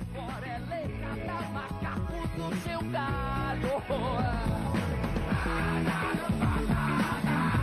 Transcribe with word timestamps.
Agora 0.00 0.46
é 0.46 0.58
macaco 1.52 2.12
do 2.36 2.56
seu 2.62 2.80
galho. 2.90 3.82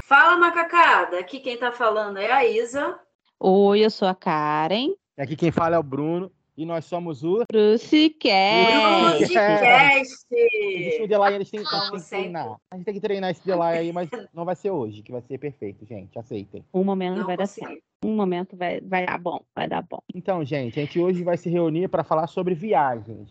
Fala, 0.04 0.38
macacada. 0.38 1.20
Aqui 1.20 1.40
quem 1.40 1.58
tá 1.58 1.72
falando 1.72 2.18
é 2.18 2.32
a 2.32 2.46
Isa. 2.46 3.00
Oi, 3.40 3.80
eu 3.80 3.90
sou 3.90 4.08
a 4.08 4.16
Karen. 4.16 4.94
E 5.17 5.22
aqui 5.22 5.35
quem 5.35 5.51
fala 5.51 5.76
é 5.76 5.79
o 5.79 5.83
Bruno. 5.83 6.31
E 6.58 6.65
nós 6.65 6.85
somos 6.85 7.22
o. 7.24 7.44
Brucecast. 7.51 9.19
Podcast. 9.19 10.26
Existe 10.31 11.03
um 11.03 11.08
delay, 11.08 11.35
eles 11.35 11.49
têm, 11.51 11.60
a 11.60 11.63
gente 11.63 11.92
tem 11.92 11.99
que 11.99 12.10
treinar. 12.10 12.56
A 12.71 12.76
gente 12.78 12.85
tem 12.85 12.94
que 12.94 13.01
treinar 13.01 13.29
esse 13.31 13.46
delay 13.46 13.78
aí, 13.79 13.92
mas 13.92 14.10
não 14.33 14.46
vai 14.46 14.56
ser 14.56 14.71
hoje, 14.71 15.02
que 15.02 15.12
vai 15.12 15.21
ser 15.21 15.38
perfeito, 15.38 15.85
gente. 15.85 16.17
Aceitem. 16.17 16.63
Um 16.73 16.84
momento 16.84 17.17
Não 17.17 17.26
vai 17.26 17.35
dar 17.35 17.45
certo. 17.48 17.77
Um 18.03 18.16
momento 18.16 18.55
vai, 18.55 18.80
vai 18.81 19.05
dar 19.05 19.17
bom, 19.17 19.41
vai 19.53 19.67
dar 19.67 19.81
bom. 19.81 19.99
Então, 20.13 20.45
gente, 20.45 20.80
a 20.80 20.83
gente 20.83 20.99
hoje 20.99 21.23
vai 21.23 21.35
se 21.38 21.49
reunir 21.49 21.89
para 21.89 22.03
falar 22.03 22.27
sobre 22.27 22.53
viagens. 22.55 23.30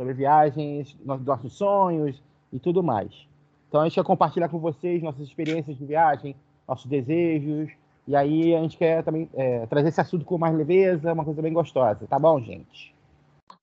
Sobre 0.00 0.14
viagens, 0.14 0.96
nos- 1.04 1.24
nossos 1.24 1.52
sonhos 1.52 2.20
e 2.52 2.58
tudo 2.58 2.82
mais. 2.82 3.28
Então, 3.68 3.80
a 3.80 3.84
gente 3.84 3.94
quer 3.94 4.04
compartilhar 4.04 4.48
com 4.48 4.58
vocês 4.58 5.00
nossas 5.02 5.22
experiências 5.28 5.76
de 5.78 5.84
viagem, 5.84 6.34
nossos 6.66 6.86
desejos. 6.86 7.70
E 8.06 8.16
aí, 8.16 8.54
a 8.54 8.60
gente 8.62 8.76
quer 8.76 9.04
também 9.04 9.28
é, 9.34 9.66
trazer 9.66 9.88
esse 9.88 10.00
assunto 10.00 10.24
com 10.24 10.38
mais 10.38 10.54
leveza, 10.54 11.12
uma 11.12 11.24
coisa 11.24 11.40
bem 11.42 11.52
gostosa. 11.52 12.06
Tá 12.06 12.18
bom, 12.18 12.40
gente? 12.40 12.94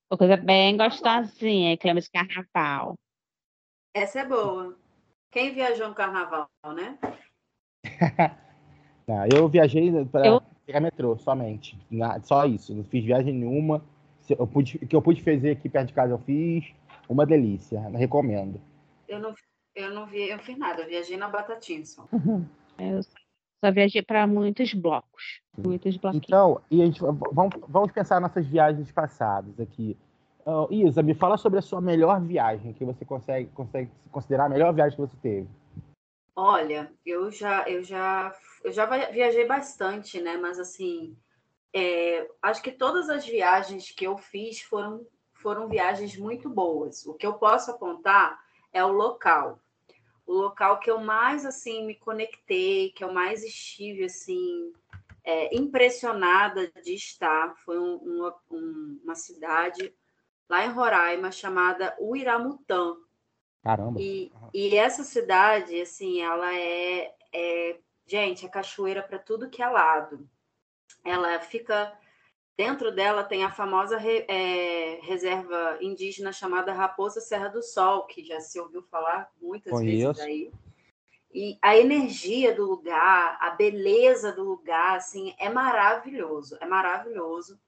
Uma 0.09 0.17
coisa 0.17 0.37
bem 0.37 0.77
gostosinha, 0.77 1.75
clima 1.77 1.99
de 1.99 2.09
carnaval. 2.09 2.95
Essa 3.93 4.19
é 4.21 4.25
boa. 4.25 4.77
Quem 5.31 5.53
viajou 5.53 5.89
no 5.89 5.95
carnaval, 5.95 6.47
né? 6.75 6.97
Tá, 9.07 9.25
eu 9.33 9.47
viajei 9.47 10.03
para 10.05 10.27
Eu- 10.27 10.41
pegar 10.65 10.81
metrô 10.81 11.17
somente. 11.17 11.79
Só 12.23 12.45
isso. 12.45 12.75
Não 12.75 12.83
fiz 12.83 13.05
viagem 13.05 13.33
nenhuma. 13.33 13.81
Eu 14.29 14.45
pude, 14.45 14.75
o 14.83 14.85
que 14.85 14.93
eu 14.93 15.01
pude 15.01 15.23
fazer 15.23 15.51
aqui 15.51 15.69
perto 15.69 15.87
de 15.87 15.93
casa, 15.93 16.11
eu 16.13 16.19
fiz. 16.19 16.65
Uma 17.07 17.25
delícia. 17.25 17.79
Recomendo. 17.91 18.59
Eu 19.07 19.19
não, 19.21 19.33
eu 19.73 19.91
não 19.91 20.05
vi, 20.05 20.27
eu 20.27 20.35
não 20.35 20.43
fiz 20.43 20.57
nada. 20.57 20.81
Eu 20.81 20.89
viajei 20.89 21.15
na 21.15 21.29
Batatinha 21.29 21.85
só. 21.85 22.05
Eu 22.77 22.99
só, 23.63 23.71
viajei 23.71 24.01
para 24.01 24.27
muitos 24.27 24.73
blocos. 24.73 25.41
Muitos 25.57 25.97
bloquinhos. 25.97 26.25
Então, 26.27 26.61
e 26.69 26.81
a 26.81 26.85
gente, 26.85 27.01
vamos, 27.01 27.55
vamos 27.67 27.91
pensar 27.91 28.21
nossas 28.21 28.45
viagens 28.45 28.91
passadas 28.91 29.59
aqui. 29.59 29.97
Ah, 30.45 30.67
Isa, 30.69 31.01
me 31.03 31.13
fala 31.13 31.37
sobre 31.37 31.59
a 31.59 31.61
sua 31.61 31.81
melhor 31.81 32.21
viagem, 32.21 32.71
que 32.73 32.85
você 32.85 33.03
consegue, 33.03 33.49
consegue 33.49 33.91
considerar 34.11 34.45
a 34.45 34.49
melhor 34.49 34.73
viagem 34.73 34.95
que 34.95 35.01
você 35.01 35.17
teve. 35.21 35.47
Olha, 36.35 36.91
eu 37.03 37.31
já, 37.31 37.67
eu 37.67 37.83
já, 37.83 38.31
eu 38.63 38.71
já 38.71 38.85
viajei 39.09 39.45
bastante, 39.47 40.21
né? 40.21 40.37
Mas 40.37 40.59
assim, 40.59 41.17
é, 41.73 42.27
acho 42.41 42.61
que 42.61 42.71
todas 42.71 43.09
as 43.09 43.25
viagens 43.25 43.91
que 43.91 44.05
eu 44.05 44.17
fiz 44.17 44.61
foram, 44.61 45.05
foram 45.33 45.67
viagens 45.67 46.15
muito 46.15 46.47
boas. 46.47 47.05
O 47.07 47.15
que 47.15 47.25
eu 47.25 47.33
posso 47.33 47.71
apontar 47.71 48.39
é 48.71 48.85
o 48.85 48.91
local. 48.91 49.59
O 50.27 50.33
local 50.33 50.79
que 50.79 50.91
eu 50.91 50.99
mais 50.99 51.45
assim 51.45 51.85
me 51.85 51.95
conectei, 51.95 52.91
que 52.91 53.03
eu 53.03 53.11
mais 53.13 53.43
estive 53.43 54.03
assim 54.03 54.73
é, 55.23 55.53
impressionada 55.55 56.71
de 56.83 56.93
estar, 56.93 57.55
foi 57.57 57.79
um- 57.79 57.97
uma, 57.97 58.35
um- 58.51 59.01
uma 59.03 59.15
cidade 59.15 59.93
lá 60.49 60.65
em 60.65 60.69
Roraima 60.71 61.31
chamada 61.31 61.95
Uiramutã. 61.99 62.95
Caramba. 63.63 63.99
E, 63.99 64.31
e 64.53 64.75
essa 64.77 65.03
cidade, 65.03 65.81
assim, 65.81 66.21
ela 66.21 66.55
é, 66.55 67.13
é 67.33 67.79
gente, 68.05 68.45
é 68.45 68.49
cachoeira 68.49 69.03
para 69.03 69.19
tudo 69.19 69.49
que 69.49 69.61
é 69.61 69.67
lado. 69.67 70.29
Ela 71.03 71.39
fica 71.39 71.93
dentro 72.57 72.91
dela 72.91 73.23
tem 73.23 73.43
a 73.43 73.51
famosa 73.51 73.97
re- 73.97 74.25
é, 74.27 74.99
reserva 75.03 75.77
indígena 75.79 76.31
chamada 76.31 76.73
Raposa 76.73 77.21
Serra 77.21 77.49
do 77.49 77.61
Sol, 77.61 78.07
que 78.07 78.23
já 78.23 78.39
se 78.39 78.59
ouviu 78.59 78.81
falar 78.81 79.31
muitas 79.39 79.71
Conheço. 79.71 80.13
vezes 80.13 80.19
aí. 80.19 80.51
E 81.31 81.57
a 81.61 81.77
energia 81.77 82.55
do 82.55 82.65
lugar, 82.65 83.37
a 83.39 83.51
beleza 83.51 84.31
do 84.31 84.43
lugar, 84.43 84.95
assim, 84.97 85.35
é 85.37 85.49
maravilhoso, 85.49 86.57
é 86.59 86.65
maravilhoso. 86.65 87.59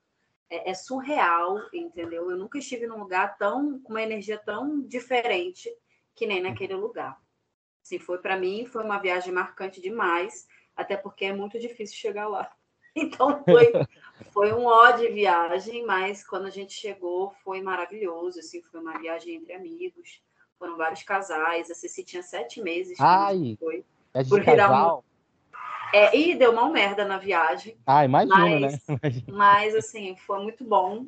É, 0.49 0.71
é 0.71 0.73
surreal, 0.73 1.59
entendeu? 1.71 2.31
Eu 2.31 2.37
nunca 2.37 2.57
estive 2.57 2.87
num 2.87 2.97
lugar 2.97 3.37
tão 3.37 3.79
com 3.79 3.93
uma 3.93 4.01
energia 4.01 4.39
tão 4.39 4.81
diferente 4.81 5.71
que 6.15 6.25
nem 6.25 6.41
naquele 6.41 6.73
lugar. 6.73 7.21
Assim, 7.83 7.99
foi 7.99 8.17
para 8.17 8.35
mim, 8.35 8.65
foi 8.65 8.83
uma 8.83 8.97
viagem 8.97 9.31
marcante 9.31 9.79
demais, 9.79 10.47
até 10.75 10.97
porque 10.97 11.25
é 11.25 11.33
muito 11.33 11.59
difícil 11.59 11.95
chegar 11.97 12.27
lá. 12.27 12.51
Então 13.01 13.43
foi, 13.43 13.71
foi 14.31 14.53
um 14.53 14.65
ó 14.65 14.91
de 14.91 15.07
viagem, 15.09 15.85
mas 15.85 16.25
quando 16.25 16.45
a 16.47 16.49
gente 16.49 16.73
chegou 16.73 17.31
foi 17.43 17.61
maravilhoso, 17.61 18.39
assim, 18.39 18.61
foi 18.63 18.79
uma 18.79 18.97
viagem 18.99 19.35
entre 19.35 19.53
amigos, 19.53 20.21
foram 20.57 20.75
vários 20.77 21.03
casais, 21.03 21.69
a 21.71 21.73
Ceci 21.75 22.03
tinha 22.03 22.21
sete 22.23 22.61
meses. 22.61 22.97
Ai. 22.99 23.57
foi. 23.59 23.83
É 24.13 24.23
de 24.23 24.29
por 24.29 24.43
casal. 24.43 25.03
É, 25.93 26.15
e 26.15 26.35
deu 26.35 26.51
uma 26.51 26.69
merda 26.69 27.03
na 27.05 27.17
viagem, 27.17 27.75
Ah, 27.85 28.05
imagino, 28.05 28.35
Mas- 28.37 28.61
né? 28.87 28.97
Imagino. 29.01 29.37
mas 29.37 29.75
assim, 29.75 30.15
foi 30.17 30.39
muito 30.43 30.63
bom. 30.63 31.05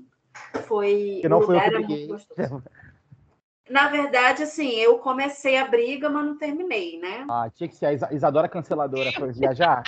Foi. 0.67 1.19
Que 1.21 1.29
não 1.29 1.39
o 1.39 1.43
foi 1.43 1.55
eu 1.55 1.59
lugar 1.59 1.69
que 1.69 1.75
era 1.75 1.85
briguei. 1.85 2.07
muito 2.07 2.27
gostoso. 2.35 2.63
Na 3.69 3.87
verdade, 3.89 4.43
assim, 4.43 4.69
eu 4.71 4.97
comecei 4.99 5.55
a 5.57 5.65
briga, 5.65 6.09
mas 6.09 6.25
não 6.25 6.37
terminei, 6.37 6.99
né? 6.99 7.25
Ah, 7.29 7.49
tinha 7.53 7.69
que 7.69 7.75
ser 7.75 7.85
a 7.85 7.93
Isa- 7.93 8.09
Isadora 8.13 8.49
Canceladora 8.49 9.11
para 9.13 9.27
viajar. 9.27 9.83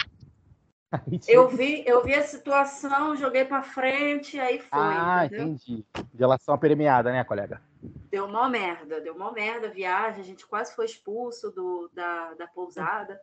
Eu 1.27 1.49
vi, 1.49 1.83
eu 1.87 2.03
vi 2.03 2.13
a 2.13 2.23
situação, 2.23 3.15
joguei 3.15 3.45
pra 3.45 3.63
frente, 3.63 4.39
aí 4.39 4.59
foi, 4.59 4.67
Ah, 4.71 5.25
entendeu? 5.25 5.47
entendi. 5.47 5.85
Delação 6.13 6.57
premiada, 6.57 7.11
né, 7.11 7.23
colega? 7.23 7.61
Deu 8.09 8.27
mó 8.27 8.47
merda, 8.47 9.01
deu 9.01 9.17
mó 9.17 9.31
merda 9.31 9.67
a 9.67 9.71
viagem, 9.71 10.21
a 10.21 10.25
gente 10.25 10.45
quase 10.45 10.75
foi 10.75 10.85
expulso 10.85 11.51
do, 11.51 11.89
da, 11.93 12.33
da 12.35 12.47
pousada. 12.47 13.19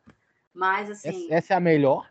Mas 0.53 0.91
assim, 0.91 1.27
Essa, 1.27 1.35
essa 1.35 1.55
é 1.55 1.57
a 1.57 1.61
melhor. 1.61 2.11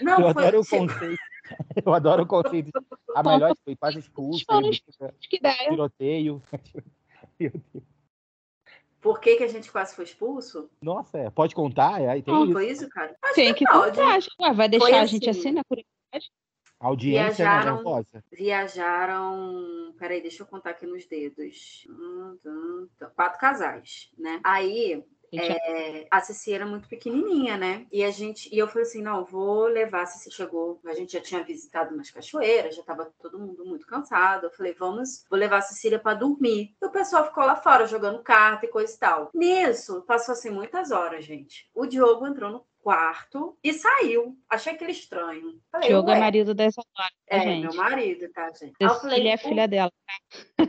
Não 0.00 0.20
eu 0.20 0.32
foi. 0.32 0.42
adoro 0.42 0.60
o 0.60 0.64
chegou- 0.64 0.88
conceito. 0.88 1.18
Eu 1.86 1.94
adoro 1.94 2.24
o 2.24 2.26
conceito. 2.26 2.72
A 3.14 3.22
melhor 3.22 3.54
foi 3.64 3.76
quase 3.76 4.00
expulso, 4.00 4.44
Foram 4.44 4.68
briga, 4.68 5.14
Que 5.20 5.36
ideia. 5.36 5.70
tiroteio. 5.70 6.42
Meu 7.38 7.52
Deus. 7.72 7.84
Por 9.06 9.20
que, 9.20 9.36
que 9.36 9.44
a 9.44 9.48
gente 9.48 9.70
quase 9.70 9.94
foi 9.94 10.04
expulso? 10.04 10.68
Nossa, 10.82 11.16
é, 11.16 11.30
pode 11.30 11.54
contar? 11.54 12.02
É, 12.02 12.08
aí 12.08 12.22
tem 12.22 12.34
Não, 12.34 12.42
isso. 12.42 12.52
foi 12.52 12.68
isso, 12.68 12.88
cara? 12.88 13.14
Acho 13.22 13.34
Tem 13.36 13.54
que 13.54 13.64
pode. 13.64 13.96
contar. 13.96 14.18
Ué, 14.40 14.52
vai 14.52 14.68
deixar 14.68 14.84
Foi 14.84 14.94
a 14.98 15.06
gente 15.06 15.30
assim. 15.30 15.40
assim 15.40 15.52
na 15.52 15.62
A 16.80 16.86
audiência 16.88 17.44
né, 17.44 17.50
Viajaram- 17.52 17.74
nervosa. 17.76 18.24
viajaram. 18.32 19.94
Peraí, 19.96 20.20
deixa 20.20 20.42
eu 20.42 20.46
contar 20.48 20.70
aqui 20.70 20.86
nos 20.86 21.06
dedos. 21.06 21.86
Hum. 21.88 22.88
Quatro 23.14 23.38
casais, 23.38 24.10
né? 24.18 24.40
Aí 24.42 25.00
curiosidade. 25.15 25.15
É, 25.32 26.06
a 26.10 26.20
Ceci 26.20 26.52
era 26.52 26.66
muito 26.66 26.88
pequenininha, 26.88 27.56
né? 27.56 27.86
E 27.92 28.04
a 28.04 28.10
gente, 28.10 28.48
e 28.54 28.58
eu 28.58 28.68
falei 28.68 28.82
assim, 28.82 29.02
não, 29.02 29.24
vou 29.24 29.66
levar. 29.66 30.02
A 30.02 30.06
Ceci 30.06 30.30
chegou, 30.30 30.80
a 30.86 30.94
gente 30.94 31.12
já 31.12 31.20
tinha 31.20 31.42
visitado 31.42 31.94
umas 31.94 32.10
cachoeiras, 32.10 32.74
já 32.74 32.80
estava 32.80 33.12
todo 33.20 33.38
mundo 33.38 33.64
muito 33.64 33.86
cansado. 33.86 34.44
Eu 34.46 34.50
falei, 34.50 34.74
vamos, 34.74 35.24
vou 35.30 35.38
levar 35.38 35.58
a 35.58 35.62
Cecília 35.62 35.98
para 35.98 36.16
dormir. 36.16 36.76
E 36.80 36.86
o 36.86 36.90
pessoal 36.90 37.24
ficou 37.26 37.44
lá 37.44 37.56
fora 37.56 37.86
jogando 37.86 38.22
carta 38.22 38.66
e 38.66 38.68
coisa 38.68 38.94
e 38.94 38.98
tal. 38.98 39.30
Nisso, 39.34 40.02
passou 40.02 40.32
assim 40.32 40.50
muitas 40.50 40.90
horas, 40.90 41.24
gente. 41.24 41.68
O 41.74 41.86
Diogo 41.86 42.26
entrou 42.26 42.50
no 42.50 42.66
quarto 42.86 43.58
e 43.64 43.72
saiu. 43.72 44.38
Achei 44.48 44.72
aquele 44.74 44.92
estranho. 44.92 45.60
Falei, 45.72 45.88
Diogo 45.88 46.08
é 46.10 46.20
marido 46.20 46.54
dessa 46.54 46.80
hora, 46.96 47.10
É, 47.26 47.40
gente. 47.40 47.62
meu 47.66 47.74
marido, 47.74 48.30
tá, 48.32 48.48
gente? 48.52 48.74
Aí 48.80 48.86
eu 48.86 48.94
falei, 48.94 49.10
Cecília 49.16 49.30
é 49.30 49.32
"Ué, 49.32 49.36
filha 49.38 49.66
dela. 49.68 49.92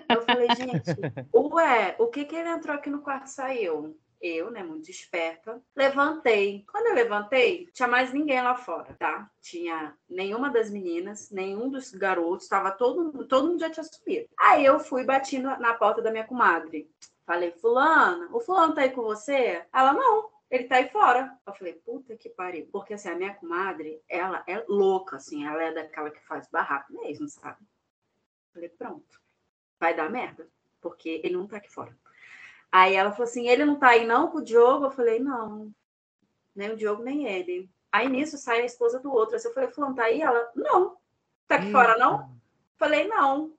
eu 0.10 0.22
falei, 0.24 0.48
gente, 0.56 0.96
ué, 1.36 1.96
o 2.00 2.08
que 2.08 2.26
que 2.26 2.36
ele 2.36 2.50
entrou 2.50 2.76
aqui 2.76 2.90
no 2.90 3.02
quarto 3.04 3.28
e 3.28 3.30
saiu? 3.30 3.96
Eu, 4.20 4.50
né, 4.50 4.64
muito 4.64 4.90
esperta, 4.90 5.62
levantei. 5.76 6.66
Quando 6.72 6.88
eu 6.88 6.96
levantei, 6.96 7.68
tinha 7.72 7.88
mais 7.88 8.12
ninguém 8.12 8.42
lá 8.42 8.56
fora, 8.56 8.96
tá? 8.98 9.30
Tinha 9.42 9.96
nenhuma 10.10 10.50
das 10.50 10.72
meninas, 10.72 11.30
nenhum 11.30 11.70
dos 11.70 11.92
garotos, 11.92 12.48
tava 12.48 12.72
todo, 12.72 13.04
mundo- 13.04 13.28
todo 13.28 13.48
mundo 13.50 13.60
já 13.60 13.70
tinha 13.70 13.84
subido. 13.84 14.28
Aí 14.40 14.66
eu 14.66 14.80
fui 14.80 15.04
bati 15.04 15.38
no- 15.38 15.60
na 15.60 15.76
porta 15.76 16.02
da 16.02 16.10
minha 16.12 16.26
comadre. 16.26 16.90
Falei, 17.28 17.52
fulana, 17.52 18.28
o 18.36 18.40
fulano 18.40 18.74
tá 18.74 18.82
aí 18.82 18.90
com 18.92 19.04
você? 19.04 19.64
Ela, 19.72 19.94
não. 19.94 20.32
Ele 20.50 20.64
tá 20.64 20.78
aí 20.78 20.90
fora. 20.90 21.38
Eu 21.46 21.54
falei, 21.54 21.74
puta 21.74 22.16
que 22.18 22.30
pariu. 22.30 22.68
Porque 22.72 22.94
assim, 22.96 23.10
a 23.10 23.16
minha 23.16 23.36
comadre, 23.36 24.02
ela 24.10 24.44
é 24.48 24.64
louca, 24.68 25.18
assim, 25.18 25.46
ela 25.46 25.62
é 25.62 25.74
daquela 25.74 26.10
que 26.10 26.26
faz 26.26 26.48
barraco 26.50 26.92
mesmo, 26.94 27.28
sabe? 27.28 27.60
Falei, 28.54 28.70
pronto. 28.70 29.22
Vai 29.80 29.94
dar 29.96 30.10
merda, 30.10 30.48
porque 30.82 31.22
ele 31.24 31.36
não 31.36 31.46
tá 31.46 31.58
aqui 31.58 31.70
fora. 31.72 31.96
Aí 32.78 32.94
ela 32.94 33.12
falou 33.12 33.24
assim: 33.24 33.48
ele 33.50 33.66
não 33.66 33.80
tá 33.80 33.90
aí 33.90 34.06
não 34.06 34.30
com 34.30 34.38
o 34.38 34.44
Diogo? 34.44 34.86
Eu 34.86 34.92
falei, 34.92 35.18
não. 35.20 35.72
Nem 36.56 36.74
o 36.74 36.78
Diogo, 36.78 37.02
nem 37.02 37.26
ele. 37.26 37.68
Aí 37.92 38.08
nisso 38.08 38.38
sai 38.38 38.62
a 38.62 38.66
esposa 38.66 39.00
do 39.00 39.12
outro. 39.12 39.36
Aí 39.36 39.42
eu 39.44 39.52
falei, 39.52 39.70
Fulano, 39.72 39.96
tá 39.96 40.04
aí? 40.04 40.22
Ela, 40.22 40.52
não. 40.56 40.96
Tá 41.48 41.56
aqui 41.56 41.72
fora, 41.72 41.98
não? 41.98 42.38
Falei, 42.78 43.08
não. 43.08 43.52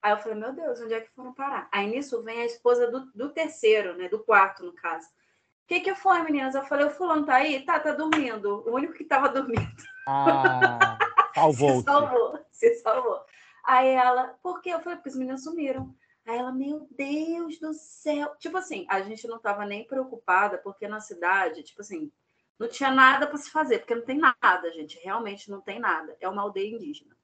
Aí 0.00 0.12
eu 0.12 0.18
falei, 0.18 0.38
meu 0.38 0.52
Deus, 0.52 0.80
onde 0.80 0.94
é 0.94 1.00
que 1.00 1.10
foram 1.10 1.34
parar? 1.34 1.68
Aí 1.72 1.88
nisso 1.88 2.22
vem 2.22 2.40
a 2.40 2.46
esposa 2.46 2.88
do, 2.88 3.06
do 3.12 3.30
terceiro, 3.30 3.96
né? 3.96 4.08
Do 4.08 4.22
quarto, 4.22 4.64
no 4.64 4.72
caso. 4.72 5.08
O 5.08 5.66
que, 5.66 5.80
que 5.80 5.96
foi, 5.96 6.22
meninas? 6.22 6.54
Eu 6.54 6.62
falei, 6.62 6.86
o 6.86 6.90
fulano 6.90 7.26
tá 7.26 7.34
aí? 7.34 7.64
Tá, 7.64 7.80
tá 7.80 7.90
dormindo. 7.90 8.62
O 8.64 8.74
único 8.76 8.92
que 8.92 9.04
tava 9.04 9.28
dormindo. 9.28 9.66
Ah, 10.06 10.96
salvou-se. 11.34 11.78
Se 11.78 11.84
salvou, 11.84 12.46
Se 12.52 12.74
salvou. 12.76 13.24
Aí 13.64 13.88
ela, 13.88 14.36
por 14.40 14.60
quê? 14.60 14.70
Eu 14.70 14.80
falei, 14.80 14.98
porque 14.98 15.10
os 15.10 15.16
meninos 15.16 15.42
sumiram. 15.42 15.92
Aí 16.26 16.38
ela, 16.38 16.52
meu 16.52 16.88
Deus 16.90 17.58
do 17.60 17.72
céu. 17.72 18.34
Tipo 18.38 18.58
assim, 18.58 18.84
a 18.90 19.00
gente 19.00 19.28
não 19.28 19.38
tava 19.38 19.64
nem 19.64 19.86
preocupada, 19.86 20.58
porque 20.58 20.88
na 20.88 21.00
cidade, 21.00 21.62
tipo 21.62 21.80
assim, 21.80 22.10
não 22.58 22.68
tinha 22.68 22.90
nada 22.90 23.28
para 23.28 23.36
se 23.36 23.48
fazer, 23.48 23.78
porque 23.78 23.94
não 23.94 24.04
tem 24.04 24.18
nada, 24.18 24.72
gente. 24.72 24.98
Realmente 24.98 25.48
não 25.48 25.60
tem 25.60 25.78
nada. 25.78 26.16
É 26.20 26.28
uma 26.28 26.42
aldeia 26.42 26.74
indígena. 26.74 27.16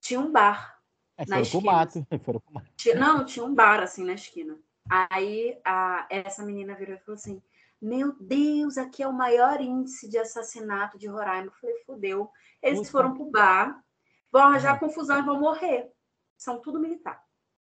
Tinha 0.00 0.20
um 0.20 0.30
bar. 0.30 0.78
É, 1.16 1.24
Na 1.26 1.40
esquina. 1.40 1.72
mato. 1.72 2.06
Foram 2.22 2.40
pro 2.40 2.52
mato. 2.52 2.66
Não, 2.96 3.24
tinha 3.24 3.44
um 3.44 3.54
bar 3.54 3.80
assim 3.80 4.04
na 4.04 4.12
esquina. 4.12 4.58
Aí 4.90 5.58
a, 5.64 6.06
essa 6.10 6.44
menina 6.44 6.74
virou 6.74 6.96
e 6.96 6.98
falou 6.98 7.14
assim: 7.14 7.42
Meu 7.80 8.12
Deus, 8.20 8.76
aqui 8.76 9.02
é 9.02 9.08
o 9.08 9.14
maior 9.14 9.62
índice 9.62 10.10
de 10.10 10.18
assassinato 10.18 10.98
de 10.98 11.06
Roraima. 11.06 11.46
Eu 11.46 11.52
falei, 11.52 11.76
fudeu. 11.86 12.30
Eles 12.60 12.80
Puta. 12.80 12.90
foram 12.90 13.14
pro 13.14 13.30
bar, 13.30 13.82
vão 14.30 14.42
arranjar 14.42 14.78
confusão 14.78 15.18
e 15.20 15.22
vão 15.22 15.40
morrer. 15.40 15.90
São 16.36 16.60
tudo 16.60 16.78
militar. 16.78 17.23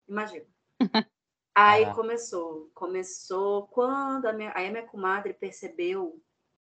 Imagina. 0.08 0.46
Aí 1.54 1.82
Caraca. 1.82 2.00
começou. 2.00 2.70
Começou 2.72 3.66
quando 3.66 4.26
a 4.26 4.32
minha, 4.32 4.52
aí 4.54 4.68
a 4.68 4.70
minha 4.70 4.86
comadre 4.86 5.32
percebeu 5.34 6.22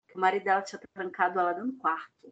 que 0.07 0.16
o 0.16 0.19
marido 0.22 0.44
dela 0.44 0.62
tinha 0.62 0.80
trancado 0.94 1.40
ela 1.40 1.54
dentro 1.54 1.72
do 1.72 1.78
quarto. 1.78 2.31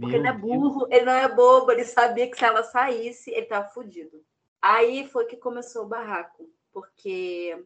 Porque 0.00 0.16
ele 0.16 0.24
não 0.24 0.30
é 0.30 0.32
Meu 0.32 0.40
burro, 0.40 0.86
ele 0.90 1.04
não 1.04 1.12
é 1.12 1.28
bobo, 1.28 1.70
ele 1.70 1.84
sabia 1.84 2.30
que 2.30 2.38
se 2.38 2.44
ela 2.44 2.62
saísse, 2.62 3.30
ele 3.30 3.44
tava 3.44 3.68
fudido. 3.68 4.24
Aí 4.62 5.06
foi 5.08 5.26
que 5.26 5.36
começou 5.36 5.84
o 5.84 5.88
barraco, 5.88 6.48
porque 6.72 7.62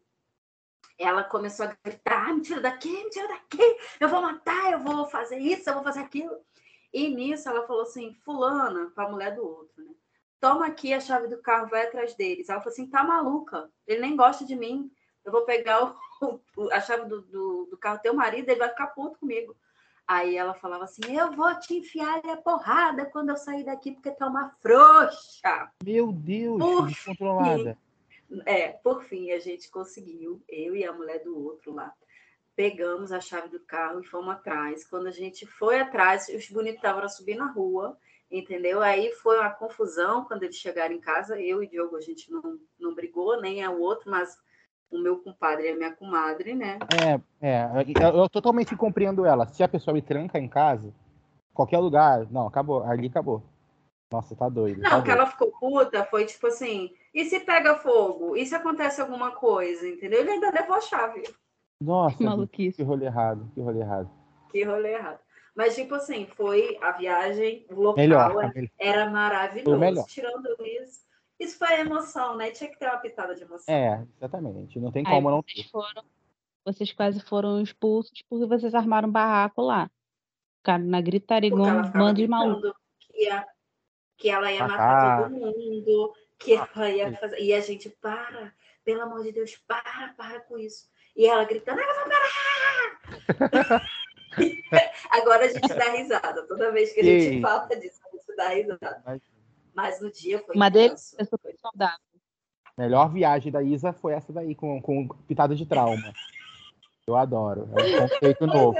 ela 0.99 1.23
começou 1.23 1.67
a 1.67 1.77
gritar: 1.85 2.29
"Ah, 2.29 2.35
me 2.35 2.41
tira 2.41 2.61
daqui, 2.61 2.91
me 2.91 3.11
tira 3.11 3.29
daqui, 3.29 3.62
eu 4.00 4.09
vou 4.09 4.23
matar, 4.23 4.73
eu 4.73 4.81
vou 4.81 5.06
fazer 5.06 5.39
isso, 5.39 5.69
eu 5.69 5.75
vou 5.75 5.85
fazer 5.85 6.00
aquilo. 6.00 6.37
E 6.93 7.09
nisso 7.09 7.49
ela 7.49 7.67
falou 7.67 7.83
assim: 7.83 8.12
Fulana, 8.25 8.91
para 8.94 9.05
a 9.05 9.11
mulher 9.11 9.35
do 9.35 9.47
outro, 9.47 9.85
né? 9.85 9.94
Toma 10.43 10.67
aqui 10.67 10.93
a 10.93 10.99
chave 10.99 11.29
do 11.29 11.41
carro, 11.41 11.69
vai 11.69 11.87
atrás 11.87 12.17
deles. 12.17 12.49
Ela 12.49 12.59
falou 12.61 12.73
assim: 12.73 12.91
tá 12.91 13.05
maluca, 13.05 13.71
ele 13.87 14.00
nem 14.00 14.17
gosta 14.17 14.44
de 14.44 14.56
mim. 14.56 14.91
Eu 15.25 15.31
vou 15.31 15.43
pegar 15.44 15.85
o- 15.85 15.97
o- 16.56 16.69
a 16.73 16.81
chave 16.81 17.05
do, 17.09 17.23
do, 17.23 17.67
do 17.71 17.79
carro 17.79 17.99
do 17.99 18.03
teu 18.03 18.12
marido, 18.12 18.49
ele 18.49 18.59
vai 18.59 18.69
ficar 18.69 18.89
puto 18.89 19.21
comigo. 19.21 19.56
Aí 20.05 20.37
ela 20.37 20.53
falava 20.53 20.83
assim: 20.83 21.17
Eu 21.17 21.31
vou 21.31 21.55
te 21.61 21.75
enfiar 21.79 22.19
a 22.27 22.37
porrada 22.37 23.06
quando 23.06 23.29
eu 23.31 23.37
sair 23.37 23.62
daqui, 23.62 23.93
porque 23.93 24.11
tu 24.11 24.25
é 24.25 24.27
uma 24.27 24.50
frouxa. 24.61 25.71
Meu 25.85 26.11
Deus, 26.11 26.59
Por 26.59 26.87
descontrolada. 26.89 27.79
É, 28.44 28.69
por 28.69 29.05
fim, 29.05 29.31
a 29.31 29.39
gente 29.39 29.71
conseguiu, 29.71 30.43
eu 30.49 30.75
e 30.75 30.85
a 30.85 30.93
mulher 30.93 31.23
do 31.23 31.39
outro 31.39 31.73
lá. 31.73 31.94
Pegamos 32.56 33.12
a 33.12 33.21
chave 33.21 33.49
do 33.49 33.61
carro 33.61 34.00
e 34.00 34.06
fomos 34.06 34.35
atrás. 34.35 34.85
Quando 34.89 35.06
a 35.06 35.11
gente 35.12 35.47
foi 35.47 35.79
atrás, 35.81 36.29
os 36.29 36.49
bonitos 36.50 36.77
estavam 36.79 37.09
subindo 37.09 37.39
na 37.39 37.53
rua, 37.53 37.97
entendeu? 38.32 38.81
Aí 38.82 39.12
foi 39.12 39.38
uma 39.38 39.50
confusão 39.50 40.25
quando 40.25 40.43
eles 40.44 40.56
chegaram 40.56 40.94
em 40.94 41.00
casa. 41.00 41.40
Eu 41.40 41.62
e 41.62 41.69
Diogo, 41.69 41.96
a 41.96 42.00
gente 42.00 42.31
não, 42.32 42.58
não 42.81 42.94
brigou, 42.94 43.40
nem 43.40 43.62
é 43.62 43.69
o 43.69 43.79
outro, 43.81 44.11
mas 44.11 44.37
o 44.90 44.99
meu 44.99 45.19
compadre 45.23 45.67
e 45.69 45.70
a 45.73 45.76
minha 45.76 45.94
comadre, 45.94 46.55
né? 46.55 46.79
É, 46.88 47.20
é, 47.40 47.67
eu, 48.02 48.23
eu 48.23 48.29
totalmente 48.29 48.76
compreendo 48.76 49.25
ela. 49.25 49.46
Se 49.49 49.62
a 49.62 49.69
pessoa 49.69 49.94
me 49.94 50.02
tranca 50.02 50.38
em 50.38 50.49
casa, 50.49 50.93
qualquer 51.55 51.79
lugar, 51.79 52.26
não, 52.31 52.46
acabou, 52.46 52.82
ali 52.84 53.06
acabou. 53.08 53.43
Nossa, 54.11 54.37
tá 54.37 54.49
doido. 54.49 54.82
tá 54.82 54.90
Não, 54.90 55.02
que 55.02 55.06
doido. 55.06 55.20
ela 55.20 55.26
ficou 55.26 55.50
puta 55.52 56.05
foi 56.05 56.26
tipo 56.26 56.46
assim: 56.46 56.90
e 57.14 57.25
se 57.25 57.40
pega 57.40 57.76
fogo? 57.76 58.37
E 58.37 58.44
se 58.44 58.55
acontece 58.55 59.00
alguma 59.00 59.31
coisa? 59.32 59.88
Entendeu? 59.88 60.20
Ele 60.20 60.32
ainda 60.32 60.50
levou 60.50 60.76
a 60.76 60.81
chave. 60.82 61.23
Nossa, 61.81 62.17
Que 62.17 62.25
maluquice. 62.25 62.76
que 62.76 62.82
rolê 62.82 63.06
errado, 63.06 63.50
que 63.55 63.61
rolê 63.61 63.81
errado. 63.81 64.11
Que 64.50 64.62
rolê 64.64 64.93
errado. 64.94 65.21
Mas, 65.54 65.75
tipo 65.75 65.94
assim, 65.94 66.26
foi 66.26 66.78
a 66.81 66.93
viagem, 66.93 67.66
o 67.70 67.75
local 67.75 67.96
Melhor, 67.96 68.31
era, 68.31 68.52
melhor. 68.54 68.70
era 68.78 69.02
Foi 69.04 69.12
maravilhoso. 69.12 69.78
melhor. 69.78 70.06
Tirando 70.06 70.56
isso, 70.64 71.00
isso 71.38 71.58
foi 71.58 71.81
emoção, 71.81 72.37
né? 72.37 72.50
Tinha 72.50 72.70
que 72.70 72.78
ter 72.78 72.87
uma 72.87 72.96
pitada 72.99 73.34
de 73.34 73.43
emoção. 73.43 73.75
É, 73.75 74.02
exatamente. 74.16 74.78
Não 74.81 74.90
tem 74.90 75.04
Aí 75.06 75.12
como 75.12 75.31
não 75.31 75.43
vocês 75.43 75.66
ter. 75.66 75.70
foram, 75.70 76.04
vocês 76.64 76.93
quase 76.93 77.20
foram 77.20 77.60
expulsos 77.60 78.22
porque 78.31 78.46
vocês 78.46 78.75
armaram 78.75 79.08
um 79.08 79.12
barraco 79.12 79.60
lá. 79.60 79.90
Ficaram 80.58 80.84
na 80.84 81.00
gritaria, 81.00 81.50
ela 81.50 81.82
um 81.82 81.90
bando 81.90 82.14
de 82.14 82.26
maluco. 82.28 82.75
que, 83.00 83.25
ia- 83.25 83.46
que 84.16 84.31
ela 84.31 84.50
ia 84.52 84.60
Matar. 84.66 84.78
matar 84.78 85.22
todo 85.31 85.38
mundo, 85.38 86.14
que 86.38 86.55
ela 86.55 86.69
Ah, 86.76 86.90
ia 86.90 87.12
fazer. 87.19 87.40
E 87.40 87.52
a 87.52 87.60
gente, 87.60 87.90
para, 87.90 88.55
pelo 88.84 89.02
amor 89.02 89.22
de 89.22 89.32
Deus, 89.32 89.56
para, 89.66 90.14
para 90.16 90.40
com 90.40 90.56
isso. 90.56 90.88
E 91.14 91.26
ela 91.26 91.44
gritando, 91.44 91.78
ela 91.81 91.93
vai 91.93 92.08
parar! 92.08 93.82
Agora 95.11 95.44
a 95.44 95.49
gente 95.49 95.69
dá 95.69 95.90
risada. 95.93 96.46
Toda 96.46 96.73
vez 96.73 96.93
que 96.93 97.00
a 97.00 97.05
gente 97.05 97.32
isso. 97.34 97.40
fala 97.43 97.67
disso, 97.76 98.00
a 98.06 98.17
gente 98.17 98.37
dá 98.37 98.49
risada. 98.49 99.02
Mas- 99.05 99.23
Mas 99.75 100.00
no 100.00 100.11
dia 100.11 100.38
foi 100.44 100.55
Uma 100.55 100.70
super 101.25 101.55
saudável. 101.58 101.99
Melhor 102.76 103.11
viagem 103.12 103.52
da 103.52 103.62
Isa 103.62 103.93
foi 103.93 104.12
essa 104.14 104.32
daí, 104.32 104.55
com, 104.55 104.81
com 104.81 105.08
pitada 105.08 105.55
de 105.55 105.67
trauma. 105.67 106.12
Eu 107.06 107.17
adoro. 107.17 107.69
É 107.75 107.82
um 107.82 108.08
conceito 108.08 108.46
novo. 108.46 108.79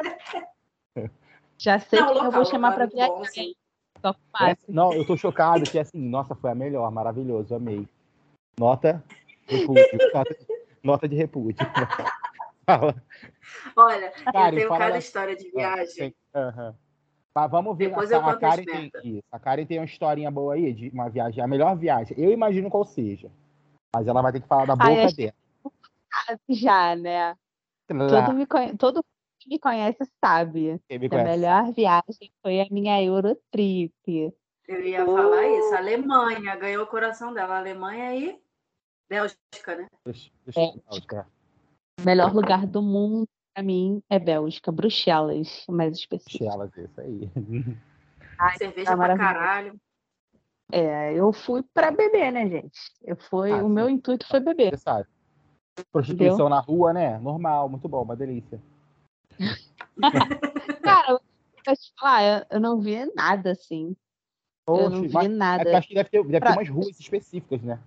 Já 1.58 1.78
sei 1.78 2.00
Não, 2.00 2.06
que 2.06 2.12
eu 2.12 2.16
local, 2.16 2.32
vou 2.32 2.43
o 2.43 2.44
chamar 2.44 2.81
é 2.81 2.87
bom, 2.87 2.93
viajar. 2.94 3.20
assim. 3.20 3.54
Só 4.00 4.12
com 4.14 4.44
É, 4.44 4.56
não, 4.69 4.93
eu 4.94 5.06
tô 5.06 5.16
chocado 5.16 5.62
que 5.64 5.78
assim, 5.78 5.99
nossa, 5.99 6.34
foi 6.34 6.50
a 6.50 6.54
melhor, 6.54 6.90
maravilhoso, 6.90 7.54
amei. 7.54 7.87
Nota 8.58 9.02
repúdio. 9.46 9.84
Nota, 10.12 10.37
nota 10.82 11.08
de 11.08 11.16
repúdio. 11.16 11.64
Fala. 12.64 12.94
Olha, 13.76 14.11
Karen, 14.32 14.47
eu 14.47 14.56
tenho 14.56 14.69
cada 14.69 14.91
da- 14.91 14.99
história 14.99 15.37
de 15.37 15.49
Ah, 15.49 15.76
viagem. 15.76 16.14
aham. 16.35 16.76
Mas 17.35 17.50
vamos 17.50 17.76
ver. 17.79 17.88
Depois 17.88 18.12
a, 18.12 18.17
eu 18.17 18.29
a 18.29 18.37
Karen 18.38 18.64
tem 18.64 18.91
isso. 19.03 19.25
A 19.32 19.38
Karen 19.38 19.67
tem 19.67 19.79
uma 19.79 19.85
historinha 19.87 20.31
boa 20.31 20.55
aí 20.55 20.73
de 20.73 20.91
uma 20.91 21.09
viagem, 21.09 21.43
a 21.43 21.47
melhor 21.49 21.76
viagem. 21.76 22.19
Eu 22.19 22.31
imagino 22.31 22.69
qual 22.70 22.85
seja. 22.85 23.31
Mas 23.94 24.06
ela 24.06 24.20
vai 24.23 24.32
ter 24.32 24.41
que 24.41 24.49
falar 24.49 24.67
da 24.67 24.76
boca 24.76 24.91
Ai, 24.91 25.05
acho 25.05 25.17
dela. 25.17 25.35
Já, 26.49 26.94
né? 26.94 27.31
Lá, 27.91 28.26
Todo, 28.26 28.35
me 28.35 28.47
conhe- 28.47 28.76
todo 28.76 29.05
que 29.38 29.49
me 29.49 29.59
conhece 29.59 29.99
sabe. 30.25 30.81
quem 30.88 30.99
me 30.99 31.09
que 31.09 31.17
A 31.17 31.19
conhece. 31.23 31.41
melhor 31.41 31.73
viagem 31.73 32.32
foi 32.43 32.61
a 32.61 32.67
minha 32.70 33.03
Eurotrip. 33.03 33.93
Eu 34.69 34.81
ia 34.85 35.05
falar 35.05 35.47
isso. 35.49 35.75
A 35.75 35.79
Alemanha 35.79 36.55
ganhou 36.56 36.85
o 36.85 36.87
coração 36.87 37.35
dela. 37.35 37.55
A 37.55 37.59
Alemanha 37.59 38.14
e 38.14 38.41
Bélgica, 39.09 39.76
né? 39.76 39.88
Bélgica. 40.05 41.26
Melhor 42.04 42.34
lugar 42.34 42.66
do 42.66 42.82
mundo 42.82 43.28
pra 43.54 43.62
mim 43.62 44.02
é 44.08 44.19
Bélgica, 44.19 44.72
Bruxelas, 44.72 45.64
mais 45.69 45.96
específico. 45.99 46.44
Bruxelas, 46.44 46.76
isso 46.76 47.00
aí. 47.00 47.31
Cerveja 48.58 48.90
tá 48.90 48.96
pra 48.96 49.16
caralho. 49.16 49.81
É, 50.71 51.12
eu 51.14 51.32
fui 51.32 51.62
pra 51.75 51.90
beber, 51.90 52.32
né, 52.32 52.49
gente? 52.49 52.78
Eu 53.02 53.16
fui, 53.16 53.50
Ah, 53.52 53.62
o 53.62 53.68
meu 53.68 53.88
sim. 53.88 53.94
intuito 53.94 54.26
foi 54.26 54.40
beber. 54.40 54.71
Você 54.71 54.78
sabe. 54.78 55.06
Prostituição 55.90 56.49
na 56.49 56.61
rua, 56.61 56.92
né? 56.92 57.18
Normal, 57.18 57.68
muito 57.68 57.88
bom, 57.88 58.02
uma 58.02 58.16
delícia. 58.16 58.61
Cara, 60.82 61.21
eu 61.66 61.76
te 61.76 61.92
falar, 61.99 62.23
eu, 62.23 62.47
eu 62.52 62.61
não 62.61 62.80
vi 62.80 63.04
nada 63.14 63.52
assim. 63.52 63.94
eu 64.66 64.90
não 64.90 64.99
Oxe, 64.99 65.09
vi 65.09 65.12
mas 65.14 65.30
nada. 65.30 65.71
eu 65.71 65.76
acho 65.76 65.88
que 65.88 65.94
deve 65.94 66.09
ter, 66.09 66.18
deve 66.23 66.32
ter 66.32 66.40
Pra- 66.40 66.52
umas 66.52 66.68
ruas 66.68 66.99
específicas, 67.00 67.62
né? 67.62 67.78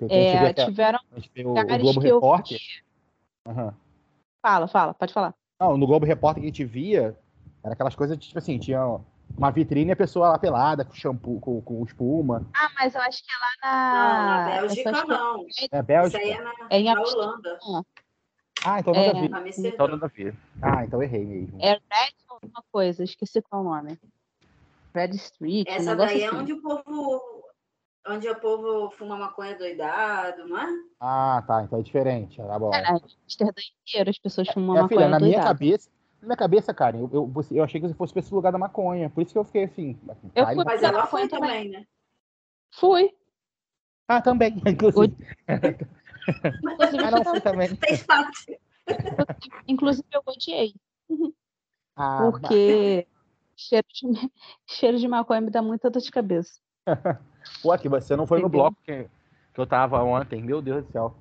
Gente 0.00 0.10
vê 0.10 0.16
É, 0.16 0.38
até- 0.50 0.64
tiveram 0.64 0.98
a 1.10 1.14
gente 1.16 1.30
vê 1.34 1.44
o, 1.44 1.52
o 1.52 1.78
Globo 1.78 2.00
que 2.00 2.06
eu 2.08 2.14
Repórter. 2.16 2.58
vi. 2.58 2.82
Aham. 3.46 3.74
Fala, 4.40 4.68
fala, 4.68 4.94
pode 4.94 5.12
falar. 5.12 5.34
Não, 5.60 5.76
no 5.76 5.86
Globo 5.86 6.06
Repórter 6.06 6.40
que 6.42 6.46
a 6.46 6.50
gente 6.50 6.64
via, 6.64 7.16
era 7.62 7.74
aquelas 7.74 7.94
coisas, 7.94 8.16
tipo 8.18 8.38
assim, 8.38 8.58
tinha 8.58 9.00
uma 9.36 9.50
vitrine 9.50 9.90
e 9.90 9.92
a 9.92 9.96
pessoa 9.96 10.30
lá 10.30 10.38
pelada, 10.38 10.84
com 10.84 10.92
shampoo, 10.94 11.40
com, 11.40 11.60
com 11.62 11.84
espuma. 11.84 12.44
Ah, 12.54 12.70
mas 12.78 12.94
eu 12.94 13.00
acho 13.02 13.22
que 13.24 13.30
é 13.32 13.36
lá 13.36 13.92
Não, 13.92 14.22
na. 14.26 14.44
na 14.44 14.56
eu 14.62 14.68
só 14.68 14.74
Bélgica 14.74 15.02
que 15.02 15.08
não. 15.08 15.40
É 15.40 15.46
Isso 15.46 15.82
Bélgica? 15.82 16.18
aí 16.18 16.30
é 16.30 16.40
na, 16.42 16.52
É 16.70 16.78
em 16.80 16.94
na. 16.94 17.00
Holanda. 17.00 17.58
Ah, 18.64 18.80
então 18.80 18.94
nada 18.94 19.06
É. 19.06 19.10
a 19.10 19.20
ver. 19.20 19.28
Na 19.28 19.48
Então 19.68 19.88
nada 19.88 20.06
a 20.06 20.08
ver. 20.08 20.36
Ah, 20.60 20.84
então 20.84 21.02
errei 21.02 21.24
mesmo. 21.24 21.60
É 21.60 21.72
Red 21.72 22.14
alguma 22.28 22.64
coisa, 22.72 23.04
esqueci 23.04 23.42
qual 23.42 23.62
é 23.62 23.66
o 23.66 23.68
nome. 23.68 23.98
Red 24.94 25.10
Street, 25.14 25.68
um 25.68 25.72
Essa 25.72 25.90
negócio 25.90 26.14
daí 26.14 26.22
é 26.22 26.26
assim. 26.28 26.36
onde 26.36 26.52
o 26.52 26.62
povo. 26.62 27.31
Onde 28.06 28.28
o 28.28 28.34
povo 28.40 28.90
fuma 28.90 29.16
maconha 29.16 29.56
doidado, 29.56 30.46
não 30.48 30.58
é? 30.58 30.66
Ah, 30.98 31.42
tá, 31.46 31.62
então 31.62 31.78
é 31.78 31.82
diferente. 31.82 32.36
Tá 32.38 32.58
bom. 32.58 32.74
É, 32.74 32.84
Amsterdã 33.24 33.62
inteiro 33.86 34.10
as 34.10 34.18
pessoas 34.18 34.48
fumam 34.48 34.76
É, 34.76 34.80
filha, 34.80 34.82
maconha 34.82 35.08
na 35.08 35.20
minha 35.20 35.30
doidada. 35.38 35.48
cabeça, 35.48 35.90
na 36.20 36.26
minha 36.28 36.36
cabeça, 36.36 36.74
Karen, 36.74 36.98
eu, 37.00 37.10
eu, 37.12 37.26
você- 37.28 37.58
eu 37.58 37.62
achei 37.64 37.80
que 37.80 37.86
você 37.86 37.94
fosse 37.94 38.12
pra 38.12 38.20
esse 38.20 38.34
lugar 38.34 38.50
da 38.50 38.58
maconha. 38.58 39.08
Por 39.08 39.22
isso 39.22 39.32
que 39.32 39.38
eu 39.38 39.44
fiquei 39.44 39.64
assim. 39.64 39.98
Eu 40.34 40.44
vai- 40.44 40.54
fui 40.56 40.64
Mas 40.64 40.82
ela 40.82 41.06
foi 41.06 41.28
também, 41.28 41.68
né? 41.70 41.84
Fui. 42.74 43.10
Ah, 44.08 44.20
também, 44.20 44.54
inclusive. 44.66 45.16
Inclusive, 46.60 47.04
Ah, 47.04 47.10
não, 47.10 47.24
fui 47.24 47.40
também. 47.40 47.68
Inclusive 49.68 50.06
eu 50.12 50.22
odiei. 50.26 50.74
Ah, 51.96 52.18
Porque 52.30 53.06
cheiro 53.56 53.86
de, 53.92 54.02
cheiro 54.66 54.98
de 54.98 55.06
maconha 55.06 55.40
me 55.40 55.50
dá 55.50 55.62
muita 55.62 55.88
dor 55.88 56.00
de 56.02 56.10
cabeça. 56.10 56.60
Pô, 57.62 57.76
que 57.78 57.88
você 57.88 58.16
não 58.16 58.26
foi 58.26 58.40
no 58.40 58.48
bloco 58.48 58.76
que, 58.84 59.08
que 59.54 59.60
eu 59.60 59.66
tava 59.66 60.02
ontem, 60.02 60.42
meu 60.42 60.60
Deus 60.62 60.84
do 60.84 60.92
céu. 60.92 61.14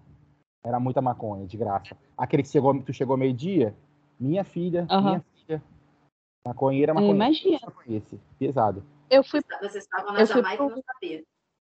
Era 0.64 0.80
muita 0.80 1.02
maconha, 1.02 1.48
de 1.48 1.58
graça. 1.58 1.98
Aquele 2.18 2.44
que 2.44 2.50
chegou, 2.50 2.80
tu 2.84 2.94
chegou 2.94 3.18
meio-dia, 3.18 3.76
minha 4.20 4.44
filha, 4.44 4.86
Aham. 4.90 5.02
minha 5.10 5.26
filha. 5.36 5.64
Maconheira, 6.46 6.92
Eu 6.92 6.96
maconheira. 6.96 7.16
imagino. 7.18 7.60
Esse, 7.88 8.20
pesado. 8.38 8.84
Eu 9.10 9.24
fui 9.24 9.42
Vocês 9.60 9.76
estavam 9.76 10.14
na 10.14 10.22
Eu 10.22 10.26
Jamaica 10.26 10.54
e 10.54 10.58
pro- 10.58 10.70
não 10.70 10.84
sabia. 10.84 11.24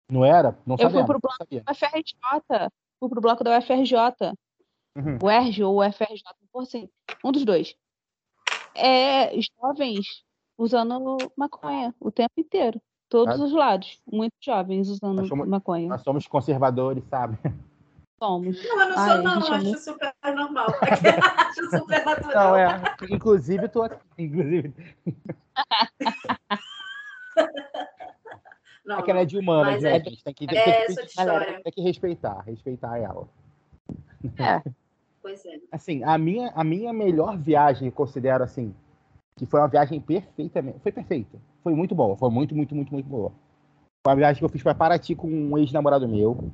Não 0.10 0.26
era? 0.26 0.52
Não 0.66 0.76
Eu 0.76 0.90
fui 0.90 1.00
sabia. 1.00 1.06
pro 1.06 1.20
bloco 1.20 1.38
sabia. 1.38 1.64
pro 1.64 1.74
UFRJ. 1.74 2.70
Fui 3.00 3.10
pro 3.10 3.22
bloco 3.22 3.44
da 3.44 3.58
UFRJ. 3.58 4.34
Uhum. 4.98 5.18
O 5.22 5.30
ERJ 5.30 5.64
ou 5.64 5.76
o 5.76 5.86
UFRJ, 5.86 6.24
por 6.52 6.64
assim. 6.64 6.90
Um 7.24 7.32
dos 7.32 7.44
dois. 7.44 7.76
É 8.74 9.32
jovens 9.62 10.24
usando 10.58 11.18
maconha 11.36 11.94
o 12.00 12.12
tempo 12.12 12.34
inteiro. 12.38 12.82
Todos 13.10 13.40
os 13.40 13.52
lados. 13.54 14.02
Muitos 14.12 14.38
jovens 14.44 14.90
usando 14.90 15.26
somos- 15.28 15.48
maconha. 15.48 15.88
Nós 15.88 16.02
somos 16.02 16.28
conservadores, 16.28 17.04
sabe? 17.10 17.38
Somos. 18.20 18.64
Não, 18.64 18.82
eu 18.82 18.90
não 18.90 18.98
Ai, 18.98 19.10
sou, 19.10 19.18
a 19.18 19.22
não. 19.22 19.32
é 19.32 19.38
acho 19.38 19.64
muito- 19.66 19.80
super 19.80 20.14
normal. 20.36 20.68
acho 20.82 21.70
super 21.78 22.06
natural. 22.06 22.48
Não, 22.50 22.56
é. 22.58 22.82
Inclusive, 23.12 23.68
tô 23.70 23.84
aqui. 23.84 24.00
Inclusive, 24.18 24.74
Não, 28.86 29.00
é 29.00 29.02
que 29.02 29.10
ela 29.12 29.22
é 29.22 29.26
de 29.26 29.38
humanas, 29.38 29.82
né? 29.82 29.98
é- 29.98 30.04
gente 30.04 30.24
tem 30.24 30.34
que, 30.34 30.46
tem, 30.48 30.58
é 30.60 30.86
tem, 30.86 30.96
que- 30.96 31.02
história. 31.04 31.62
tem 31.64 31.74
que 31.74 31.82
respeitar, 31.82 32.42
respeitar 32.42 32.98
ela. 33.00 33.28
Pois 35.22 35.44
é. 35.46 35.60
Assim, 35.72 36.04
a 36.04 36.18
minha, 36.20 36.52
a 36.56 36.64
minha 36.64 36.94
melhor 36.94 37.36
viagem, 37.38 37.88
eu 37.88 37.92
considero 37.92 38.44
assim, 38.44 38.76
que 39.36 39.46
foi 39.48 39.60
uma 39.60 39.68
viagem 39.68 40.00
perfeitamente. 40.00 40.80
Foi 40.80 40.92
perfeita. 40.92 41.38
Foi 41.66 41.74
muito 41.74 41.96
boa. 41.96 42.16
Foi 42.16 42.30
muito, 42.30 42.56
muito, 42.56 42.76
muito, 42.76 42.94
muito 42.94 43.10
boa. 43.10 43.32
Foi 44.06 44.14
uma 44.14 44.16
viagem 44.18 44.38
que 44.38 44.46
eu 44.46 44.50
fiz 44.50 44.62
para 44.62 44.76
Paraty 44.76 45.16
com 45.16 45.28
um 45.28 45.58
ex-namorado 45.58 46.08
meu. 46.08 46.52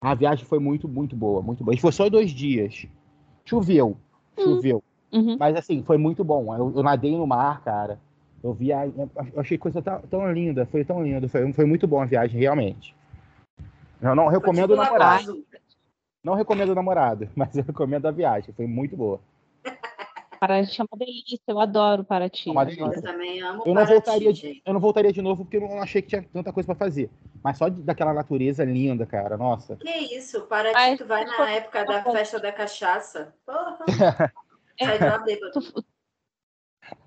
A 0.00 0.14
viagem 0.14 0.44
foi 0.44 0.60
muito, 0.60 0.88
muito 0.88 1.16
boa, 1.16 1.42
muito 1.42 1.64
boa. 1.64 1.74
E 1.74 1.80
foi 1.80 1.90
só 1.90 2.08
dois 2.08 2.30
dias. 2.30 2.86
Choveu. 3.44 3.96
Choveu. 4.38 4.80
Uhum. 5.12 5.36
Mas 5.36 5.56
assim, 5.56 5.82
foi 5.82 5.98
muito 5.98 6.22
bom. 6.22 6.54
Eu, 6.54 6.72
eu 6.76 6.82
nadei 6.84 7.10
no 7.16 7.26
mar, 7.26 7.64
cara. 7.64 7.98
Eu 8.44 8.54
vi 8.54 8.72
a, 8.72 8.86
eu 8.86 9.10
achei 9.38 9.58
coisa 9.58 9.82
tão, 9.82 10.00
tão 10.02 10.32
linda, 10.32 10.66
foi 10.66 10.84
tão 10.84 11.02
lindo. 11.02 11.28
Foi, 11.28 11.52
foi 11.52 11.64
muito 11.64 11.88
bom 11.88 12.00
a 12.00 12.04
viagem, 12.06 12.38
realmente. 12.38 12.94
Eu 14.00 14.14
não 14.14 14.28
recomendo 14.28 14.68
tipo 14.68 14.76
namorado. 14.76 15.00
Lagoa 15.00 15.32
Azul. 15.32 15.44
Não 16.22 16.34
recomendo 16.34 16.74
namorado, 16.76 17.28
mas 17.34 17.56
eu 17.56 17.64
recomendo 17.64 18.06
a 18.06 18.12
viagem. 18.12 18.54
Foi 18.54 18.68
muito 18.68 18.96
boa. 18.96 19.18
Paraty 20.46 20.80
é 20.80 20.84
uma 20.84 20.98
delícia. 20.98 21.40
Eu 21.46 21.60
adoro 21.60 22.04
Paraty. 22.04 22.48
É 22.48 22.52
uma 22.52 22.64
delícia. 22.64 22.84
Eu 22.84 23.02
também 23.02 23.40
amo 23.40 23.62
Eu 23.64 23.74
não 23.74 23.82
Paraty, 23.82 23.92
voltaria 23.94 24.32
de-. 24.32 24.62
Eu 24.64 24.74
não 24.74 24.80
voltaria 24.80 25.12
de 25.12 25.22
novo 25.22 25.44
porque 25.44 25.56
eu 25.56 25.62
não 25.62 25.80
achei 25.80 26.02
que 26.02 26.08
tinha 26.08 26.22
tanta 26.22 26.52
coisa 26.52 26.66
pra 26.66 26.74
fazer. 26.74 27.10
Mas 27.42 27.56
só 27.56 27.68
de- 27.68 27.82
daquela 27.82 28.12
natureza 28.12 28.62
linda, 28.64 29.06
cara. 29.06 29.36
Nossa. 29.38 29.76
Que 29.76 29.90
isso? 30.16 30.42
Paraty, 30.42 30.76
Ai, 30.76 30.96
tu 30.96 31.06
vai 31.06 31.24
na 31.24 31.50
época 31.50 31.84
da 31.84 32.02
festa 32.04 32.38
da 32.38 32.52
cachaça. 32.52 33.34
Porra. 33.46 33.78
Sai 34.78 34.98
de 34.98 35.04
lá 35.04 35.18
bêbado. 35.18 35.52
Tu, 35.52 35.84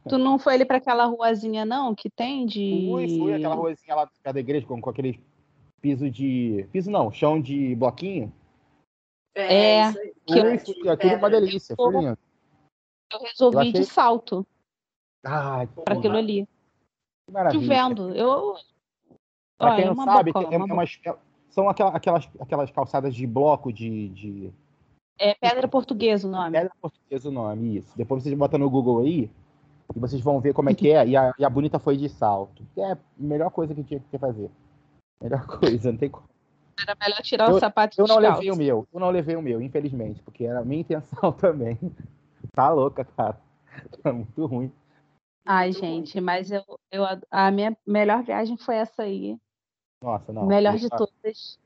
tu 0.09 0.17
não 0.17 0.39
foi 0.39 0.55
ali 0.55 0.65
pra 0.65 0.77
aquela 0.77 1.05
ruazinha, 1.05 1.63
não? 1.65 1.93
Que 1.93 2.09
tem 2.09 2.45
de. 2.45 2.87
Fui, 2.89 3.19
fui 3.19 3.33
aquela 3.35 3.55
ruazinha 3.55 3.95
lá 3.95 4.09
da 4.23 4.39
igreja 4.39 4.65
com, 4.65 4.81
com 4.81 4.89
aquele 4.89 5.23
piso 5.79 6.09
de. 6.09 6.67
Piso 6.71 6.89
não, 6.89 7.11
chão 7.11 7.39
de 7.39 7.75
bloquinho. 7.75 8.33
É, 9.35 9.83
aí. 9.83 10.13
que 10.25 10.73
fui, 10.73 10.89
aquilo 10.89 11.13
é 11.13 11.17
uma 11.17 11.29
delícia, 11.29 11.75
foi 11.75 11.93
lindo. 11.93 12.17
Eu 13.11 13.19
resolvi 13.19 13.55
Eu 13.55 13.61
achei- 13.61 13.71
de 13.73 13.85
salto 13.85 14.45
que 15.23 15.81
pra 15.83 15.95
aquilo 15.95 16.17
ali. 16.17 16.47
maravilha. 17.31 17.61
Chovendo. 17.61 18.09
Eu. 18.15 18.55
Pra 19.57 19.67
Olha, 19.71 19.75
quem 19.75 19.85
é 19.85 19.87
não 19.87 20.03
sabe, 20.05 20.31
é- 20.35 20.57
uma 20.57 20.67
é 20.69 20.73
umas- 20.73 20.99
é- 21.05 21.15
são 21.49 21.67
aquela- 21.67 21.89
aquelas, 21.91 22.29
aquelas 22.39 22.69
calçadas 22.71 23.15
de 23.15 23.25
bloco 23.25 23.73
de, 23.73 24.09
de 24.09 24.53
É 25.19 25.33
pedra 25.33 25.67
portuguesa 25.67 26.27
o 26.27 26.31
nome. 26.31 26.51
pedra 26.51 26.71
portuguesa 26.79 27.29
o 27.29 27.31
nome, 27.31 27.77
isso. 27.77 27.97
Depois 27.97 28.21
vocês 28.23 28.37
botam 28.37 28.59
no 28.59 28.69
Google 28.69 29.01
aí 29.01 29.31
e 29.95 29.99
vocês 29.99 30.21
vão 30.21 30.39
ver 30.39 30.53
como 30.53 30.69
é 30.69 30.75
que 30.75 30.91
é. 30.91 31.07
E 31.07 31.17
a, 31.17 31.33
e 31.39 31.43
a 31.43 31.49
bonita 31.49 31.79
foi 31.79 31.97
de 31.97 32.07
salto. 32.07 32.63
Que 32.75 32.81
é 32.81 32.91
a 32.91 32.97
melhor 33.17 33.49
coisa 33.49 33.73
que 33.73 33.83
tinha 33.83 33.99
que 33.99 34.17
fazer. 34.19 34.51
Melhor 35.21 35.45
coisa, 35.81 35.91
não 35.91 35.97
tem 35.97 36.09
como. 36.09 36.27
Era 36.79 36.95
melhor 37.01 37.21
tirar 37.23 37.49
o 37.51 37.59
sapato 37.59 37.99
Eu 37.99 38.05
não 38.05 38.19
levei 38.19 38.51
o 38.51 38.55
meu, 38.55 38.87
eu 38.93 38.99
não 38.99 39.09
levei 39.09 39.35
o 39.35 39.41
meu, 39.41 39.59
infelizmente, 39.59 40.21
porque 40.21 40.43
era 40.43 40.59
a 40.59 40.63
minha 40.65 40.81
intenção 40.81 41.31
também. 41.33 41.79
Tá 42.57 42.71
louca, 42.71 43.05
cara. 43.05 43.39
Tá 44.01 44.11
muito 44.11 44.45
ruim. 44.47 44.73
Ai, 45.45 45.67
Muito 45.67 45.79
ruim. 45.79 45.89
gente, 46.05 46.19
mas 46.19 46.49
eu, 46.49 46.63
eu, 46.91 47.03
a 47.29 47.51
minha 47.51 47.77
melhor 47.85 48.23
viagem 48.23 48.57
foi 48.57 48.77
essa 48.77 49.03
aí. 49.03 49.37
Nossa, 50.01 50.33
não. 50.33 50.47
melhor 50.47 50.75
de 50.75 50.87
A- 50.87 50.97
todas. 50.97 51.59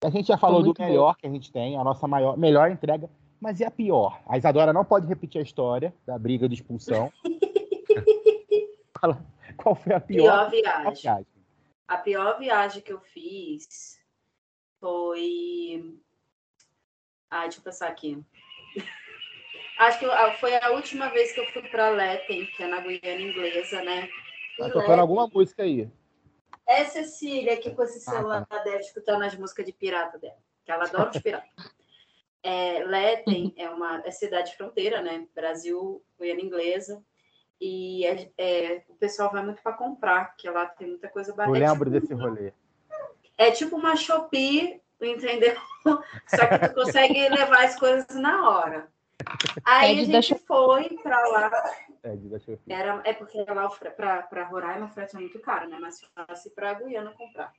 A 0.00 0.10
gente 0.10 0.28
já 0.28 0.38
falou 0.38 0.62
do 0.62 0.72
melhor 0.78 1.16
que 1.16 1.26
a 1.26 1.30
gente 1.30 1.50
tem, 1.50 1.76
a 1.76 1.82
nossa 1.82 2.06
maior, 2.06 2.38
melhor 2.38 2.70
entrega, 2.70 3.10
mas 3.40 3.58
e 3.58 3.64
a 3.64 3.70
pior? 3.70 4.22
A 4.28 4.38
Isadora 4.38 4.72
não 4.72 4.84
pode 4.84 5.08
repetir 5.08 5.40
a 5.40 5.42
história 5.42 5.92
da 6.06 6.16
briga 6.16 6.48
de 6.48 6.54
expulsão. 6.54 7.12
Fala, 9.00 9.20
Qual 9.56 9.74
foi 9.74 9.92
a 9.92 10.00
pior, 10.00 10.48
Pior 10.48 10.50
viagem. 10.50 11.02
viagem? 11.02 11.26
A 11.88 11.96
pior 11.96 12.38
viagem 12.38 12.80
que 12.80 12.92
eu 12.92 13.00
fiz 13.00 14.00
foi. 14.78 16.00
Ah, 17.28 17.42
deixa 17.42 17.58
eu 17.58 17.64
pensar 17.64 17.88
aqui. 17.88 18.24
Acho 19.78 19.98
que 20.00 20.04
eu- 20.04 20.32
foi 20.38 20.56
a 20.56 20.70
última 20.72 21.08
vez 21.08 21.32
que 21.32 21.40
eu 21.40 21.46
fui 21.46 21.62
para 21.62 21.90
Letten, 21.90 22.46
que 22.46 22.62
é 22.62 22.66
na 22.66 22.80
Guiana 22.80 23.20
Inglesa, 23.22 23.82
né? 23.82 24.08
Tá 24.58 24.70
tocando 24.70 25.00
alguma 25.00 25.28
música 25.28 25.62
aí. 25.62 25.88
É 26.66 26.84
Cecília, 26.84 27.56
que 27.56 27.70
com 27.74 27.82
esse 27.82 27.98
Ah, 28.10 28.12
celular 28.12 28.46
deve 28.64 28.78
escutando 28.78 29.22
as 29.22 29.34
músicas 29.36 29.64
de 29.64 29.72
pirata 29.72 30.18
dela, 30.18 30.36
que 30.64 30.72
ela 30.72 30.84
adora 30.84 31.10
os 31.10 31.18
piratas. 31.22 31.48
É, 32.40 32.84
Letten 32.84 33.52
é 33.56 33.68
uma 33.68 34.00
é 34.06 34.12
cidade 34.12 34.56
fronteira, 34.56 35.02
né? 35.02 35.26
Brasil, 35.34 36.00
Guiana 36.18 36.40
Inglesa. 36.40 37.02
E 37.60 38.06
é- 38.06 38.30
é, 38.38 38.82
o 38.88 38.94
pessoal 38.94 39.30
vai 39.32 39.44
muito 39.44 39.60
para 39.60 39.72
comprar, 39.72 40.28
porque 40.30 40.48
lá 40.48 40.64
tem 40.66 40.86
muita 40.86 41.08
coisa 41.08 41.32
Eu 41.32 41.36
barata. 41.36 41.58
lembro 41.58 41.90
desse 41.90 42.14
rolê. 42.14 42.52
É 43.36 43.50
tipo 43.50 43.74
uma 43.76 43.96
Shopee, 43.96 44.80
entendeu? 45.02 45.56
Só 46.28 46.46
que 46.46 46.68
tu 46.68 46.74
consegue 46.74 47.28
levar 47.28 47.64
as 47.64 47.76
coisas 47.76 48.06
na 48.14 48.48
hora. 48.48 48.88
Aí 49.64 50.00
a 50.00 50.06
da 50.06 50.20
gente 50.20 50.38
foi 50.46 50.88
para 51.02 51.28
lá. 51.28 51.50
É. 52.02 52.18
Era, 52.68 53.02
é 53.04 53.12
porque 53.12 53.38
lá 53.44 53.68
para 53.68 54.44
Roraima 54.46 54.86
o 54.86 54.88
frete 54.88 55.16
é 55.16 55.20
muito 55.20 55.38
caro, 55.40 55.68
né? 55.68 55.78
Mas 55.80 56.00
fácil 56.14 56.50
para 56.52 56.74
Guiana 56.74 57.12
comprar. 57.12 57.52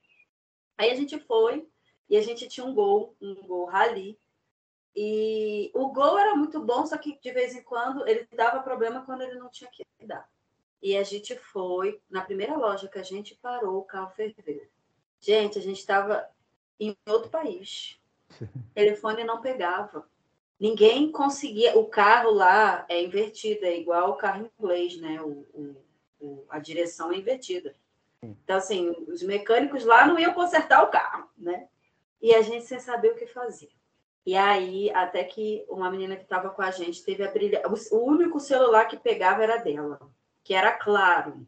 Aí 0.78 0.92
a 0.92 0.96
gente 0.96 1.20
foi 1.20 1.68
e 2.10 2.18
a 2.18 2.22
gente 2.22 2.48
tinha 2.48 2.66
um 2.66 2.74
gol, 2.74 3.16
um 3.22 3.36
gol 3.46 3.66
rally. 3.66 4.18
E 4.96 5.72
o 5.74 5.92
gol 5.92 6.18
era 6.18 6.36
muito 6.36 6.60
bom, 6.62 6.86
só 6.86 6.98
que 6.98 7.20
de 7.20 7.32
vez 7.32 7.56
em 7.56 7.62
quando 7.62 8.08
ele 8.08 8.28
dava 8.36 8.64
problema 8.64 9.06
quando 9.06 9.22
ele 9.22 9.36
não 9.36 9.50
tinha 9.50 9.70
que 9.70 9.86
dar. 10.06 10.28
E 10.82 10.96
a 10.98 11.04
gente 11.04 11.36
foi, 11.38 12.02
na 12.10 12.22
primeira 12.22 12.56
loja 12.56 12.88
que 12.88 12.98
a 12.98 13.04
gente 13.04 13.36
parou, 13.36 13.80
o 13.80 13.84
carro 13.84 14.10
ferveu. 14.12 14.68
Gente, 15.20 15.60
a 15.60 15.62
gente 15.62 15.80
estava 15.80 16.28
em 16.80 16.96
outro 17.08 17.30
país. 17.30 18.00
O 18.40 18.46
telefone 18.74 19.24
não 19.24 19.42
pegava. 19.42 20.08
Ninguém 20.60 21.12
conseguia. 21.12 21.78
O 21.78 21.86
carro 21.86 22.32
lá 22.32 22.86
é 22.90 23.02
invertido, 23.02 23.66
é 23.66 23.78
igual 23.78 24.12
o 24.12 24.16
carro 24.18 24.50
inglês, 24.60 25.00
né? 25.00 25.22
O, 25.22 25.46
o- 25.54 25.76
o- 26.20 26.46
a 26.50 26.60
direção 26.60 27.12
é 27.12 27.18
invertida. 27.18 27.76
Então, 28.22 28.58
assim, 28.58 28.90
os 29.08 29.24
mecânicos 29.24 29.86
lá 29.86 30.06
não 30.06 30.20
iam 30.20 30.34
consertar 30.34 30.84
o 30.84 30.88
carro, 30.92 31.30
né? 31.38 31.70
E 32.22 32.36
a 32.36 32.42
gente 32.42 32.66
sem 32.66 32.80
saber 32.80 33.12
o 33.14 33.16
que 33.16 33.26
fazer. 33.26 33.70
E 34.26 34.36
aí, 34.36 34.92
até 34.92 35.24
que 35.24 35.66
uma 35.70 35.90
menina 35.90 36.18
que 36.18 36.24
estava 36.24 36.50
com 36.50 36.62
a 36.62 36.70
gente 36.72 37.04
teve 37.04 37.24
a 37.24 37.32
brilha. 37.32 37.64
O 37.92 37.98
único 37.98 38.40
celular 38.40 38.86
que 38.86 38.98
pegava 38.98 39.42
era 39.42 39.56
dela, 39.58 40.00
que 40.44 40.54
era 40.54 40.74
claro. 40.74 41.48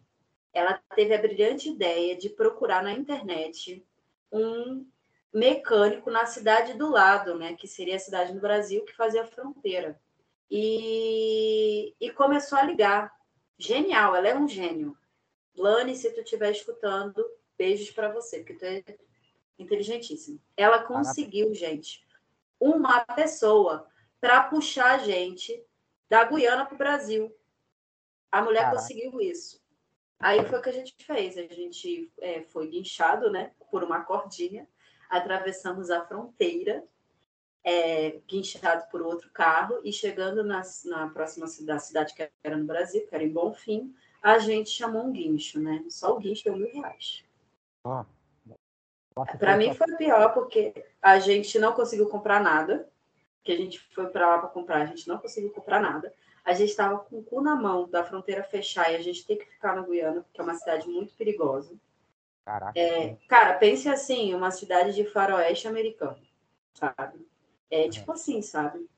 Ela 0.53 0.81
teve 0.95 1.13
a 1.13 1.21
brilhante 1.21 1.69
ideia 1.69 2.15
de 2.15 2.29
procurar 2.29 2.81
na 2.81 2.93
internet 2.93 3.85
um 4.31 4.85
mecânico 5.33 6.11
na 6.11 6.25
cidade 6.25 6.73
do 6.73 6.89
lado, 6.89 7.37
né? 7.37 7.55
Que 7.55 7.67
seria 7.67 7.95
a 7.95 7.99
cidade 7.99 8.33
no 8.33 8.41
Brasil 8.41 8.83
que 8.83 8.95
fazia 8.95 9.23
a 9.23 9.27
fronteira. 9.27 9.99
E, 10.49 11.95
e 11.99 12.11
começou 12.11 12.57
a 12.57 12.63
ligar. 12.63 13.11
Genial, 13.57 14.15
ela 14.15 14.27
é 14.27 14.35
um 14.35 14.47
gênio. 14.47 14.97
Lani, 15.55 15.95
se 15.95 16.11
tu 16.11 16.21
estiver 16.21 16.51
escutando, 16.51 17.23
beijos 17.57 17.91
para 17.91 18.11
você, 18.11 18.39
porque 18.39 18.55
tu 18.55 18.65
é 18.65 18.83
inteligentíssimo. 19.57 20.41
Ela 20.57 20.83
conseguiu, 20.83 21.53
gente, 21.53 22.03
uma 22.59 23.01
pessoa 23.05 23.87
para 24.19 24.43
puxar 24.43 24.95
a 24.95 24.97
gente 24.97 25.63
da 26.09 26.23
Guiana 26.23 26.65
para 26.65 26.75
o 26.75 26.77
Brasil. 26.77 27.35
A 28.31 28.41
mulher 28.41 28.63
Caraca. 28.63 28.77
conseguiu 28.77 29.21
isso. 29.21 29.61
Aí 30.19 30.45
foi 30.45 30.59
o 30.59 30.61
que 30.61 30.69
a 30.69 30.73
gente 30.73 30.95
fez. 31.05 31.37
A 31.37 31.43
gente 31.43 32.11
é, 32.19 32.41
foi 32.43 32.67
guinchado, 32.67 33.29
né, 33.31 33.51
por 33.69 33.83
uma 33.83 34.03
cordinha, 34.03 34.67
atravessamos 35.11 35.91
a 35.91 36.03
fronteira, 36.05 36.83
é, 37.63 38.19
guinchado 38.27 38.89
por 38.89 39.01
outro 39.01 39.29
carro 39.31 39.79
e 39.83 39.91
chegando 39.91 40.43
na, 40.43 40.63
na 40.85 41.09
próxima 41.09 41.45
cidade, 41.45 41.85
cidade 41.85 42.15
que 42.15 42.27
era 42.43 42.57
no 42.57 42.65
Brasil, 42.65 43.05
que 43.05 43.13
era 43.13 43.23
em 43.23 43.31
Bonfim, 43.31 43.93
a 44.23 44.39
gente 44.39 44.69
chamou 44.69 45.03
um 45.03 45.11
guincho, 45.11 45.59
né? 45.59 45.83
Só 45.89 46.15
o 46.15 46.19
guincho 46.19 46.45
deu 46.45 46.55
mil 46.55 46.71
reais. 46.71 47.23
Nossa, 47.85 49.37
Para 49.37 49.57
mim 49.57 49.73
foi 49.73 49.95
pior 49.97 50.33
porque 50.33 50.73
a 51.01 51.19
gente 51.19 51.59
não 51.59 51.73
conseguiu 51.73 52.07
comprar 52.07 52.41
nada, 52.41 52.89
que 53.43 53.51
a 53.51 53.57
gente 53.57 53.79
foi 53.93 54.07
para 54.07 54.27
lá 54.27 54.39
para 54.39 54.49
comprar, 54.49 54.81
a 54.81 54.85
gente 54.85 55.07
não 55.07 55.17
conseguiu 55.17 55.51
comprar 55.51 55.81
nada. 55.81 56.13
A 56.45 56.53
gente 56.53 56.69
estava 56.69 56.97
com 56.99 57.19
o 57.19 57.23
cu 57.23 57.41
na 57.41 57.55
mão 57.55 57.87
da 57.87 58.03
fronteira 58.03 58.43
fechar 58.43 58.91
e 58.91 58.95
a 58.95 59.01
gente 59.01 59.25
tem 59.25 59.37
que 59.37 59.45
ficar 59.45 59.75
na 59.75 59.83
Guiana, 59.83 60.21
porque 60.21 60.39
é 60.39 60.43
uma 60.43 60.55
cidade 60.55 60.87
muito 60.87 61.13
perigosa. 61.15 61.75
Caraca. 62.45 62.79
É, 62.79 63.17
cara, 63.27 63.53
pense 63.55 63.87
assim, 63.87 64.33
uma 64.33 64.51
cidade 64.51 64.93
de 64.93 65.05
faroeste 65.05 65.67
americano, 65.67 66.19
sabe? 66.73 67.25
É 67.69 67.87
tipo 67.87 68.11
assim, 68.11 68.41
sabe? 68.41 68.89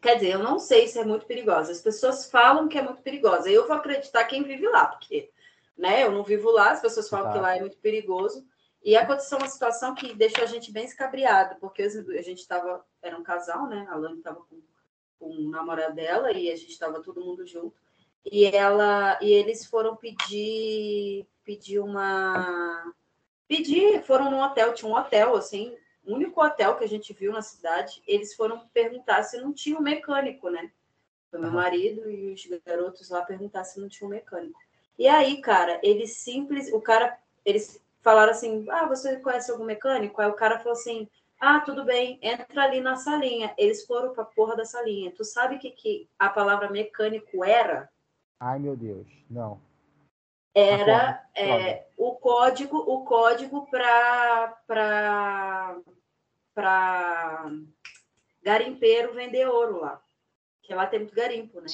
Quer 0.00 0.14
dizer, 0.14 0.34
eu 0.34 0.38
não 0.38 0.58
sei 0.58 0.86
se 0.86 0.98
é 0.98 1.04
muito 1.04 1.26
perigosa. 1.26 1.72
As 1.72 1.80
pessoas 1.80 2.30
falam 2.30 2.68
que 2.68 2.78
é 2.78 2.82
muito 2.82 3.02
perigosa. 3.02 3.50
Eu 3.50 3.66
vou 3.66 3.76
acreditar 3.76 4.24
quem 4.24 4.44
vive 4.44 4.68
lá, 4.68 4.86
porque 4.86 5.30
né, 5.76 6.04
eu 6.04 6.12
não 6.12 6.22
vivo 6.22 6.50
lá, 6.50 6.70
as 6.70 6.80
pessoas 6.80 7.08
falam 7.08 7.26
Tá. 7.26 7.32
que 7.32 7.40
lá 7.40 7.56
é 7.56 7.60
muito 7.60 7.78
perigoso. 7.78 8.46
E 8.84 8.96
aconteceu 8.96 9.38
uma 9.38 9.48
situação 9.48 9.94
que 9.94 10.14
deixou 10.14 10.44
a 10.44 10.46
gente 10.46 10.72
bem 10.72 10.84
escabriado, 10.84 11.56
porque 11.60 11.82
a 11.82 12.22
gente 12.22 12.40
estava, 12.40 12.84
era 13.00 13.16
um 13.16 13.22
casal, 13.22 13.68
né? 13.68 13.86
A 13.88 13.96
Lani 13.96 14.18
estava 14.18 14.40
com, 14.40 14.60
com 15.18 15.26
o 15.26 15.50
namorado 15.50 15.94
dela 15.94 16.32
e 16.32 16.50
a 16.50 16.56
gente 16.56 16.70
estava 16.70 17.00
todo 17.00 17.24
mundo 17.24 17.46
junto. 17.46 17.74
E 18.24 18.44
ela 18.44 19.18
e 19.20 19.32
eles 19.32 19.66
foram 19.66 19.96
pedir 19.96 21.26
pedir 21.44 21.78
uma 21.80 22.92
pedir, 23.48 24.02
foram 24.04 24.30
num 24.30 24.40
hotel, 24.40 24.72
tinha 24.72 24.90
um 24.90 24.96
hotel 24.96 25.36
assim, 25.36 25.76
o 26.04 26.14
único 26.14 26.42
hotel 26.42 26.76
que 26.76 26.84
a 26.84 26.88
gente 26.88 27.12
viu 27.12 27.32
na 27.32 27.42
cidade, 27.42 28.02
eles 28.06 28.34
foram 28.34 28.66
perguntar 28.72 29.22
se 29.22 29.38
não 29.40 29.52
tinha 29.52 29.78
um 29.78 29.82
mecânico, 29.82 30.48
né? 30.48 30.70
Foi 31.30 31.40
meu 31.40 31.50
marido 31.50 32.10
e 32.10 32.32
os 32.32 32.46
garotos 32.64 33.08
lá 33.08 33.22
perguntar 33.22 33.64
se 33.64 33.80
não 33.80 33.88
tinha 33.88 34.06
um 34.06 34.10
mecânico. 34.10 34.58
E 34.98 35.06
aí, 35.08 35.40
cara, 35.40 35.80
eles 35.82 36.16
simples, 36.16 36.70
o 36.72 36.80
cara, 36.80 37.18
eles 37.44 37.82
falaram 38.02 38.32
assim: 38.32 38.66
"Ah, 38.70 38.86
você 38.86 39.16
conhece 39.16 39.50
algum 39.50 39.64
mecânico?" 39.64 40.20
Aí 40.20 40.28
o 40.28 40.34
cara 40.34 40.58
falou 40.58 40.72
assim: 40.72 41.08
"Ah, 41.40 41.60
tudo 41.60 41.84
bem, 41.84 42.18
entra 42.20 42.62
ali 42.62 42.80
na 42.80 42.96
salinha". 42.96 43.54
Eles 43.56 43.86
foram 43.86 44.12
pra 44.12 44.24
porra 44.24 44.56
da 44.56 44.64
salinha. 44.64 45.10
Tu 45.12 45.24
sabe 45.24 45.56
o 45.56 45.58
que 45.58 45.70
que 45.70 46.08
a 46.18 46.28
palavra 46.28 46.70
mecânico 46.70 47.44
era? 47.44 47.88
Ai, 48.38 48.58
meu 48.58 48.76
Deus. 48.76 49.06
Não. 49.30 49.60
Era 50.54 51.14
Tá 51.14 51.28
é, 51.34 51.86
o 51.96 52.14
código 52.16 52.76
o 52.78 53.04
código 53.04 53.66
para 53.70 54.54
para 56.54 57.50
garimpeiro 58.42 59.14
vender 59.14 59.48
ouro 59.48 59.80
lá 59.80 60.02
que 60.62 60.74
lá 60.74 60.86
tem 60.86 61.00
muito 61.00 61.14
garimpo 61.14 61.60
né? 61.60 61.66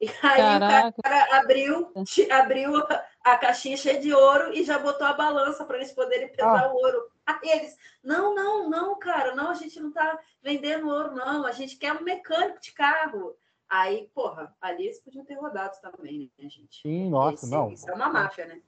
E 0.00 0.08
aí 0.22 0.36
Caraca. 0.36 0.88
o 0.88 1.02
cara 1.02 1.38
abriu 1.38 1.92
abriu 2.30 2.76
a, 3.24 3.38
caixinha 3.38 3.76
cheia 3.76 3.98
de 3.98 4.12
ouro 4.12 4.52
e 4.52 4.62
já 4.62 4.78
botou 4.78 5.06
a 5.06 5.14
balança 5.14 5.64
para 5.64 5.76
eles 5.76 5.92
poderem 5.92 6.28
pesar 6.28 6.70
o 6.70 6.76
ouro. 6.76 7.10
Aí 7.24 7.48
eles 7.48 7.76
não 8.04 8.34
não 8.34 8.68
não 8.68 8.98
cara 8.98 9.34
não 9.34 9.50
a 9.50 9.54
gente 9.54 9.80
não 9.80 9.90
tá 9.90 10.18
vendendo 10.42 10.88
ouro 10.88 11.12
não 11.12 11.46
a 11.46 11.52
gente 11.52 11.76
quer 11.76 11.94
um 11.94 12.02
mecânico 12.02 12.60
de 12.60 12.72
carro 12.72 13.36
aí 13.68 14.08
porra 14.14 14.54
ali 14.60 14.84
eles 14.84 15.00
podiam 15.00 15.24
ter 15.24 15.34
rodado 15.34 15.76
também 15.80 16.30
né 16.38 16.48
gente 16.48 16.80
Sim, 16.82 17.10
nossa, 17.10 17.44
esse- 17.44 17.50
não. 17.54 17.70
Isso 17.70 17.90
é 17.90 17.94
uma 17.94 18.08
máfia, 18.08 18.46
né? 18.46 18.62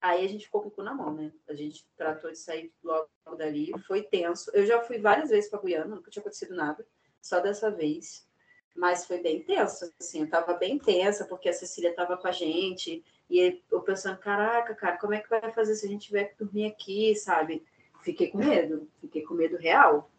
Aí 0.00 0.24
a 0.24 0.28
gente 0.28 0.44
ficou 0.44 0.60
com 0.62 0.68
o 0.68 0.70
cu 0.70 0.82
na 0.82 0.92
mão, 0.92 1.14
né? 1.14 1.32
A 1.48 1.54
gente 1.54 1.86
tratou 1.96 2.30
de 2.30 2.36
sair 2.38 2.70
logo 2.82 3.08
dali, 3.38 3.72
foi 3.86 4.02
tenso. 4.02 4.50
Eu 4.52 4.66
já 4.66 4.82
fui 4.82 4.98
várias 4.98 5.30
vezes 5.30 5.48
para 5.48 5.60
Guiana, 5.62 5.94
nunca 5.96 6.10
tinha 6.10 6.20
acontecido 6.20 6.54
nada, 6.54 6.86
só 7.22 7.40
dessa 7.40 7.70
vez. 7.70 8.28
Mas 8.76 9.06
foi 9.06 9.22
bem 9.22 9.42
tenso, 9.42 9.90
assim, 9.98 10.20
eu 10.22 10.28
tava 10.28 10.52
bem 10.54 10.78
tensa, 10.78 11.24
porque 11.24 11.48
a 11.48 11.52
Cecília 11.54 11.94
tava 11.94 12.18
com 12.18 12.26
a 12.26 12.32
gente, 12.32 13.02
e 13.30 13.62
eu 13.70 13.80
pensando, 13.80 14.18
caraca, 14.18 14.74
cara, 14.74 14.98
como 14.98 15.14
é 15.14 15.20
que 15.20 15.30
vai 15.30 15.50
fazer 15.52 15.74
se 15.74 15.86
a 15.86 15.88
gente 15.88 16.06
tiver 16.06 16.24
que 16.24 16.44
dormir 16.44 16.66
aqui, 16.66 17.14
sabe? 17.16 17.64
Fiquei 18.02 18.30
com 18.30 18.36
medo, 18.38 18.86
fiquei 19.00 19.22
com 19.22 19.32
medo 19.32 19.56
real. 19.56 20.10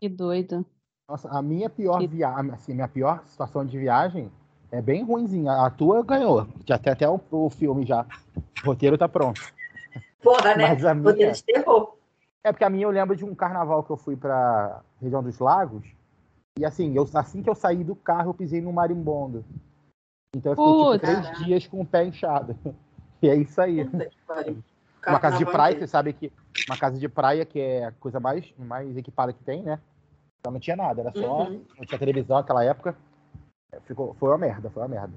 Que 0.00 0.08
doido. 0.08 0.64
Nossa, 1.08 1.28
a 1.30 1.40
minha 1.40 1.70
pior 1.70 1.98
Que- 1.98 2.06
viagem, 2.06 2.50
assim, 2.52 2.74
minha 2.74 2.86
pior 2.86 3.22
situação 3.24 3.64
de 3.64 3.78
viagem 3.78 4.30
é 4.70 4.82
bem 4.82 5.02
ruimzinha. 5.02 5.52
A 5.52 5.70
tua 5.70 6.04
ganhou. 6.04 6.46
Já 6.66 6.78
tem 6.78 6.92
até 6.92 7.08
o, 7.08 7.18
o 7.30 7.48
filme 7.48 7.86
já. 7.86 8.04
O 8.62 8.66
roteiro 8.66 8.98
tá 8.98 9.08
pronto. 9.08 9.40
Porra, 10.22 10.54
né? 10.54 10.68
Mas 10.68 10.84
a 10.84 10.94
minha. 10.94 11.10
Roteiro 11.10 11.32
de 11.32 11.42
terror. 11.42 11.96
É 12.44 12.52
porque 12.52 12.64
a 12.64 12.68
minha 12.68 12.84
eu 12.84 12.90
lembro 12.90 13.16
de 13.16 13.24
um 13.24 13.34
carnaval 13.34 13.82
que 13.82 13.90
eu 13.90 13.96
fui 13.96 14.16
pra 14.16 14.82
região 15.00 15.22
dos 15.22 15.38
lagos. 15.38 15.86
E 16.58 16.64
assim, 16.64 16.94
eu, 16.94 17.08
assim 17.14 17.42
que 17.42 17.48
eu 17.48 17.54
saí 17.54 17.82
do 17.82 17.96
carro, 17.96 18.30
eu 18.30 18.34
pisei 18.34 18.60
num 18.60 18.72
marimbondo. 18.72 19.44
Então 20.36 20.52
eu 20.52 20.56
fiquei 20.56 20.98
tipo, 20.98 21.22
três 21.22 21.38
dias 21.38 21.66
com 21.66 21.80
o 21.80 21.86
pé 21.86 22.04
inchado. 22.04 22.54
E 23.20 23.28
é 23.28 23.34
isso 23.34 23.60
aí. 23.60 23.84
Puta. 23.84 24.08
Uma 25.04 25.18
casa 25.18 25.38
de 25.38 25.44
praia, 25.44 25.76
você 25.76 25.88
sabe 25.88 26.12
que 26.12 26.32
uma 26.68 26.76
casa 26.76 26.96
de 27.00 27.08
praia 27.08 27.44
que 27.44 27.58
é 27.58 27.86
a 27.86 27.90
coisa 27.90 28.20
mais, 28.20 28.54
mais 28.56 28.96
equipada 28.96 29.32
que 29.32 29.42
tem, 29.42 29.64
né? 29.64 29.80
Então 30.40 30.52
não 30.52 30.60
tinha 30.60 30.76
nada, 30.76 31.00
era 31.00 31.12
só. 31.12 31.42
Uhum. 31.44 31.64
Não 31.76 31.84
tinha 31.84 31.98
televisão 31.98 32.36
naquela 32.36 32.64
época. 32.64 32.96
É, 33.72 33.80
Ficou, 33.80 34.14
foi 34.14 34.30
uma 34.30 34.38
merda, 34.38 34.70
foi 34.70 34.82
uma 34.82 34.88
merda. 34.88 35.14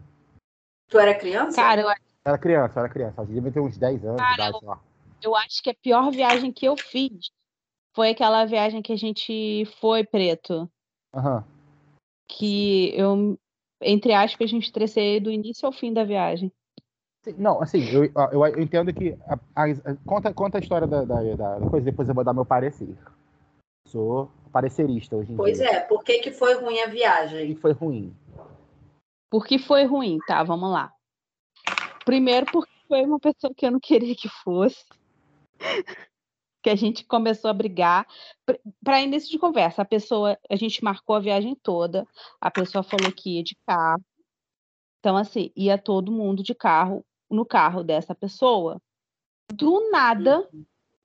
Tu 0.90 1.00
era 1.00 1.16
criança? 1.18 1.56
Cara, 1.56 1.82
eu, 1.82 1.88
Eu 1.88 1.96
era 2.26 2.38
criança, 2.38 2.80
eu 2.80 2.84
era 2.84 2.94
criança. 2.94 3.22
Eu 3.22 3.26
devia 3.26 3.52
ter 3.52 3.60
uns 3.60 3.78
10 3.78 4.04
anos 4.04 4.18
de 4.18 4.24
Cara, 4.28 4.50
idade, 4.50 4.66
lá. 4.66 4.80
eu 5.22 5.36
acho 5.36 5.62
que 5.64 5.70
a 5.70 5.76
pior 5.76 6.12
viagem 6.12 6.52
que 6.52 6.66
eu 6.66 6.76
fiz 6.76 7.32
foi 7.96 8.10
aquela 8.10 8.46
viagem 8.46 8.82
que 8.82 8.92
a 8.92 8.98
gente 8.98 9.66
foi, 9.80 10.04
Preto. 10.06 10.70
Aham. 11.14 11.46
Que 12.28 12.94
eu, 12.98 13.38
entre 13.82 14.14
aspas, 14.14 14.52
me 14.52 14.60
estressei 14.60 15.20
do 15.20 15.30
início 15.32 15.66
ao 15.66 15.72
fim 15.74 15.94
da 15.94 16.04
viagem. 16.04 16.52
Não, 17.38 17.62
assim, 17.62 17.84
eu, 17.94 18.06
eu, 18.06 18.46
eu 18.48 18.60
entendo 18.62 18.92
que. 18.94 19.12
a- 19.28 19.40
a- 19.56 19.92
a- 19.92 19.96
conta, 20.06 20.34
conta 20.34 20.58
a 20.58 20.62
história 20.62 20.88
da, 20.88 21.04
da, 21.06 21.22
da- 21.36 21.60
da 21.60 21.70
coisa, 21.70 21.86
depois 21.86 22.10
eu 22.10 22.16
vou 22.16 22.24
dar 22.24 22.34
meu 22.34 22.46
parecer. 22.46 22.98
Sou 23.88 24.32
parecerista 24.52 25.16
hoje 25.16 25.32
em 25.34 25.36
Pois 25.36 25.58
dia. 25.58 25.70
é, 25.70 25.80
por 25.80 26.04
que, 26.04 26.20
que 26.20 26.32
foi 26.32 26.54
ruim 26.56 26.80
a 26.80 26.88
E 26.88 26.92
viagem? 26.92 27.56
foi 27.56 27.72
ruim. 27.72 28.16
Por 29.30 29.46
que 29.46 29.58
foi 29.58 29.86
ruim? 29.86 30.20
Tá, 30.28 30.44
vamos 30.44 30.70
lá. 30.70 30.94
Primeiro, 32.06 32.46
porque 32.52 32.72
foi 32.88 33.04
uma 33.04 33.20
pessoa 33.20 33.54
que 33.56 33.66
eu 33.66 33.72
não 33.72 33.80
queria 33.80 34.16
que 34.16 34.28
fosse. 34.28 34.84
que 36.62 36.70
a 36.70 36.76
gente 36.76 37.06
começou 37.06 37.50
a 37.50 37.54
brigar. 37.54 38.08
Para 38.84 39.02
início 39.02 39.30
de 39.32 39.40
conversa, 39.40 39.82
a 39.82 39.86
pessoa, 39.86 40.38
a 40.50 40.56
gente 40.56 40.84
marcou 40.84 41.16
a 41.16 41.20
viagem 41.20 41.56
toda, 41.56 42.08
a 42.40 42.52
pessoa 42.52 42.84
falou 42.84 43.12
que 43.12 43.38
ia 43.38 43.44
de 43.44 43.58
carro. 43.66 44.04
Então, 45.00 45.18
assim, 45.18 45.52
ia 45.56 45.78
todo 45.78 46.12
mundo 46.12 46.44
de 46.44 46.54
carro, 46.54 47.04
no 47.30 47.46
carro 47.46 47.84
dessa 47.84 48.14
pessoa. 48.14 48.80
Do 49.52 49.90
nada, 49.90 50.48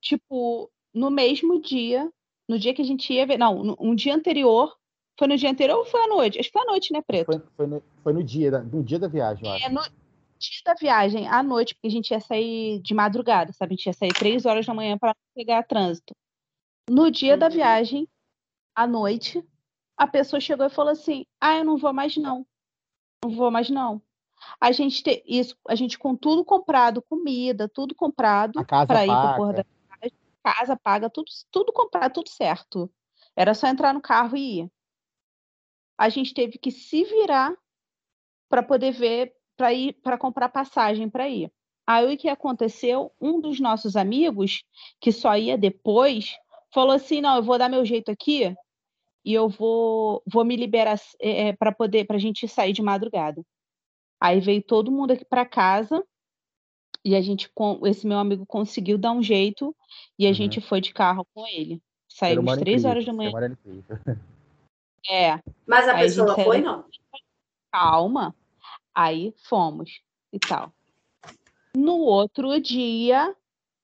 tipo, 0.01 0.71
no 0.93 1.11
mesmo 1.11 1.61
dia, 1.61 2.11
no 2.49 2.59
dia 2.59 2.75
que 2.75 2.83
a 2.83 2.85
gente 2.85 3.13
ia 3.13 3.27
ver, 3.27 3.39
não, 3.39 3.63
no- 3.63 3.77
um 3.81 3.95
dia 3.95 4.15
anterior, 4.15 4.75
foi 5.19 5.29
no 5.29 5.37
dia 5.37 5.51
anterior 5.51 5.79
ou 5.79 5.85
foi 5.85 6.01
à 6.05 6.09
noite? 6.09 6.39
Acho 6.39 6.49
que 6.49 6.53
foi 6.59 6.63
à 6.63 6.71
noite, 6.71 6.93
né, 6.93 7.01
Preto? 7.03 7.27
Foi, 7.27 7.43
foi, 7.57 7.67
no, 7.67 7.83
foi 8.03 8.13
no 8.13 8.23
dia 8.23 8.51
da, 8.51 8.63
no 8.63 8.83
dia 8.83 8.99
da 8.99 9.09
viagem, 9.09 9.45
eu 9.45 9.51
acho. 9.53 9.67
É 9.67 9.69
no 9.69 9.81
dia 10.39 10.61
da 10.65 10.75
viagem, 10.75 11.27
à 11.29 11.43
noite, 11.43 11.75
porque 11.75 11.89
a 11.89 11.91
gente 11.91 12.11
ia 12.11 12.21
sair 12.21 12.81
de 12.81 12.95
madrugada, 12.95 13.53
sabe? 13.53 13.73
A 13.75 13.77
gente 13.77 13.87
ia 13.87 13.93
sair 13.93 14.13
três 14.13 14.45
horas 14.47 14.67
da 14.67 14.75
manhã 14.75 14.97
para 14.99 15.15
pegar 15.35 15.63
trânsito. 15.63 16.15
No 16.89 17.11
dia 17.11 17.37
da 17.37 17.47
Uhum. 17.47 17.53
viagem, 17.53 18.09
à 18.75 18.87
noite, 18.87 19.43
a 19.97 20.07
pessoa 20.07 20.39
chegou 20.41 20.67
e 20.67 20.71
falou 20.71 20.93
assim: 20.93 21.27
Ah, 21.41 21.57
eu 21.57 21.65
não 21.65 21.77
vou 21.77 21.93
mais 21.93 22.17
não. 22.17 22.47
Não 23.25 23.31
vou 23.33 23.51
mais 23.51 23.69
não. 23.71 24.01
A 24.61 24.71
gente 24.71 25.03
te, 25.03 25.25
isso, 25.27 25.57
a 25.67 25.75
gente 25.75 25.99
com 25.99 26.15
tudo 26.15 26.45
comprado, 26.45 27.01
comida, 27.03 27.69
tudo 27.69 27.95
comprado 27.95 28.59
A 28.61 28.65
casa 28.65 28.87
para 28.87 29.05
ir 29.07 29.09
para 29.09 29.35
paga. 29.39 29.53
da 29.55 29.65
casa 30.47 30.77
paga, 30.77 31.11
tudo, 31.11 31.27
tudo 31.51 31.73
comprado, 31.73 32.13
tudo 32.13 32.29
certo. 32.29 32.89
Era 33.35 33.53
só 33.53 33.67
entrar 33.67 33.93
no 33.93 34.01
carro 34.01 34.37
e 34.37 34.61
ir. 34.61 34.73
A 35.99 36.09
gente 36.09 36.33
teve 36.33 36.57
que 36.57 36.71
se 36.71 37.03
virar 37.03 37.53
para 38.49 38.63
poder 38.63 38.93
ver, 38.93 39.35
para 39.57 39.73
ir, 39.73 39.95
para 39.95 40.17
comprar 40.17 40.49
passagem 40.49 41.11
para 41.11 41.29
ir. 41.29 41.53
Aí 41.85 42.15
o 42.15 42.17
que 42.17 42.29
aconteceu? 42.29 43.13
Um 43.21 43.41
dos 43.41 43.59
nossos 43.59 43.97
amigos, 43.97 44.63
que 45.01 45.11
só 45.11 45.37
ia 45.37 45.59
depois, 45.59 46.37
falou 46.73 46.93
assim: 46.93 47.21
não, 47.21 47.37
eu 47.37 47.43
vou 47.43 47.59
dar 47.59 47.69
meu 47.69 47.85
jeito 47.85 48.11
aqui 48.11 48.55
e 49.25 49.35
eu 49.35 49.49
vou, 49.49 50.23
vou 50.31 50.45
me 50.45 50.55
liberar 50.55 50.97
para 51.59 51.73
poder, 51.73 52.07
para 52.07 52.17
a 52.17 52.21
gente 52.21 52.47
sair 52.47 52.73
de 52.73 52.83
madrugada. 52.83 53.43
Aí 54.21 54.39
veio 54.41 54.63
todo 54.63 54.93
mundo 54.93 55.11
aqui 55.13 55.25
para 55.25 55.45
casa 55.45 56.05
e 57.07 57.15
a 57.15 57.21
gente, 57.21 57.49
com 57.55 57.87
esse 57.87 58.05
meu 58.05 58.19
amigo 58.19 58.45
conseguiu 58.45 58.99
dar 58.99 59.13
um 59.13 59.23
jeito 59.23 59.73
e 60.19 60.27
a 60.27 60.31
Uhum. 60.31 60.35
gente 60.35 60.61
foi 60.61 60.81
de 60.81 60.93
carro 60.93 61.25
com 61.33 61.47
ele. 61.47 61.81
Saímos 62.09 62.43
humano 62.43 62.59
três 62.63 62.79
incrível, 62.81 62.91
horas 62.91 63.05
da 63.07 63.13
manhã. 63.13 63.31
incrível. 63.53 63.85
É, 65.09 65.41
Mas 65.65 65.87
a 65.87 65.93
Aí 65.93 65.99
a 65.99 66.03
pessoa 66.03 66.35
saiu 66.35 66.45
foi, 66.45 66.61
não? 66.61 66.85
calma. 67.71 68.35
Aí 68.93 69.33
fomos 69.49 70.01
e 70.33 70.41
tal. 70.41 70.73
No 71.77 71.99
outro 71.99 72.61
dia, 72.61 73.37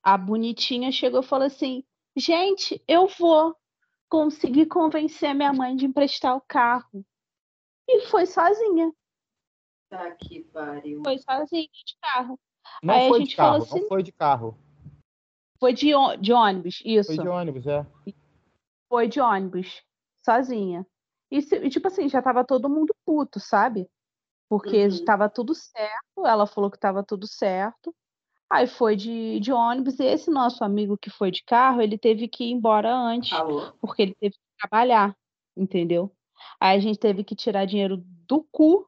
a 0.03 0.17
bonitinha 0.17 0.91
chegou 0.91 1.21
e 1.21 1.25
falou 1.25 1.47
assim: 1.47 1.81
gente, 2.17 2.83
eu 2.85 3.07
vou 3.07 3.55
conseguir 4.09 4.65
convencer 4.65 5.33
minha 5.33 5.53
mãe 5.53 5.77
de 5.77 5.85
emprestar 5.85 6.35
o 6.35 6.41
carro. 6.41 7.05
E 7.87 8.01
foi 8.07 8.25
sozinha, 8.25 8.91
Tá 9.87 10.11
que 10.11 10.41
pariu. 10.41 11.01
foi 11.05 11.17
sozinha 11.19 11.69
de 11.71 11.95
carro. 12.01 12.37
Não 12.81 12.95
Aí 12.95 13.05
a 13.05 13.07
foi 13.09 13.19
gente 13.19 13.29
de 13.29 13.35
carro, 13.35 13.63
assim- 13.63 13.79
não 13.81 13.87
foi 13.87 14.03
de 14.03 14.11
carro. 14.11 14.57
Foi 15.59 15.73
de, 15.73 15.95
ô- 15.95 16.15
de 16.15 16.33
ônibus, 16.33 16.81
isso. 16.85 17.13
Foi 17.15 17.23
de 17.23 17.27
ônibus, 17.29 17.67
é. 17.67 17.85
Foi 18.89 19.07
de 19.07 19.19
ônibus, 19.19 19.83
sozinha. 20.23 20.85
E, 21.31 21.41
se- 21.41 21.57
e, 21.57 21.69
tipo 21.69 21.87
assim, 21.87 22.07
já 22.09 22.21
tava 22.21 22.43
todo 22.45 22.69
mundo 22.69 22.93
puto, 23.05 23.39
sabe? 23.39 23.89
Porque 24.49 24.81
Uhum. 24.83 24.87
estava 24.87 25.29
tudo 25.29 25.55
certo, 25.55 26.25
ela 26.25 26.45
falou 26.45 26.69
que 26.69 26.77
estava 26.77 27.03
tudo 27.03 27.25
certo. 27.27 27.95
Aí 28.49 28.67
foi 28.67 28.95
de, 28.95 29.39
de 29.39 29.51
ônibus, 29.51 29.99
e 29.99 30.05
esse 30.05 30.29
nosso 30.29 30.63
amigo 30.63 30.95
que 30.97 31.09
foi 31.09 31.31
de 31.31 31.43
carro, 31.43 31.81
ele 31.81 31.97
teve 31.97 32.27
que 32.27 32.43
ir 32.43 32.51
embora 32.51 32.93
antes, 32.93 33.31
Falou. 33.31 33.73
porque 33.81 34.03
ele 34.03 34.15
teve 34.19 34.35
que 34.35 34.57
trabalhar, 34.59 35.15
entendeu? 35.57 36.15
Aí 36.59 36.77
a 36.77 36.79
gente 36.79 36.99
teve 36.99 37.23
que 37.23 37.35
tirar 37.35 37.65
dinheiro 37.65 37.97
do 38.27 38.43
cu 38.51 38.87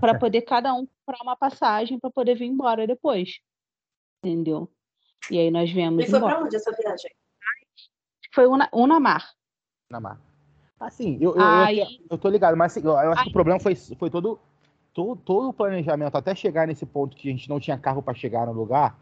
para 0.00 0.18
poder 0.20 0.42
cada 0.42 0.74
um 0.74 0.86
comprar 1.06 1.22
uma 1.22 1.36
passagem 1.36 1.98
para 1.98 2.10
poder 2.10 2.34
vir 2.34 2.46
embora 2.46 2.86
depois. 2.86 3.38
Entendeu? 4.24 4.68
E 5.30 5.38
aí 5.38 5.50
nós 5.50 5.70
viemos 5.70 6.04
E 6.04 6.10
foi 6.10 6.20
pra 6.20 6.40
onde 6.42 6.56
essa 6.56 6.72
viagem? 6.72 7.10
Foi 8.34 8.46
Una, 8.46 8.68
Unamar. 8.72 9.32
na 9.88 10.00
marca. 10.00 10.22
Assim, 10.78 11.16
eu, 11.20 11.30
eu, 11.34 11.40
eu, 11.40 11.46
Aí- 11.46 11.80
até- 11.80 11.92
eu 12.10 12.18
tô 12.18 12.28
ligado, 12.28 12.56
mas 12.56 12.76
assim, 12.76 12.86
eu, 12.86 12.92
eu 12.92 13.12
acho 13.12 13.22
que 13.24 13.30
o 13.30 13.32
problema 13.32 13.58
foi, 13.58 13.74
foi 13.74 14.10
todo, 14.10 14.38
todo, 14.92 15.16
todo 15.22 15.48
o 15.48 15.52
planejamento 15.54 16.16
até 16.16 16.34
chegar 16.34 16.66
nesse 16.66 16.84
ponto 16.84 17.16
que 17.16 17.28
a 17.28 17.32
gente 17.32 17.48
não 17.48 17.58
tinha 17.58 17.78
carro 17.78 18.02
para 18.02 18.12
chegar 18.14 18.46
no 18.46 18.52
lugar. 18.52 18.98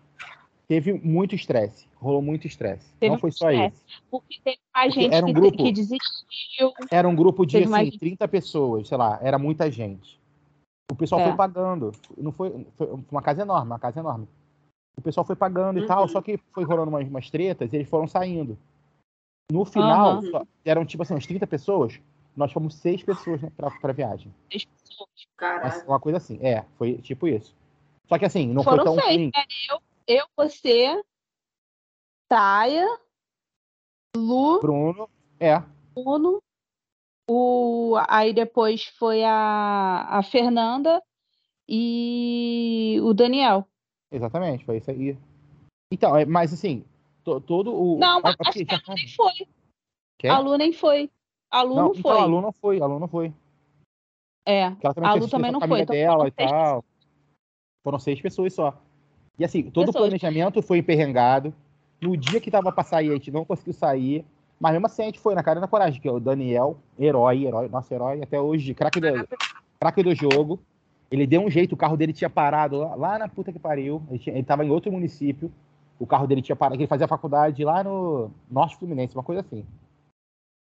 Teve 0.68 0.92
muito 0.94 1.34
estresse, 1.34 1.86
rolou 1.96 2.22
muito 2.22 2.46
estresse. 2.46 2.86
Não 3.02 3.18
foi 3.18 3.32
só 3.32 3.50
estresse. 3.50 3.76
isso. 3.86 4.02
Porque 4.10 4.40
teve 4.42 4.58
mais 4.74 4.94
Porque 4.94 5.00
gente 5.04 5.14
era 5.14 5.26
um 5.26 5.28
que, 5.28 5.32
grupo. 5.34 5.56
que 5.64 5.72
desistiu. 5.72 6.72
Era 6.90 7.08
um 7.08 7.14
grupo 7.16 7.44
de 7.44 7.66
mais 7.66 7.82
assim, 7.88 7.90
gente. 7.90 7.98
30 8.00 8.28
pessoas, 8.28 8.88
sei 8.88 8.96
lá, 8.96 9.18
era 9.20 9.38
muita 9.38 9.70
gente. 9.70 10.18
O 10.90 10.94
pessoal 10.96 11.20
É. 11.20 11.28
foi 11.28 11.36
pagando. 11.36 11.92
Não 12.16 12.32
foi, 12.32 12.66
foi 12.76 12.88
uma 13.10 13.22
casa 13.22 13.42
enorme, 13.42 13.66
uma 13.70 13.78
casa 13.78 14.00
enorme. 14.00 14.28
O 14.96 15.00
pessoal 15.02 15.24
foi 15.24 15.34
pagando 15.34 15.78
e 15.80 15.86
tal, 15.86 16.02
Uhum. 16.02 16.08
só 16.08 16.22
que 16.22 16.36
foi 16.52 16.64
rolando 16.64 16.90
umas, 16.90 17.06
umas 17.08 17.30
tretas 17.30 17.72
e 17.72 17.76
eles 17.76 17.88
foram 17.88 18.06
saindo. 18.06 18.56
No 19.50 19.64
final, 19.64 20.22
só- 20.22 20.42
eram 20.64 20.84
tipo 20.86 21.02
assim, 21.02 21.14
umas 21.14 21.26
30 21.26 21.46
pessoas. 21.46 22.00
Nós 22.36 22.52
fomos 22.52 22.74
seis 22.76 23.02
pessoas 23.02 23.40
né, 23.40 23.50
pra, 23.56 23.70
pra 23.70 23.92
viagem. 23.92 24.32
Seis 24.50 24.64
pessoas. 24.64 25.08
Mas 25.16 25.26
Caralho. 25.36 25.86
Uma 25.88 26.00
coisa 26.00 26.18
assim, 26.18 26.38
é, 26.44 26.64
foi 26.76 26.98
tipo 26.98 27.26
isso. 27.28 27.54
Só 28.08 28.18
que 28.18 28.24
assim, 28.24 28.48
não 28.52 28.62
Foram 28.62 28.76
foi 28.78 28.84
tão 28.84 28.94
seis, 29.02 29.16
ruim. 29.16 29.30
né? 29.34 29.42
Eu, 29.70 29.80
eu, 30.18 30.26
você, 30.36 31.02
Taia, 32.28 32.86
Lu, 34.16 34.60
Bruno, 34.60 35.08
é, 35.40 35.60
Bruno, 35.94 36.42
o, 37.28 37.94
aí 38.08 38.32
depois 38.32 38.84
foi 38.98 39.22
a, 39.24 40.06
a 40.10 40.22
Fernanda 40.22 41.02
e 41.68 42.98
o 43.02 43.12
Daniel. 43.14 43.66
exatamente, 44.10 44.64
foi 44.64 44.78
isso 44.78 44.90
aí. 44.90 45.18
Então, 45.90 46.16
é, 46.16 46.24
mas 46.24 46.52
assim, 46.52 46.84
to- 47.24 47.40
todo 47.40 47.74
o. 47.74 47.98
Não, 47.98 48.20
mas 48.20 48.36
porque 48.36 48.48
acho 48.62 48.66
que 48.66 48.74
a 48.74 48.78
já- 48.78 48.82
Lu 48.88 48.94
nem 48.94 49.08
foi. 49.08 49.32
Quê? 50.18 50.28
A 50.28 50.38
Lu 50.38 50.56
nem 50.58 50.72
foi. 50.72 51.10
A 51.50 51.62
Lu 51.62 51.74
não, 51.76 51.90
então, 51.90 52.02
foi. 52.02 52.20
a 52.20 52.24
Lu 52.24 52.40
não 52.40 52.52
foi, 52.52 52.80
a 52.80 52.86
Lu 52.86 52.98
não 52.98 53.08
foi. 53.08 53.32
É. 54.46 54.64
A 54.66 55.14
Lu 55.14 55.28
também 55.28 55.48
a 55.48 55.52
não 55.52 55.60
foi, 55.60 55.80
então 55.80 55.94
dela 55.94 56.16
foram 56.16 56.28
e 56.28 56.32
seis 56.36 56.50
tal. 56.50 56.84
Foram 57.82 57.98
seis 57.98 58.20
pessoas 58.20 58.52
só. 58.54 58.78
E 59.38 59.44
assim, 59.44 59.62
todo 59.70 59.84
o 59.88 59.92
Pessoas. 59.92 60.08
planejamento 60.10 60.62
foi 60.62 60.78
emperrengado. 60.78 61.54
No 62.00 62.16
dia 62.16 62.40
que 62.40 62.50
tava 62.50 62.70
pra 62.72 62.84
sair, 62.84 63.10
a 63.10 63.14
gente 63.14 63.30
não 63.30 63.44
conseguiu 63.44 63.72
sair. 63.72 64.24
Mas 64.58 64.72
mesmo 64.72 64.86
assim, 64.86 65.02
a 65.02 65.06
gente 65.06 65.20
foi 65.20 65.34
na 65.34 65.42
cara 65.42 65.58
e 65.58 65.60
na 65.60 65.68
coragem, 65.68 66.00
que 66.00 66.08
é 66.08 66.12
o 66.12 66.20
Daniel, 66.20 66.78
herói, 66.98 67.44
herói, 67.44 67.68
nosso 67.68 67.92
herói 67.92 68.22
até 68.22 68.40
hoje, 68.40 68.74
craque 68.74 69.00
do, 69.00 69.28
craque 69.78 70.02
do 70.02 70.14
jogo. 70.14 70.58
Ele 71.10 71.26
deu 71.26 71.42
um 71.42 71.50
jeito, 71.50 71.72
o 71.72 71.76
carro 71.76 71.96
dele 71.96 72.12
tinha 72.12 72.30
parado 72.30 72.78
lá, 72.78 72.94
lá 72.94 73.18
na 73.18 73.28
puta 73.28 73.52
que 73.52 73.58
pariu. 73.58 74.02
Ele, 74.08 74.18
tinha, 74.18 74.34
ele 74.34 74.44
tava 74.44 74.64
em 74.64 74.70
outro 74.70 74.90
município. 74.90 75.52
O 75.98 76.06
carro 76.06 76.26
dele 76.26 76.42
tinha 76.42 76.56
parado, 76.56 76.80
ele 76.80 76.88
fazia 76.88 77.06
faculdade 77.06 77.64
lá 77.64 77.84
no 77.84 78.30
Norte 78.50 78.76
Fluminense, 78.76 79.14
uma 79.14 79.22
coisa 79.22 79.42
assim. 79.42 79.64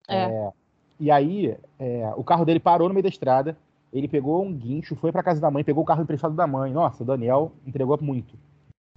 É. 0.09 0.51
E 0.99 1.09
aí, 1.09 1.55
é, 1.79 2.13
o 2.15 2.23
carro 2.23 2.43
dele 2.43 2.59
parou 2.59 2.87
no 2.87 2.93
meio 2.93 3.03
da 3.03 3.09
estrada. 3.09 3.57
Ele 3.93 4.07
pegou 4.07 4.43
um 4.43 4.53
guincho, 4.53 4.95
foi 4.95 5.11
pra 5.11 5.23
casa 5.23 5.41
da 5.41 5.51
mãe, 5.51 5.63
pegou 5.63 5.83
o 5.83 5.85
carro 5.85 6.03
emprestado 6.03 6.35
da 6.35 6.47
mãe. 6.47 6.71
Nossa, 6.71 7.03
o 7.03 7.05
Daniel 7.05 7.51
entregou 7.65 7.97
muito. 8.01 8.35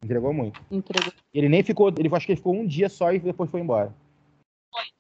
Entregou 0.03 0.33
muito. 0.33 0.61
Entregou. 0.71 1.13
Ele 1.33 1.49
nem 1.49 1.63
ficou, 1.63 1.89
ele 1.97 2.15
acho 2.15 2.27
que 2.27 2.33
ele 2.33 2.37
ficou 2.37 2.55
um 2.55 2.67
dia 2.67 2.89
só 2.89 3.13
e 3.13 3.19
depois 3.19 3.51
foi 3.51 3.61
embora. 3.61 3.93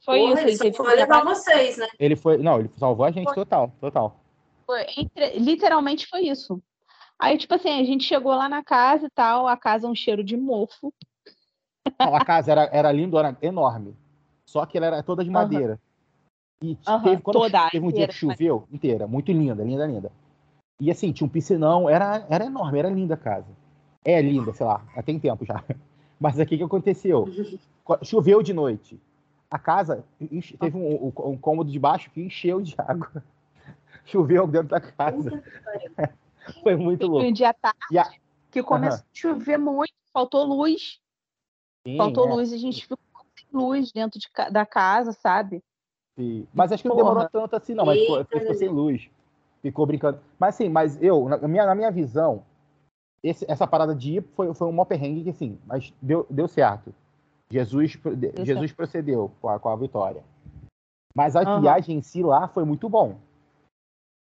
Foi 0.05 0.19
Porra, 0.19 0.33
isso. 0.51 0.65
ele 0.65 0.73
só 0.75 0.85
foi 0.85 0.95
levar 0.97 1.25
vocês, 1.25 1.77
né? 1.79 1.89
Ele 1.99 2.17
foi, 2.17 2.39
não, 2.39 2.61
ele 2.61 2.71
salvou 2.77 3.05
a 3.07 3.11
gente 3.11 3.27
Foi. 3.27 3.35
total, 3.35 3.73
total. 3.81 4.21
Foi, 4.67 4.85
entre- 4.97 5.39
literalmente 5.39 6.07
foi 6.07 6.23
isso. 6.23 6.63
Aí, 7.19 7.39
tipo 7.39 7.55
assim, 7.55 7.71
a 7.81 7.85
gente 7.85 8.05
chegou 8.05 8.35
lá 8.35 8.49
na 8.49 8.63
casa 8.63 9.07
e 9.07 9.11
tal, 9.11 9.47
a 9.47 9.57
casa 9.57 9.87
é 9.87 9.91
um 9.91 9.95
cheiro 9.95 10.23
de 10.25 10.37
mofo. 10.37 10.93
Não, 11.99 12.15
a 12.15 12.25
casa 12.25 12.51
era, 12.53 12.69
era 12.73 12.93
linda, 12.93 13.19
era 13.19 13.37
enorme. 13.41 13.97
Só 14.45 14.67
que 14.67 14.77
ela 14.77 14.87
era 14.87 15.03
toda 15.03 15.25
de 15.25 15.31
madeira. 15.31 15.81
E 16.63 16.79
Aham, 16.87 17.03
teve, 17.03 17.23
quando 17.23 17.37
toda, 17.41 17.71
teve 17.71 17.87
um 17.87 17.93
dia 17.93 18.07
que 18.07 18.13
de 18.15 18.19
choveu, 18.19 18.67
inteira, 18.71 19.07
muito 19.07 19.31
linda, 19.33 19.63
linda, 19.63 19.87
linda. 19.87 20.13
E 20.81 20.91
assim, 20.91 21.13
tinha 21.13 21.27
um 21.27 21.31
piscinão, 21.31 21.89
era, 21.89 22.27
era 22.29 22.45
enorme, 22.47 22.79
era 22.79 22.89
linda 22.91 23.15
a 23.15 23.19
casa. 23.19 23.49
É 24.05 24.21
linda, 24.21 24.53
sei 24.53 24.67
lá, 24.67 24.85
já 24.95 25.03
tem 25.03 25.19
tempo 25.19 25.45
já. 25.45 25.63
Mas 26.19 26.39
aqui 26.41 26.55
o 26.55 26.59
que 26.59 26.65
aconteceu? 26.65 27.29
Co- 27.85 27.99
Choveu 28.03 28.43
de 28.43 28.53
noite. 28.53 29.01
A 29.55 29.59
casa 29.61 30.05
enche- 30.21 30.57
teve 30.57 30.77
um, 30.77 31.13
um- 31.17 31.39
cômodo 31.39 31.71
de 31.71 31.79
baixo 31.79 32.11
que 32.11 32.21
encheu 32.21 32.61
de 32.61 32.75
água. 32.77 33.23
Choveu 34.05 34.49
dentro 34.49 34.67
da 34.71 34.81
casa. 34.81 35.31
Foi 36.65 36.75
muito 36.75 37.07
louco. 37.07 37.25
um 37.25 37.33
dia 37.33 37.55
tarde 37.55 37.97
a- 37.97 38.11
que 38.51 38.61
começou 38.65 38.99
a 39.05 39.05
chover 39.15 39.57
muito, 39.57 39.95
faltou 40.13 40.45
luz. 40.45 40.99
Sim, 41.87 41.97
faltou 41.97 42.27
é. 42.27 42.33
luz, 42.33 42.53
a 42.53 42.57
gente 42.57 42.83
ficou 42.83 42.99
sem 43.39 43.47
luz 43.53 43.93
dentro 43.93 44.19
de 44.19 44.29
da 44.51 44.67
casa, 44.67 45.13
sabe? 45.13 45.63
Sim. 46.19 46.49
Mas 46.53 46.73
acho 46.73 46.83
que 46.83 46.89
não 46.89 46.97
Porra. 46.97 47.11
demorou 47.11 47.31
tanto 47.31 47.55
assim, 47.55 47.75
não. 47.75 47.87
Mas 47.87 48.01
ficou, 48.01 48.25
ficou 48.25 48.55
sem 48.57 48.69
luz. 48.69 49.09
Ficou 49.63 49.87
brincando. 49.87 50.19
Mas 50.37 50.57
assim, 50.57 50.69
mas 50.69 51.01
eu, 51.01 51.29
na 51.29 51.39
minha, 51.47 51.65
na 51.65 51.77
minha 51.77 51.93
visão, 51.93 52.43
esse- 53.23 53.49
essa 53.49 53.69
parada 53.69 53.95
de 53.95 54.17
ir 54.17 54.25
foi, 54.35 54.53
foi 54.53 54.67
um 54.67 54.85
perrengue 54.85 55.23
que, 55.23 55.31
assim, 55.31 55.61
mas 55.65 55.93
deu, 56.03 56.27
deu 56.29 56.49
certo. 56.49 56.93
Jesus, 57.55 57.97
Jesus 58.43 58.73
procedeu 58.73 59.31
com 59.41 59.49
a, 59.49 59.61
com 59.61 59.69
a 59.69 59.77
vitória. 59.77 60.25
Mas 61.15 61.37
a 61.37 61.43
Aham. 61.43 61.61
viagem 61.61 61.99
em 61.99 62.03
si 62.03 62.21
lá 62.21 62.49
foi 62.49 62.65
muito 62.65 62.89
bom. 62.89 63.17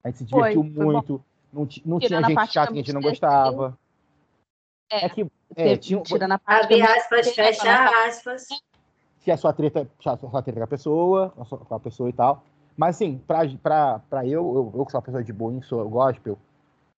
A 0.05 0.09
gente 0.09 0.19
se 0.19 0.27
Foi, 0.27 0.51
divertiu 0.53 0.75
foi 0.75 0.85
muito. 0.85 1.25
Não, 1.51 1.67
ti- 1.67 1.83
não 1.87 1.99
tinha 1.99 2.23
gente 2.23 2.47
chata 2.49 2.73
que 2.73 2.79
a 2.79 2.83
gente 2.83 2.93
não 2.93 3.01
gostava. 3.01 3.79
É, 4.91 5.07
É 5.07 5.09
que 5.09 5.27
é, 5.57 5.77
tinha, 5.79 6.03
tirando 6.03 6.33
a 6.33 6.39
parte 6.39 6.65
Abre 6.65 6.83
aspas, 6.83 7.35
fecha 7.35 8.07
aspas. 8.07 8.49
tinha 9.21 9.35
a 9.35 9.39
sua 9.39 9.53
treta, 9.55 9.89
tinha 9.99 10.13
a 10.13 10.19
sua 10.19 10.43
treta 10.43 10.59
com 10.61 10.65
a 10.65 10.69
pessoa, 10.69 11.31
com 11.31 11.75
a 11.75 11.81
pessoa 11.81 12.11
e 12.11 12.13
tal. 12.13 12.45
Mas 12.77 12.97
assim, 12.97 13.17
pra, 13.27 13.49
pra, 13.63 13.99
pra 14.11 14.27
eu, 14.27 14.55
eu, 14.55 14.73
eu 14.75 14.85
que 14.85 14.93
sou 14.93 14.99
uma 14.99 15.05
pessoa 15.05 15.25
de 15.25 15.33
boa, 15.33 15.63
sou 15.63 15.89
gospel, 15.89 16.39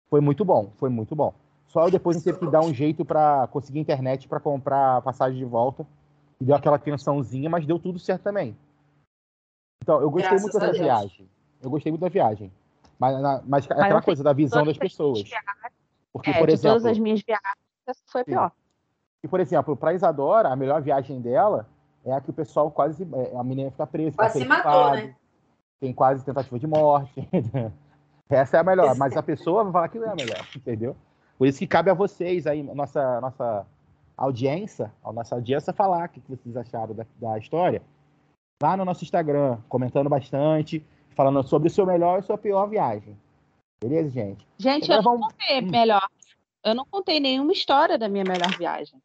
foi 0.10 0.22
muito 0.22 0.44
bom, 0.44 0.72
foi 0.78 0.90
muito 0.90 1.16
bom. 1.16 1.34
Só 1.68 1.86
eu 1.86 1.92
depois 1.92 2.16
a 2.16 2.20
gente 2.20 2.26
teve 2.26 2.40
que 2.40 2.48
dar 2.52 2.62
um 2.62 2.74
jeito 2.74 3.04
pra 3.06 3.48
conseguir 3.48 3.80
internet 3.80 4.28
pra 4.28 4.40
comprar 4.40 4.98
a 4.98 5.02
passagem 5.02 5.38
de 5.38 5.46
volta. 5.46 5.86
E 6.44 6.46
deu 6.46 6.58
aquela 6.58 6.78
tensãozinha, 6.78 7.50
mas 7.50 7.66
deu 7.66 7.80
tudo 7.80 7.98
certo 7.98 8.24
também. 8.24 8.54
Então, 9.82 10.02
eu 10.02 10.12
gostei 10.12 10.32
Graças 10.32 10.42
muito 10.42 10.58
a 10.58 10.60
da 10.60 10.66
Deus. 10.74 10.78
viagem. 10.78 11.30
Eu 11.62 11.70
gostei 11.70 11.90
muito 11.90 12.02
da 12.02 12.10
viagem. 12.10 12.52
Mas, 13.00 13.22
na- 13.22 13.42
mas 13.48 13.66
aquela 13.72 14.00
assim, 14.00 14.06
coisa 14.06 14.24
da 14.26 14.34
visão 14.34 14.66
das 14.66 14.78
pessoas. 14.78 15.24
Porque, 16.12 16.32
é, 16.32 16.34
por 16.38 16.48
de 16.48 16.54
exemplo, 16.54 16.76
todas 16.82 16.92
as 16.92 17.00
minhas 17.00 17.22
viagens, 17.22 17.56
essa 17.88 18.02
foi 18.08 18.22
a 18.22 18.26
pior. 18.26 18.52
e, 19.24 19.28
por 19.30 19.40
exemplo, 19.40 19.78
pra 19.78 19.94
Isadora, 19.94 20.50
a 20.50 20.56
melhor 20.58 20.82
viagem 20.82 21.22
dela 21.22 21.66
é 22.04 22.12
a 22.12 22.20
que 22.20 22.30
o 22.30 22.34
pessoal 22.34 22.70
quase. 22.70 23.08
é, 23.14 23.38
A 23.38 23.44
menina 23.44 23.72
fica 23.72 23.88
presa. 23.88 24.18
Quase 24.18 24.40
se 24.40 24.46
matou, 24.46 24.92
né? 24.96 25.16
Tem 25.80 25.94
quase 25.94 26.26
tentativa 26.26 26.60
de 26.60 26.68
morte. 26.68 27.26
Essa 28.30 28.58
é 28.58 28.60
a 28.60 28.64
melhor, 28.66 28.98
mas 28.98 29.16
a 29.16 29.24
pessoa 29.24 29.64
vai 29.64 29.72
falar 29.72 29.88
que 29.88 29.98
não 30.00 30.08
é 30.08 30.12
a 30.12 30.16
melhor, 30.16 30.46
entendeu? 30.54 30.94
Por 31.38 31.48
isso 31.48 31.60
que 31.60 31.68
cabe 31.68 31.90
a 31.90 31.94
vocês 31.94 32.46
aí, 32.48 32.62
nossa, 32.64 33.22
nossa 33.22 33.66
audiência, 34.18 34.94
a 35.04 35.12
nossa 35.12 35.36
audiência 35.36 35.74
falar 35.74 36.06
o 36.06 36.10
que 36.10 36.22
vocês 36.28 36.56
acharam 36.56 36.94
da, 36.94 37.06
da 37.16 37.38
história. 37.38 37.82
Lá 38.62 38.78
no 38.78 38.86
nosso 38.86 39.04
Instagram, 39.04 39.60
comentando 39.68 40.10
bastante, 40.10 40.86
falando 41.16 41.44
sobre 41.44 41.68
o 41.68 41.72
seu 41.72 41.86
melhor 41.86 42.20
e 42.20 42.24
sua 42.24 42.38
pior 42.38 42.68
viagem. 42.68 43.18
Beleza, 43.84 44.10
gente? 44.10 44.48
Gente, 44.58 44.92
Agora 44.92 45.00
eu 45.00 45.04
não 45.04 45.12
vamos- 45.20 45.34
contei 45.34 45.62
Hum. 45.62 45.70
melhor. 45.70 46.08
Eu 46.64 46.74
não 46.76 46.86
contei 46.86 47.20
nenhuma 47.20 47.52
história 47.52 47.98
da 47.98 48.08
minha 48.08 48.24
melhor 48.24 48.56
viagem. 48.58 49.02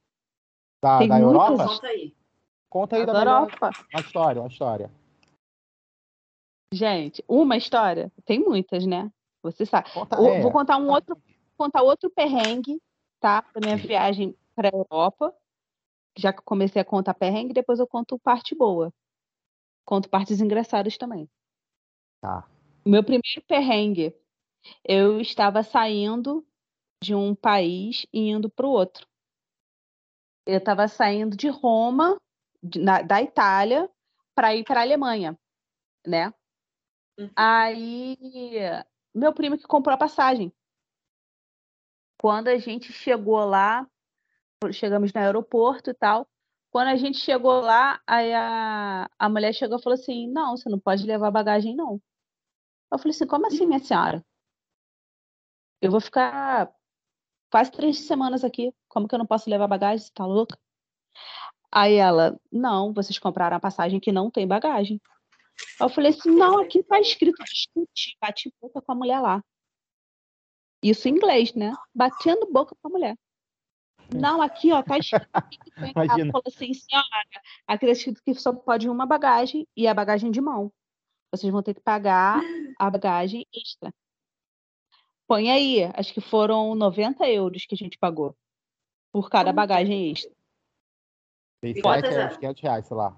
Da, 0.83 0.99
Tem 0.99 1.09
da 1.09 1.19
muitas. 1.19 1.33
Europa? 1.43 1.67
Conta 1.67 1.87
aí. 1.89 2.15
Conta 2.71 2.97
aí 2.97 3.07
Da 3.07 3.13
da 3.13 3.19
melhor, 3.21 3.43
Europa. 3.43 3.71
uma 3.93 4.01
história, 4.01 4.41
uma 4.43 4.49
história. 4.49 4.91
Gente, 6.73 7.25
uma 7.27 7.57
história? 7.57 8.13
Tem 8.25 8.39
muitas, 8.39 8.87
né? 8.87 9.11
Você 9.43 9.65
sabe. 9.65 9.91
Conta, 9.93 10.17
é. 10.17 10.41
Vou 10.41 10.53
contar 10.53 10.77
um 10.77 10.89
outro, 10.91 11.17
contar 11.57 11.83
outro 11.83 12.11
perrengue, 12.11 12.81
tá? 13.21 13.43
Da 13.55 13.61
minha 13.61 13.77
viagem 13.77 14.37
para 14.59 14.71
a 14.71 14.77
Europa. 14.77 15.33
Já 16.19 16.33
que 16.33 16.41
eu 16.41 16.45
comecei 16.45 16.83
a 16.83 16.85
contar 16.85 17.15
perrengue, 17.15 17.55
depois 17.55 17.79
eu 17.79 17.87
conto 17.87 18.19
parte 18.19 18.57
boa. 18.57 18.93
Conto 19.85 20.11
partes 20.11 20.41
engraçadas 20.41 20.99
também. 20.99 21.31
Tá. 22.21 22.49
Meu 22.85 23.05
primeiro 23.05 23.45
perrengue, 23.47 24.13
eu 24.85 25.21
estava 25.21 25.63
saindo 25.63 26.45
de 27.01 27.15
um 27.15 27.37
país 27.37 28.05
e 28.13 28.31
indo 28.31 28.51
para 28.51 28.67
o 28.67 28.71
outro. 28.71 29.07
Eu 30.45 30.59
estava 30.59 30.89
saindo 30.89 31.37
de 31.37 31.49
Roma, 31.49 32.21
de- 32.61 32.81
na- 32.81 33.03
da 33.03 33.23
Itália, 33.23 33.89
para 34.35 34.57
ir 34.57 34.65
para 34.65 34.81
a 34.81 34.83
Alemanha, 34.83 35.39
né? 36.05 36.35
Uhum. 37.17 37.31
Aí, 37.37 38.17
meu 39.15 39.33
primo 39.33 39.57
que 39.57 39.69
comprou 39.69 39.95
a 39.95 39.99
passagem. 39.99 40.53
Quando 42.21 42.49
a 42.49 42.59
gente 42.59 42.93
chegou 42.93 43.45
lá, 43.45 43.89
chegamos 44.73 45.13
no 45.13 45.21
aeroporto 45.21 45.91
e 45.91 45.95
tal. 45.95 46.29
Quando 46.71 46.89
a 46.89 46.97
gente 46.97 47.19
chegou 47.19 47.61
lá, 47.61 48.01
a, 48.07 49.09
a 49.19 49.29
mulher 49.29 49.55
chegou 49.55 49.79
e 49.79 49.83
falou 49.83 49.99
assim: 49.99 50.29
Não, 50.29 50.57
você 50.57 50.69
não 50.69 50.79
pode 50.79 51.07
levar 51.07 51.31
bagagem, 51.31 51.75
não. 51.75 52.01
Eu 52.93 52.99
falei 52.99 53.11
assim: 53.15 53.27
Como 53.27 53.47
assim, 53.47 53.67
minha 53.67 53.79
senhora? 53.81 54.25
Eu 55.81 55.91
vou 55.91 56.01
ficar 56.01 56.71
quase 57.51 57.71
três 57.71 58.01
semanas 58.01 58.45
aqui. 58.45 58.75
Como 58.89 59.09
que 59.09 59.15
eu 59.15 59.19
não 59.19 59.27
posso 59.27 59.49
levar 59.49 59.69
bagagem? 59.69 60.05
Você 60.05 60.13
tá 60.13 60.27
louca? 60.27 60.59
Aí 61.73 61.95
ela: 61.95 62.39
Não, 62.53 62.93
vocês 62.93 63.19
compraram 63.19 63.57
a 63.57 63.61
passagem 63.61 64.01
que 64.01 64.13
não 64.13 64.31
tem 64.31 64.47
bagagem. 64.47 65.01
Eu 65.81 65.89
falei 65.89 66.11
assim: 66.11 66.31
Não, 66.31 66.59
aqui 66.59 66.83
tá 66.83 67.01
escrito 67.01 67.43
discutir, 67.45 68.17
bate 68.21 68.53
boca 68.61 68.83
com 68.83 68.93
a 68.93 68.95
mulher 68.95 69.21
lá. 69.21 69.43
Isso 70.83 71.09
em 71.09 71.13
inglês, 71.13 71.55
né? 71.55 71.73
Batendo 71.95 72.47
boca 72.53 72.77
com 72.81 72.89
a 72.89 72.91
mulher. 72.91 73.17
Não, 74.15 74.41
aqui, 74.41 74.73
ó, 74.73 74.83
tá 74.83 74.99
escrito 74.99 75.29
aqui 75.33 75.59
que 75.59 75.71
tem. 75.71 75.93
Ela 75.95 76.05
Imagina. 76.05 76.33
falou 76.33 76.45
assim, 76.47 76.73
senhora, 76.73 77.07
aqui 77.67 77.87
tá 77.87 77.93
escrito 77.93 78.23
que 78.23 78.35
só 78.35 78.53
pode 78.53 78.89
uma 78.89 79.07
bagagem 79.07 79.67
e 79.77 79.87
a 79.87 79.95
bagagem 79.95 80.31
de 80.31 80.41
mão. 80.41 80.73
Vocês 81.31 81.53
vão 81.53 81.63
ter 81.63 81.75
que 81.75 81.81
pagar 81.81 82.41
a 82.79 82.91
bagagem 82.91 83.47
extra. 83.55 83.93
Põe 85.27 85.51
aí, 85.51 85.85
acho 85.95 86.15
que 86.15 86.23
foram 86.23 86.75
90 86.75 87.29
euros 87.29 87.67
que 87.67 87.75
a 87.75 87.79
gente 87.79 87.99
pagou 87.99 88.35
por 89.13 89.29
cada 89.29 89.53
bagagem 89.53 90.11
extra. 90.11 90.33
Sete, 91.63 91.87
é 91.87 92.13
eram? 92.13 92.31
uns 92.31 92.37
500 92.39 92.63
reais, 92.63 92.87
sei 92.87 92.97
lá. 92.97 93.17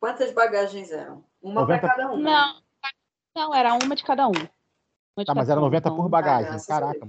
Quantas 0.00 0.32
bagagens 0.32 0.92
eram? 0.92 1.24
Uma 1.42 1.62
90 1.62 1.80
para 1.80 1.88
cada 1.90 2.12
um. 2.12 2.16
Não, 2.18 2.62
não, 3.34 3.54
era 3.54 3.74
uma 3.74 3.96
de 3.96 4.04
cada 4.04 4.28
um. 4.28 4.32
Uma 4.32 4.48
de 5.18 5.24
Tá, 5.24 5.34
mas 5.34 5.48
cada 5.48 5.52
era 5.52 5.60
um, 5.60 5.64
90 5.64 5.88
então, 5.88 5.96
por 5.96 6.08
bagagem. 6.08 6.50
graças 6.50 6.70
a 6.70 6.80
Caraca, 6.80 7.08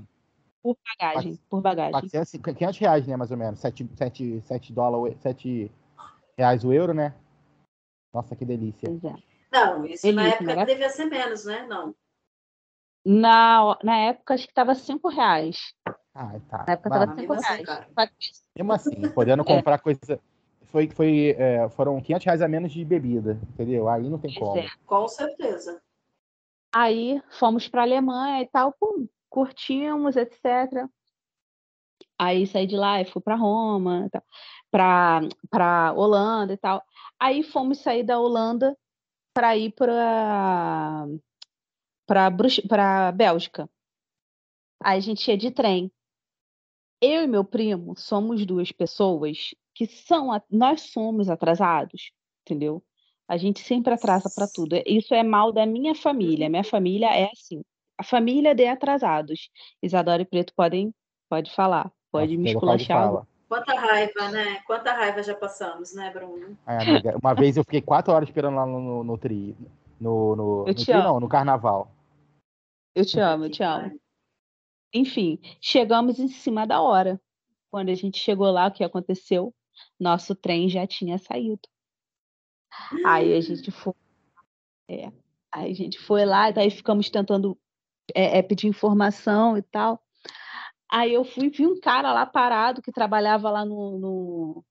por 0.62 0.78
bagagem, 1.00 1.40
por 1.50 1.62
bagagem. 1.62 1.92
400, 1.92 2.32
500 2.32 2.78
reais, 2.78 3.08
né, 3.08 3.16
mais 3.16 3.32
ou 3.32 3.38
menos. 3.38 3.60
7, 3.60 3.90
7, 3.96 4.42
7 4.42 4.74
dólares, 4.74 5.18
7 5.22 5.72
reais 6.38 6.64
o 6.64 6.72
euro, 6.74 6.94
né? 6.94 7.14
Nossa, 8.14 8.36
que 8.36 8.46
delícia. 8.46 8.90
Pois 8.90 9.04
é. 9.04 9.16
Não, 9.52 9.86
isso 9.86 10.12
na 10.12 10.24
Elite, 10.24 10.36
época 10.36 10.56
né? 10.56 10.66
devia 10.66 10.90
ser 10.90 11.06
menos, 11.06 11.46
né? 11.46 11.66
Não. 11.68 11.96
Na, 13.06 13.78
na 13.84 13.98
época, 13.98 14.34
acho 14.34 14.48
que 14.48 14.54
tava 14.54 14.76
5 14.76 15.08
reais. 15.10 15.74
Ah, 16.14 16.40
tá. 16.50 16.66
Na 16.68 16.74
época 16.74 16.90
Mas, 16.90 17.00
tava 17.00 17.16
mesmo 17.16 17.34
5 17.34 17.34
assim, 17.34 17.64
reais. 17.64 17.86
que 18.18 18.60
mesmo 18.60 18.74
assim, 18.74 19.10
podendo 19.12 19.44
comprar 19.46 19.80
coisa. 19.80 20.20
Foi, 20.66 20.88
foi, 20.90 21.36
é, 21.38 21.68
foram 21.70 22.00
500 22.00 22.26
reais 22.26 22.42
a 22.42 22.48
menos 22.48 22.72
de 22.72 22.86
bebida, 22.86 23.40
entendeu? 23.54 23.90
Aí 23.90 24.08
não 24.08 24.20
tem 24.20 24.32
Pois 24.34 24.48
como. 24.50 24.60
é. 24.60 24.68
Com 24.86 25.08
certeza. 25.08 25.82
Aí 26.72 27.22
fomos 27.40 27.68
para 27.68 27.82
a 27.82 27.86
Alemanha 27.86 28.44
e 28.44 28.48
tal, 28.48 28.72
pum, 28.80 29.08
curtimos, 29.30 30.16
etc. 30.16 30.90
Aí 32.18 32.46
saí 32.48 32.68
de 32.68 32.76
lá 32.76 33.02
e 33.02 33.06
fui 33.06 33.22
para 33.22 33.36
Roma, 33.36 34.10
tal, 34.12 34.24
para 35.50 35.94
Holanda 35.94 36.54
e 36.54 36.58
tal. 36.58 36.84
Aí 37.20 37.44
fomos 37.44 37.80
sair 37.80 38.04
da 38.04 38.20
Holanda 38.20 38.78
para 39.34 39.58
ir 39.58 39.72
para 39.74 41.06
para 42.08 43.12
Bélgica. 43.12 43.70
Aí 44.84 44.98
a 44.98 45.02
gente 45.02 45.30
ia 45.30 45.38
de 45.38 45.52
trem. 45.52 45.92
Eu 47.02 47.24
e 47.24 47.28
meu 47.28 47.46
primo 47.46 47.96
somos 47.98 48.46
duas 48.46 48.72
pessoas 48.72 49.56
que 49.74 49.86
são 49.86 50.30
nós 50.50 50.82
somos 50.92 51.30
atrasados, 51.30 52.12
entendeu? 52.42 52.84
A 53.28 53.38
gente 53.38 53.60
sempre 53.62 53.94
atrasa 53.94 54.30
para 54.36 54.48
tudo. 54.48 54.76
Isso 54.86 55.14
é 55.14 55.24
mal 55.24 55.54
da 55.54 55.66
minha 55.66 55.96
família. 55.96 56.50
Minha 56.50 56.64
família 56.64 57.08
é 57.08 57.30
assim. 57.32 57.64
A 58.00 58.04
família 58.04 58.56
de 58.56 58.66
atrasados. 58.66 59.50
Isadora 59.84 60.22
e 60.22 60.26
Preto 60.26 60.54
podem 60.56 60.96
pode 61.30 61.54
falar, 61.54 61.92
pode 62.10 62.38
Nossa, 62.38 62.44
me 62.44 62.50
esculachar. 62.52 63.08
fala. 63.08 63.28
Quanta 63.50 63.74
raiva, 63.74 64.30
né? 64.30 64.62
Quanta 64.66 64.94
raiva 64.94 65.22
já 65.22 65.36
passamos, 65.36 65.94
né, 65.94 66.10
Bruno? 66.10 66.58
Ai, 66.66 66.78
amiga, 66.88 67.18
uma 67.22 67.34
vez 67.34 67.58
eu 67.58 67.64
fiquei 67.66 67.82
4 67.82 68.14
horas 68.14 68.30
esperando 68.30 68.56
lá 68.56 68.66
no, 68.66 68.80
no, 68.80 69.04
no 69.04 69.18
tri. 69.18 69.54
No, 70.00 70.34
no, 70.34 70.64
Eu 70.66 70.74
no 70.74 70.76
tri, 70.76 70.94
amo. 70.94 71.04
não, 71.04 71.20
no 71.20 71.28
carnaval. 71.28 71.92
Eu 72.96 73.06
te 73.06 73.20
amo, 73.20 73.46
eu 73.46 73.52
te 73.52 73.64
amo. 73.64 74.00
Enfim, 74.94 75.38
chegamos 75.60 76.20
em 76.20 76.30
cima 76.30 76.66
da 76.66 76.82
hora. 76.82 77.20
Quando 77.70 77.90
a 77.90 77.96
gente 77.96 78.18
chegou 78.18 78.50
lá, 78.50 78.68
o 78.68 78.72
que 78.72 78.84
aconteceu? 78.84 79.54
Nosso 80.00 80.34
trem 80.36 80.70
já 80.70 80.88
tinha 80.88 81.18
saído. 81.18 81.68
Aí 83.06 83.34
a 83.36 83.42
gente 83.42 83.72
foi. 83.72 83.94
é, 84.90 85.12
aí 85.52 85.72
a 85.72 85.76
gente 85.76 86.00
foi 86.00 86.24
lá, 86.24 86.50
e 86.50 86.54
daí 86.54 86.72
ficamos 86.72 87.10
tentando 87.10 87.58
é, 88.16 88.38
é, 88.38 88.42
pedir 88.42 88.68
informação 88.68 89.58
e 89.58 89.62
tal. 89.62 90.02
Aí 90.92 91.14
eu 91.14 91.24
fui, 91.24 91.50
vi 91.50 91.68
um 91.68 91.80
cara 91.80 92.12
lá 92.12 92.26
parado 92.26 92.82
que 92.82 92.92
trabalhava 92.92 93.50
lá 93.52 93.64
no, 93.64 94.00
no, 94.00 94.66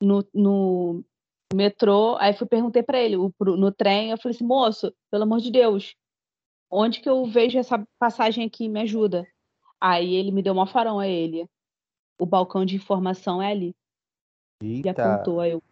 no, 0.00 0.28
no 0.32 1.04
metrô. 1.52 2.16
Aí 2.20 2.32
fui 2.32 2.46
perguntei 2.46 2.82
para 2.82 2.98
ele, 3.00 3.16
no 3.16 3.72
trem, 3.72 4.10
eu 4.10 4.18
falei 4.18 4.36
assim, 4.36 4.44
moço, 4.44 4.94
pelo 5.10 5.24
amor 5.24 5.40
de 5.40 5.50
Deus, 5.50 5.96
onde 6.70 7.00
que 7.00 7.08
eu 7.08 7.24
vejo 7.26 7.58
essa 7.58 7.84
passagem 7.98 8.46
aqui? 8.46 8.68
Me 8.68 8.82
ajuda. 8.82 9.26
Aí 9.80 10.14
ele 10.14 10.30
me 10.30 10.42
deu 10.42 10.52
uma 10.52 10.66
farão 10.66 10.98
a 10.98 11.08
ele. 11.08 11.48
O 12.18 12.24
balcão 12.24 12.64
de 12.64 12.76
informação 12.76 13.42
é 13.42 13.50
ali. 13.50 13.74
E 14.62 14.76
Eita, 14.76 14.90
apontou. 14.90 15.40
Aí 15.40 15.50
eu, 15.50 15.62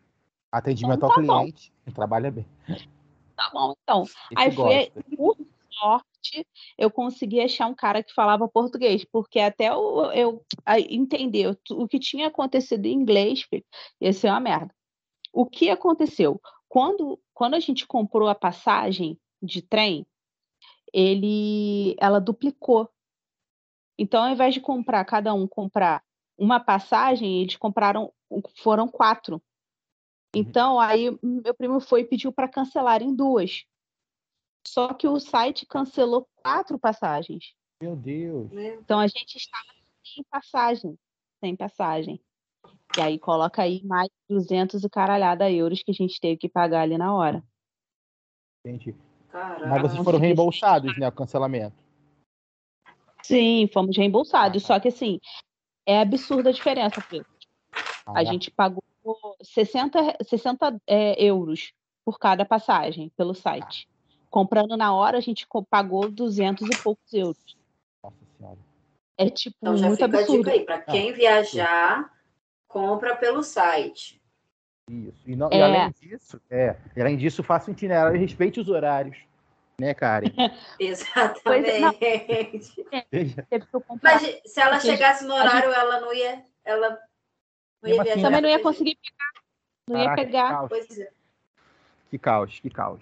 atendimento 0.51 0.99
Então 0.99 1.09
ao 1.09 1.15
tá 1.15 1.23
bom. 1.23 1.41
cliente. 1.41 1.73
Trabalha 1.95 2.31
bem. 2.31 2.47
tá 3.37 3.51
bom, 3.53 3.75
então. 3.83 4.03
Esse 4.03 4.17
Aí 4.37 4.51
fui, 4.51 5.47
sorte, 5.83 6.47
eu 6.79 6.91
consegui 6.91 7.41
achar 7.41 7.67
um 7.67 7.75
cara 7.75 8.03
que 8.03 8.15
falava 8.15 8.49
português, 8.49 9.05
porque 9.05 9.41
até 9.41 9.69
eu, 9.71 10.13
eu 10.13 10.47
entender 10.89 11.59
o 11.71 11.89
que 11.89 11.99
tinha 11.99 12.29
acontecido 12.29 12.87
em 12.87 12.93
inglês, 12.93 13.43
filho, 13.43 13.65
ia 14.01 14.13
ser 14.13 14.29
uma 14.29 14.41
merda. 14.41 14.73
O 15.33 15.45
que 15.47 15.69
aconteceu? 15.71 16.41
Quando, 16.69 17.19
quando 17.35 17.55
a 17.55 17.61
gente 17.61 17.87
comprou 17.87 18.29
a 18.29 18.35
passagem 18.35 19.19
de 19.43 19.61
trem, 19.61 20.07
ele, 20.93 21.97
ela 21.99 22.21
duplicou. 22.21 22.89
Então, 23.99 24.25
ao 24.25 24.31
invés 24.31 24.55
de 24.55 24.61
comprar, 24.61 25.05
cada 25.05 25.35
um 25.35 25.49
comprar 25.49 26.03
uma 26.39 26.61
passagem, 26.61 27.43
eles 27.43 27.57
compraram, 27.57 28.13
foram 28.57 28.87
quatro. 28.89 29.43
Então, 30.35 30.79
aí 30.81 31.11
meu 31.23 31.55
primo 31.55 31.81
foi 31.81 32.03
e 32.03 32.07
pediu 32.07 32.33
para 32.33 32.49
cancelar 32.49 33.03
em 33.03 33.15
duas. 33.15 33.65
Só 34.67 34.95
que 34.95 35.09
o 35.09 35.19
site 35.19 35.67
cancelou 35.67 36.29
quatro 36.43 36.79
passagens. 36.79 37.55
Meu 37.83 37.97
Deus. 37.97 38.51
Então 38.53 39.01
a 39.01 39.07
gente 39.07 39.37
estava 39.37 39.65
sem 40.05 40.25
passagem, 40.25 40.99
sem 41.41 41.57
passagem. 41.57 42.21
E 42.97 43.01
aí 43.01 43.19
coloca 43.19 43.63
aí 43.63 43.83
mais 43.85 44.09
200 44.29 44.85
e 44.85 44.89
caralhada 44.89 45.51
euros 45.51 45.83
que 45.83 45.91
a 45.91 45.95
gente 45.95 46.21
teve 46.21 46.37
que 46.37 46.49
pagar 46.49 46.83
ali 46.83 46.97
na 46.97 47.15
hora. 47.15 47.43
Gente. 48.65 48.95
Caraca. 49.31 49.67
Mas 49.67 49.83
vocês 49.83 50.05
foram 50.05 50.19
reembolsados, 50.19 50.97
né? 50.99 51.09
O 51.09 51.13
cancelamento. 51.13 51.75
Sim, 53.23 53.69
fomos 53.73 53.97
reembolsados. 53.97 54.63
Só 54.63 54.79
que 54.79 54.89
assim, 54.89 55.19
é 55.87 56.01
absurda 56.01 56.51
a 56.51 56.53
diferença, 56.53 57.01
Pedro. 57.09 57.27
Ah, 58.07 58.19
A 58.19 58.23
é? 58.23 58.27
gente 58.27 58.51
pagou 58.51 58.83
60, 59.43 60.19
60 60.23 60.81
é, 60.87 61.25
euros 61.25 61.73
por 62.05 62.19
cada 62.19 62.45
passagem 62.45 63.11
pelo 63.17 63.35
site. 63.35 63.89
Comprando 64.33 64.79
na 64.79 64.95
hora, 64.95 65.19
a 65.19 65.21
gente 65.21 65.47
pagou 65.69 66.11
200 66.11 66.67
e 66.67 66.83
poucos 66.83 67.13
euros. 67.13 67.55
Nossa 68.03 68.17
senhora. 68.39 68.59
É 69.19 69.29
tipo 69.29 69.55
Então 69.61 69.77
já 69.77 69.87
muito 69.89 70.03
fica 70.03 70.17
a 70.17 70.21
absurdo. 70.21 70.45
dica 70.45 70.53
aí. 70.53 70.65
Para 70.65 70.81
quem 70.81 71.13
viajar, 71.13 72.11
compra 72.67 73.15
pelo 73.15 73.43
site. 73.43 74.19
Isso. 74.91 75.23
E, 75.27 75.37
não- 75.37 75.51
e 75.53 75.57
É. 75.57 75.63
além 75.63 75.91
disso, 76.01 76.41
é, 76.51 76.77
e 76.97 77.01
além 77.03 77.19
disso, 77.19 77.43
faça 77.43 77.71
um 77.71 77.75
itinerário 77.75 78.17
e 78.17 78.21
respeite 78.21 78.59
os 78.59 78.71
horários. 78.71 79.19
Né, 79.79 79.93
Karen? 79.93 80.29
Exatamente. 80.81 81.93
Que 83.13 83.67
eu 83.71 83.81
comprar. 83.83 84.15
Mas 84.15 84.41
se 84.47 84.61
ela 84.61 84.77
Porque 84.77 84.89
chegasse 84.89 85.25
no 85.27 85.35
horário, 85.35 85.71
ela 85.71 86.01
não 86.01 86.13
ia. 86.15 86.43
Ela 86.65 86.99
não 87.83 87.91
ia 87.91 87.97
assim, 88.01 88.03
viajar. 88.05 88.23
Também 88.23 88.41
não 88.41 88.49
ia 88.49 88.63
conseguir 88.63 88.97
pegar. 88.97 89.31
Não 89.91 89.99
ia 89.99 90.05
Caraca, 90.07 90.23
pegar. 90.25 90.49
Que 90.49 90.53
caos, 90.57 90.69
Pois 90.71 90.99
é. 90.99 91.11
que 92.11 92.19
caos, 92.19 92.61
que 92.61 92.71
caos. 92.71 92.99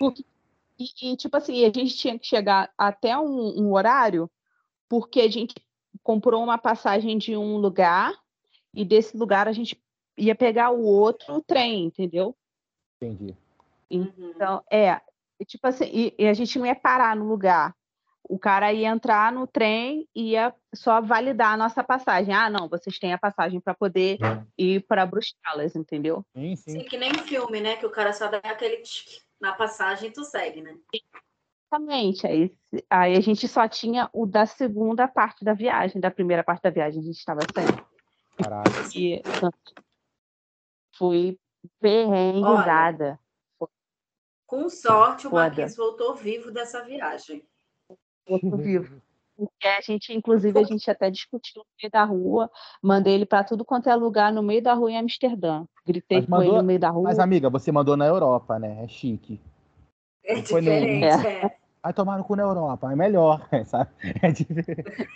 E, 0.80 1.12
e, 1.12 1.16
tipo 1.16 1.36
assim, 1.36 1.64
a 1.64 1.70
gente 1.72 1.94
tinha 1.96 2.18
que 2.18 2.26
chegar 2.26 2.72
até 2.78 3.16
um, 3.18 3.60
um 3.60 3.72
horário, 3.72 4.30
porque 4.88 5.20
a 5.20 5.28
gente 5.28 5.54
comprou 6.02 6.42
uma 6.42 6.56
passagem 6.56 7.18
de 7.18 7.36
um 7.36 7.58
lugar 7.58 8.14
e 8.74 8.84
desse 8.84 9.16
lugar 9.16 9.46
a 9.46 9.52
gente 9.52 9.78
ia 10.16 10.34
pegar 10.34 10.70
o 10.70 10.82
outro 10.82 11.42
trem, 11.42 11.84
entendeu? 11.84 12.34
Entendi. 12.96 13.36
Então, 13.90 14.62
é, 14.70 15.00
tipo 15.46 15.66
assim, 15.66 15.84
e, 15.92 16.14
e 16.18 16.26
a 16.26 16.32
gente 16.32 16.58
não 16.58 16.66
ia 16.66 16.74
parar 16.74 17.14
no 17.14 17.28
lugar. 17.28 17.76
O 18.30 18.38
cara 18.38 18.72
ia 18.72 18.88
entrar 18.88 19.32
no 19.32 19.44
trem 19.44 20.08
e 20.14 20.30
ia 20.30 20.54
só 20.72 21.00
validar 21.00 21.54
a 21.54 21.56
nossa 21.56 21.82
passagem. 21.82 22.32
Ah, 22.32 22.48
não, 22.48 22.68
vocês 22.68 22.96
têm 22.96 23.12
a 23.12 23.18
passagem 23.18 23.60
para 23.60 23.74
poder 23.74 24.18
ir 24.56 24.86
para 24.86 25.04
Bruxelas, 25.04 25.74
entendeu? 25.74 26.24
Sim, 26.32 26.54
sim. 26.54 26.70
Sim, 26.70 26.84
que 26.84 26.96
nem 26.96 27.12
filme, 27.12 27.60
né? 27.60 27.74
Que 27.74 27.84
o 27.84 27.90
cara 27.90 28.12
só 28.12 28.28
dá 28.28 28.38
aquele 28.38 28.76
tique 28.76 29.20
na 29.40 29.52
passagem 29.52 30.10
e 30.10 30.12
tu 30.12 30.22
segue, 30.22 30.62
né? 30.62 30.78
Exatamente. 31.72 32.24
Aí, 32.24 32.56
aí 32.88 33.16
a 33.16 33.20
gente 33.20 33.48
só 33.48 33.66
tinha 33.66 34.08
o 34.12 34.24
da 34.26 34.46
segunda 34.46 35.08
parte 35.08 35.44
da 35.44 35.52
viagem, 35.52 36.00
da 36.00 36.10
primeira 36.10 36.44
parte 36.44 36.62
da 36.62 36.70
viagem 36.70 37.00
a 37.00 37.04
gente 37.04 37.18
estava 37.18 37.40
saindo. 37.52 37.84
Caralho. 38.36 38.70
E 38.94 39.20
fui 40.96 41.36
perrenguizada. 41.80 43.18
Com 44.46 44.68
sorte, 44.68 45.26
o 45.26 45.30
Foda. 45.30 45.42
Marquinhos 45.42 45.76
voltou 45.76 46.14
vivo 46.14 46.52
dessa 46.52 46.84
viagem. 46.84 47.44
Outro 48.30 48.56
vivo. 48.56 49.00
Porque 49.36 49.66
a 49.68 49.80
gente, 49.80 50.12
inclusive, 50.12 50.58
a 50.58 50.64
gente 50.64 50.90
até 50.90 51.10
discutiu 51.10 51.62
no 51.62 51.66
meio 51.82 51.90
da 51.90 52.04
rua, 52.04 52.50
mandei 52.82 53.14
ele 53.14 53.24
para 53.24 53.42
tudo 53.42 53.64
quanto 53.64 53.88
é 53.88 53.94
lugar 53.94 54.30
no 54.32 54.42
meio 54.42 54.62
da 54.62 54.74
rua 54.74 54.90
em 54.92 54.98
Amsterdã. 54.98 55.64
Gritei 55.86 56.18
Mas 56.20 56.28
com 56.28 56.36
ele 56.36 56.44
mandou- 56.46 56.60
no 56.62 56.66
meio 56.66 56.78
da 56.78 56.90
rua. 56.90 57.02
Mas, 57.04 57.18
amiga, 57.18 57.48
você 57.48 57.72
mandou 57.72 57.96
na 57.96 58.06
Europa, 58.06 58.58
né? 58.58 58.84
É 58.84 58.88
chique. 58.88 59.40
É 60.22 60.34
Não 60.34 60.42
diferente, 60.42 61.04
é. 61.06 61.56
Vai 61.82 61.94
tomar 61.94 62.18
no 62.18 62.24
cu 62.24 62.36
na 62.36 62.42
Europa, 62.42 62.92
é 62.92 62.96
melhor, 62.96 63.48
sabe? 63.66 63.90
É 64.22 64.30
diferente. 64.30 65.08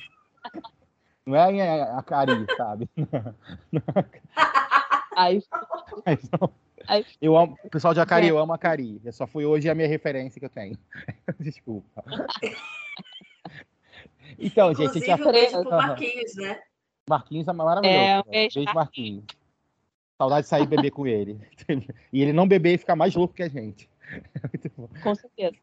Não 1.26 1.36
é 1.36 1.52
em 1.52 1.60
Acari, 1.62 2.46
sabe? 2.56 2.88
Aí 5.16 5.42
não. 6.40 6.50
Aí- 6.88 7.06
Eu 7.20 7.36
amo, 7.36 7.56
o 7.64 7.70
pessoal 7.70 7.94
de 7.94 8.00
Acari, 8.00 8.26
É. 8.26 8.30
eu 8.30 8.38
amo 8.38 8.52
Acari. 8.52 9.00
Eu 9.04 9.12
só 9.12 9.26
fui 9.26 9.44
hoje 9.44 9.68
a 9.68 9.74
minha 9.74 9.88
referência 9.88 10.38
que 10.40 10.46
eu 10.46 10.50
tenho. 10.50 10.76
Desculpa. 11.38 12.02
Então, 14.38 14.74
gente, 14.74 14.90
a 14.90 14.92
gente 14.92 15.10
Inclusive, 15.10 15.16
já 15.22 15.28
um 15.28 15.32
beijo 15.32 15.62
pro 15.62 15.70
Marquinhos, 15.70 16.36
né? 16.36 16.60
Marquinhos 17.08 17.48
é 17.48 17.52
maravilhoso. 17.52 17.98
É, 17.98 18.18
um 18.18 18.22
cara. 18.22 18.30
beijo, 18.30 18.54
beijo, 18.60 18.74
Marquinhos. 18.74 19.24
Saudade 20.18 20.42
de 20.42 20.48
sair 20.48 20.66
beber 20.66 20.90
com 20.90 21.06
ele. 21.06 21.38
E 22.12 22.22
ele 22.22 22.32
não 22.32 22.46
beber 22.46 22.74
e 22.74 22.78
ficar 22.78 22.94
mais 22.96 23.14
louco 23.14 23.34
que 23.34 23.42
a 23.42 23.48
gente. 23.48 23.88
Muito 24.52 24.70
bom. 24.76 24.88
com 25.02 25.14
certeza. 25.14 25.56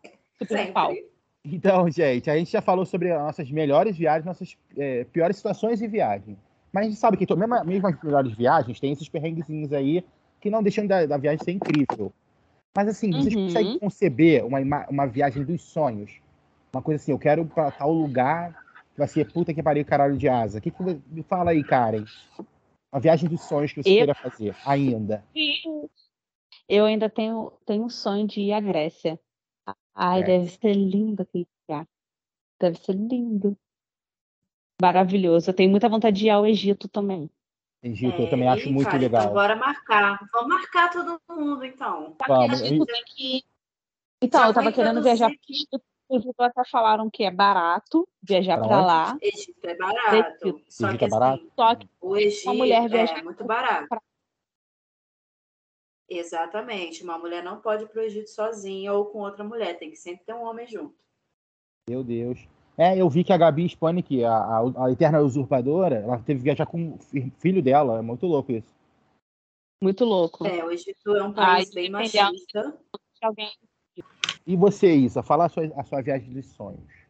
Sempre. 0.47 1.05
Então, 1.43 1.89
gente, 1.89 2.29
a 2.29 2.37
gente 2.37 2.51
já 2.51 2.61
falou 2.61 2.85
sobre 2.85 3.11
as 3.11 3.19
nossas 3.19 3.49
melhores 3.49 3.97
viagens, 3.97 4.25
nossas 4.25 4.57
é, 4.77 5.03
piores 5.05 5.37
situações 5.37 5.79
de 5.79 5.87
viagem. 5.87 6.37
Mas 6.71 6.85
a 6.85 6.89
gente 6.89 6.99
sabe 6.99 7.17
que 7.17 7.25
to- 7.25 7.35
mesmo, 7.37 7.63
mesmo 7.65 7.87
as 7.87 8.03
melhores 8.03 8.33
viagens 8.33 8.79
tem 8.79 8.91
esses 8.91 9.09
perrenguezinhos 9.09 9.73
aí 9.73 10.03
que 10.39 10.49
não 10.49 10.61
deixam 10.61 10.85
da, 10.85 11.05
da 11.05 11.17
viagem 11.17 11.43
ser 11.43 11.51
incrível. 11.51 12.11
Mas 12.75 12.87
assim, 12.87 13.11
vocês 13.11 13.33
Uhum. 13.35 13.45
conseguem 13.45 13.79
conceber 13.79 14.45
uma, 14.45 14.59
uma 14.89 15.05
viagem 15.07 15.43
dos 15.43 15.61
sonhos? 15.61 16.11
Uma 16.73 16.81
coisa 16.81 17.01
assim, 17.01 17.11
eu 17.11 17.19
quero 17.19 17.45
para 17.45 17.71
tal 17.71 17.91
lugar 17.91 18.60
vai 19.01 19.07
ser 19.07 19.31
puta 19.31 19.51
que 19.51 19.63
pariu 19.63 19.83
caralho 19.83 20.15
de 20.15 20.29
asa. 20.29 20.59
O 20.59 20.61
que, 20.61 20.69
que 20.69 20.83
me 21.07 21.23
fala 21.23 21.49
aí, 21.51 21.63
Karen? 21.63 22.05
Uma 22.93 23.01
viagem 23.01 23.27
dos 23.27 23.41
sonhos 23.41 23.73
que 23.73 23.81
você 23.81 23.89
Eu- 23.89 23.95
queira 23.97 24.13
fazer 24.13 24.55
ainda. 24.63 25.25
Eu 26.69 26.85
ainda 26.85 27.09
tenho, 27.09 27.51
tenho 27.65 27.83
um 27.83 27.89
sonho 27.89 28.27
de 28.27 28.41
ir 28.41 28.53
à 28.53 28.59
Grécia. 28.61 29.19
Ai, 29.95 30.21
É. 30.21 30.23
deve 30.23 30.49
ser 30.51 30.73
lindo 30.73 31.23
aquele 31.23 31.47
lugar. 31.67 31.87
Deve 32.59 32.77
ser 32.77 32.93
lindo. 32.93 33.57
Maravilhoso. 34.79 35.49
Eu 35.49 35.53
tenho 35.55 35.71
muita 35.71 35.89
vontade 35.89 36.19
de 36.19 36.27
ir 36.27 36.29
ao 36.29 36.45
Egito 36.45 36.87
também. 36.87 37.27
Egito, 37.83 38.21
eu 38.21 38.27
É, 38.27 38.29
também 38.29 38.47
acho 38.47 38.71
muito 38.71 38.85
cara, 38.85 38.99
legal. 38.99 39.21
Então, 39.23 39.33
bora 39.33 39.55
marcar. 39.55 40.19
Vamos 40.31 40.49
marcar 40.49 40.91
todo 40.91 41.19
mundo, 41.27 41.65
então. 41.65 42.15
Vamos. 42.27 42.61
Egito 42.61 42.85
tem 42.85 43.03
que. 43.05 43.43
Então, 44.21 44.41
Já 44.41 44.47
eu 44.47 44.53
tava 44.53 44.71
querendo 44.71 45.01
viajar 45.01 45.27
para 45.29 45.37
Egito. 45.49 45.81
Inclusive, 46.11 46.33
até 46.39 46.65
falaram 46.65 47.09
que 47.09 47.23
é 47.23 47.31
barato 47.31 48.05
viajar 48.21 48.57
Pra 48.57 48.67
para 48.67 48.85
lá. 48.85 49.17
Egito 49.21 49.65
é 49.65 49.75
barato. 49.75 50.47
Egito. 50.47 50.61
Só 50.67 50.87
Egito 50.87 50.99
que 50.99 51.05
é 51.05 51.09
barato? 51.09 51.33
assim, 51.37 51.51
Só 51.55 51.75
que 51.75 51.89
o 52.01 52.17
Egito 52.17 52.53
mulher 52.53 52.83
é 52.83 52.87
viajar 52.89 53.23
muito 53.23 53.43
barato. 53.45 53.87
Exatamente. 56.09 57.03
Uma 57.03 57.17
mulher 57.17 57.41
não 57.41 57.61
pode 57.61 57.83
ir 57.83 57.87
para 57.87 58.01
o 58.01 58.03
Egito 58.03 58.29
sozinha 58.29 58.91
ou 58.93 59.05
com 59.05 59.19
outra 59.19 59.43
mulher. 59.43 59.79
Tem 59.79 59.89
que 59.89 59.95
sempre 59.95 60.25
ter 60.25 60.33
um 60.33 60.43
homem 60.43 60.67
junto. 60.67 60.93
Meu 61.89 62.03
Deus. 62.03 62.45
É, 62.77 62.97
eu 62.99 63.09
vi 63.09 63.23
que 63.23 63.31
a 63.31 63.37
Gabi 63.37 63.65
Spanik, 63.69 64.23
a, 64.23 64.33
a, 64.33 64.85
a 64.87 64.91
eterna 64.91 65.21
usurpadora, 65.21 65.95
ela 65.95 66.17
teve 66.19 66.39
que 66.39 66.43
viajar 66.45 66.65
com 66.65 66.95
o 66.95 66.97
fi- 66.99 67.31
filho 67.39 67.61
dela. 67.61 67.99
É 67.99 68.01
muito 68.01 68.25
louco 68.25 68.51
isso. 68.51 68.73
muito 69.81 70.03
louco. 70.03 70.45
É, 70.45 70.63
o 70.65 70.71
Egito 70.71 71.15
é 71.15 71.23
um 71.23 71.33
país 71.33 71.69
Ai, 71.69 71.73
bem 71.73 71.89
machista. 71.89 72.77
Se 73.13 73.25
alguém 73.25 73.49
E 74.45 74.55
você, 74.55 74.93
Isa, 74.93 75.21
fala 75.21 75.45
a 75.45 75.49
sua, 75.49 75.71
a 75.75 75.83
sua 75.83 76.01
viagem 76.01 76.33
dos 76.33 76.45
sonhos. 76.47 77.01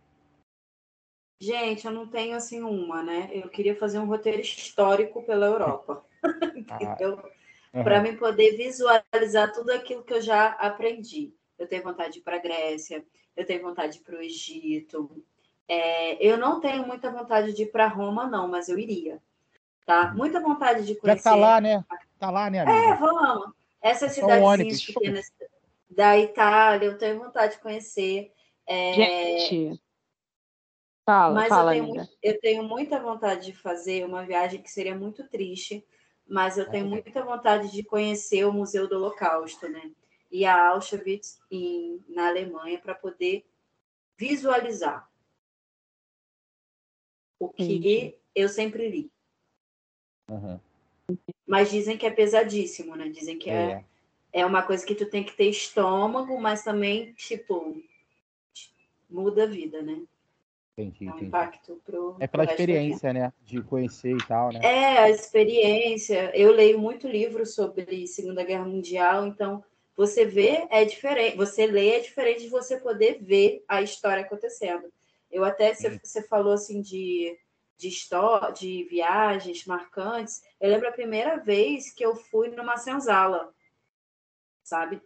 Gente, 1.42 1.86
eu 1.88 1.92
não 1.92 2.06
tenho 2.08 2.36
assim 2.36 2.62
uma, 2.62 3.02
né? 3.02 3.32
Eu 3.34 3.50
queria 3.50 3.76
fazer 3.76 3.98
um 3.98 4.06
roteiro 4.06 4.42
histórico 4.42 5.24
pela 5.24 5.46
Europa. 5.46 6.06
Ah, 6.70 6.96
aham. 7.02 7.84
para 7.84 8.02
mim 8.02 8.16
poder 8.16 8.56
visualizar 8.56 9.52
tudo 9.54 9.72
aquilo 9.72 10.04
que 10.04 10.14
eu 10.14 10.22
já 10.22 10.50
aprendi. 10.50 11.34
Eu 11.58 11.68
tenho 11.68 11.82
vontade 11.82 12.14
de 12.14 12.20
ir 12.20 12.22
para 12.22 12.36
a 12.36 12.40
Grécia, 12.40 13.04
eu 13.36 13.46
tenho 13.46 13.64
vontade 13.64 13.94
de 13.94 14.00
ir 14.00 14.04
para 14.04 14.18
o 14.18 14.22
Egito. 14.22 15.24
É, 15.68 16.24
eu 16.24 16.38
não 16.38 16.60
tenho 16.60 16.86
muita 16.86 17.10
vontade 17.10 17.54
de 17.54 17.64
ir 17.64 17.72
para 17.72 17.88
Roma, 17.88 18.28
não, 18.28 18.48
mas 18.48 18.70
eu 18.70 18.78
iria. 18.78 19.20
Tá? 19.86 20.14
Muita 20.14 20.40
vontade 20.40 20.86
de 20.86 20.94
Já 20.94 21.00
conhecer. 21.00 21.24
tá 21.24 21.36
lá, 21.36 21.60
né? 21.60 21.84
Tá 22.20 22.30
lá, 22.30 22.50
né, 22.50 22.60
É, 22.60 22.62
amiga? 22.62 22.96
vamos. 22.98 23.52
Essas 23.82 24.12
cidadezinhas 24.12 24.86
pequenas 24.86 25.32
da 25.92 26.18
Itália, 26.18 26.88
eu 26.88 26.98
tenho 26.98 27.20
vontade 27.20 27.56
de 27.56 27.62
conhecer. 27.62 28.32
É, 28.66 28.94
Gente. 28.94 29.82
Fala, 31.06 31.34
mas 31.36 31.50
fala, 31.50 31.76
eu, 31.76 31.82
tenho 31.84 31.94
muito- 31.96 32.18
eu 32.24 32.40
tenho 32.40 32.64
muita 32.64 33.00
vontade 33.00 33.46
de 33.48 33.54
fazer 33.54 34.06
uma 34.06 34.24
viagem 34.26 34.62
que 34.62 34.72
seria 34.72 34.96
muito 34.96 35.28
triste, 35.28 35.86
mas 36.28 36.58
eu 36.58 36.70
tenho 36.70 36.86
É. 36.86 36.90
muita 36.90 37.24
vontade 37.26 37.72
de 37.72 37.84
conhecer 37.84 38.46
o 38.46 38.54
Museu 38.54 38.88
do 38.88 38.96
Holocausto, 38.96 39.68
né? 39.68 39.92
E 40.32 40.46
a 40.46 40.70
Auschwitz 40.70 41.42
em, 41.52 42.02
na 42.08 42.30
Alemanha 42.30 42.80
para 42.80 42.96
poder 42.96 43.46
visualizar 44.16 45.12
o 47.40 47.50
que 47.50 47.64
Entendi. 47.64 48.16
eu 48.34 48.48
sempre 48.48 48.88
li. 48.88 49.12
Aham. 50.30 50.62
Mas 51.46 51.70
dizem 51.70 51.98
que 51.98 52.06
é 52.06 52.12
pesadíssimo, 52.12 52.96
né? 52.96 53.10
Dizem 53.10 53.38
que 53.38 53.50
é, 53.50 53.72
É. 53.72 53.86
é 54.34 54.46
uma 54.46 54.64
coisa 54.64 54.86
que 54.86 54.96
tu 54.96 55.06
tem 55.06 55.24
que 55.24 55.34
ter 55.34 55.50
estômago, 55.50 56.40
mas 56.40 56.64
também, 56.64 57.14
tipo, 57.14 57.82
muda 59.10 59.44
a 59.44 59.48
vida, 59.48 59.82
né? 59.82 60.02
Entendi, 60.78 61.08
É 61.08 61.14
um 61.14 61.20
impacto 61.20 61.82
pro 61.86 62.16
É 62.20 62.28
pela 62.28 62.46
experiência, 62.46 63.12
né? 63.12 63.34
De 63.44 63.62
conhecer 63.62 64.16
e 64.16 64.26
tal, 64.26 64.52
né? 64.52 64.60
É, 64.64 64.98
a 65.00 65.10
experiência. 65.10 66.32
Eu 66.36 66.52
leio 66.52 66.80
muito 66.80 67.08
livro 67.08 67.46
sobre 67.46 68.08
Segunda 68.08 68.44
Guerra 68.44 68.66
Mundial, 68.66 69.28
então 69.28 69.64
você 69.96 70.26
vê 70.26 70.66
é 70.70 70.86
diferente, 70.86 71.36
você 71.36 71.68
lê 71.68 71.90
é 71.90 72.00
diferente 72.00 72.42
de 72.42 72.50
você 72.50 72.78
poder 72.78 73.20
ver 73.22 73.64
a 73.68 73.82
história 73.82 74.24
acontecendo. 74.24 74.92
Eu 75.30 75.44
até 75.44 75.74
você, 75.74 76.00
você 76.02 76.24
falou 76.24 76.54
assim 76.54 76.82
de 76.82 77.38
de 77.82 77.88
história, 77.88 78.54
de 78.54 78.84
viagens 78.84 79.66
marcantes. 79.66 80.44
Eu 80.60 80.70
lembro 80.70 80.88
a 80.88 80.92
primeira 80.92 81.38
vez 81.38 81.92
que 81.92 82.06
eu 82.06 82.16
fui 82.16 82.50
numa 82.50 82.78
senzala, 82.78 83.52
sabe? 84.64 85.02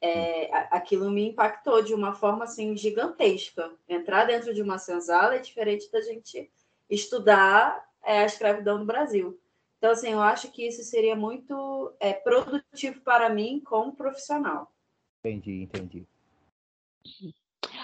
É, 0.00 0.52
a- 0.54 0.76
aquilo 0.76 1.10
me 1.10 1.28
impactou 1.28 1.82
de 1.82 1.92
uma 1.94 2.14
forma 2.14 2.44
assim 2.44 2.76
gigantesca. 2.76 3.72
Entrar 3.88 4.24
dentro 4.26 4.54
de 4.54 4.62
uma 4.62 4.78
senzala 4.78 5.34
é 5.34 5.40
diferente 5.40 5.90
da 5.90 6.00
gente 6.00 6.50
estudar 6.88 7.86
é, 8.04 8.20
a 8.20 8.24
escravidão 8.24 8.78
no 8.78 8.84
Brasil. 8.84 9.38
Então, 9.78 9.90
assim, 9.90 10.10
eu 10.10 10.20
acho 10.20 10.50
que 10.50 10.66
isso 10.66 10.82
seria 10.82 11.14
muito 11.14 11.92
é, 12.00 12.12
produtivo 12.12 13.00
para 13.00 13.28
mim 13.28 13.60
como 13.64 13.94
profissional. 13.94 14.72
Entendi, 15.20 15.62
entendi. 15.62 16.06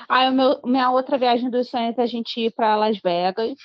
Ah, 0.09 0.29
o 0.29 0.33
meu, 0.33 0.61
minha 0.65 0.91
outra 0.91 1.19
viagem 1.19 1.51
dos 1.51 1.69
sonhos 1.69 1.97
é 1.99 2.03
a 2.03 2.07
gente 2.07 2.41
ir 2.41 2.53
para 2.53 2.77
Las 2.77 2.99
Vegas. 3.01 3.57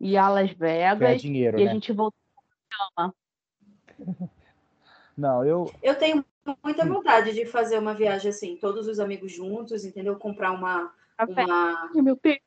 Ir 0.00 0.16
a 0.16 0.28
Las 0.28 0.52
Ganhar 0.52 0.96
Vegas 0.96 1.22
dinheiro, 1.22 1.58
e 1.58 1.62
a 1.62 1.66
né? 1.66 1.72
gente 1.72 1.92
voltar. 1.92 2.16
Não, 5.16 5.44
eu. 5.44 5.72
Eu 5.82 5.98
tenho 5.98 6.24
muita 6.62 6.84
vontade 6.84 7.32
de 7.32 7.46
fazer 7.46 7.78
uma 7.78 7.94
viagem 7.94 8.30
assim, 8.30 8.56
todos 8.56 8.86
os 8.86 9.00
amigos 9.00 9.32
juntos, 9.32 9.84
entendeu? 9.84 10.16
Comprar 10.16 10.52
uma, 10.52 10.92
uma 11.28 11.90
Meu 11.94 12.18
Deus. 12.22 12.38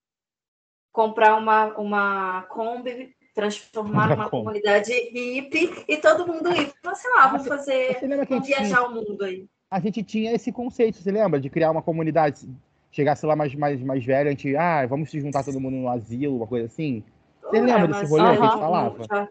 comprar 0.91 1.36
uma, 1.36 1.78
uma 1.78 2.41
Kombi, 2.43 3.16
transformar 3.34 4.14
Uma 4.14 4.30
Kombi. 4.30 4.43
comunidade 4.43 4.91
hippie 4.91 5.86
e 5.88 5.98
todo 5.98 6.28
mundo 6.28 6.52
ir. 6.54 6.74
Então, 6.80 6.95
sei 6.95 7.12
lá, 7.12 7.28
vamos 7.28 7.48
fazer, 7.48 8.00
vamos 8.02 8.18
gente, 8.18 8.28
tinha, 8.28 8.58
viajar 8.58 8.84
o 8.84 8.93
mundo 8.93 9.24
aí. 9.24 9.48
a 9.70 9.80
gente 9.80 10.04
tinha 10.04 10.34
esse 10.34 10.52
conceito, 10.52 10.98
você 10.98 11.12
lembra? 11.12 11.39
De 11.39 11.50
criar 11.50 11.72
uma 11.72 11.82
comunidade. 11.82 12.48
Chegasse 12.91 13.26
lá 13.26 13.36
mais, 13.36 13.54
mais, 13.54 13.82
mais 13.82 14.04
velho, 14.04 14.30
a 14.30 14.32
gente, 14.32 14.56
ah, 14.56 14.86
vamos 14.88 15.12
se 15.12 15.20
juntar 15.20 15.43
todo 15.43 15.60
mundo 15.60 15.76
no 15.76 15.89
asilo, 15.89 16.38
uma 16.38 16.48
coisa 16.48 16.66
assim. 16.66 17.04
Você 17.41 17.62
lembra 17.62 17.88
desse 17.88 18.02
mas 18.02 18.10
rolê 18.10 18.24
que 18.24 18.43
a 18.43 18.50
gente 18.50 18.60
falava? 18.60 19.04
Já, 19.08 19.30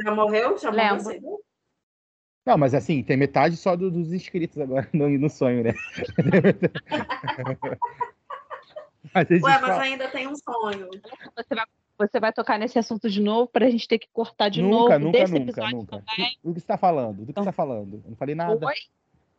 já 0.00 0.14
morreu? 0.14 0.58
Já 0.58 0.70
Lembro. 0.70 1.04
morreu? 1.04 1.40
Não, 2.48 2.56
mas 2.56 2.72
assim, 2.72 3.02
tem 3.02 3.14
metade 3.16 3.56
só 3.56 3.76
do- 3.76 3.90
dos 3.90 4.10
inscritos 4.12 4.58
agora 4.58 4.88
no, 4.94 5.06
no 5.08 5.28
sonho, 5.28 5.62
né? 5.64 5.74
A 9.14 9.20
gente 9.22 9.42
Ué, 9.42 9.52
mas 9.52 9.60
fala- 9.60 9.82
ainda 9.82 10.08
tem 10.08 10.26
um 10.26 10.34
sonho. 10.36 10.88
Você 11.36 11.54
vai, 11.54 11.64
você 11.98 12.20
vai 12.20 12.32
tocar 12.32 12.58
nesse 12.58 12.78
assunto 12.78 13.08
de 13.08 13.20
novo 13.22 13.48
pra 13.48 13.68
gente 13.70 13.86
ter 13.88 13.98
que 13.98 14.08
cortar 14.12 14.48
de 14.48 14.60
nunca, 14.62 14.98
novo 14.98 15.06
nunca, 15.06 15.18
desse 15.18 15.32
nunca, 15.32 15.44
episódio 15.50 15.76
nunca. 15.78 16.02
também. 16.06 16.36
Do 16.44 16.54
que 16.54 16.60
você 16.60 16.66
tá 16.66 16.76
falando? 16.76 17.16
Do 17.18 17.24
que 17.24 17.30
Então- 17.30 17.42
você 17.44 17.48
tá 17.48 17.52
falando? 17.52 17.94
Eu 18.04 18.10
não 18.10 18.16
falei 18.16 18.34
nada. 18.34 18.66
Oi? 18.66 18.74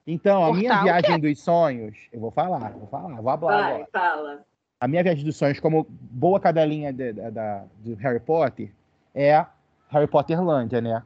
Então, 0.08 0.44
a 0.44 0.54
minha 0.54 0.70
Cortar 0.70 0.84
viagem 0.84 1.20
dos 1.20 1.40
sonhos, 1.42 1.98
eu 2.12 2.20
vou 2.20 2.32
falar, 2.32 2.72
vou 2.72 2.88
falar, 2.88 3.16
vou 3.16 3.24
falar 3.24 3.38
Vai, 3.38 3.74
agora. 3.74 3.88
fala. 3.92 4.46
A 4.80 4.88
minha 4.88 5.04
viagem 5.04 5.24
dos 5.26 5.36
sonhos, 5.36 5.60
como 5.60 5.86
boa 5.90 6.40
cadelinha 6.40 6.92
de- 6.92 7.14
da, 7.14 7.30
da- 7.30 7.66
do 7.80 7.94
Harry 7.96 8.20
Potter, 8.20 8.72
é 9.14 9.46
Harry 9.90 10.08
Potterlândia, 10.08 10.80
né? 10.82 11.04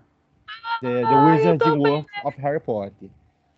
The, 0.82 1.02
the 1.02 1.06
Ah, 1.06 1.58
também, 1.58 1.78
World 1.78 2.08
of 2.24 2.42
Harry 2.42 2.60
Potter. 2.60 3.10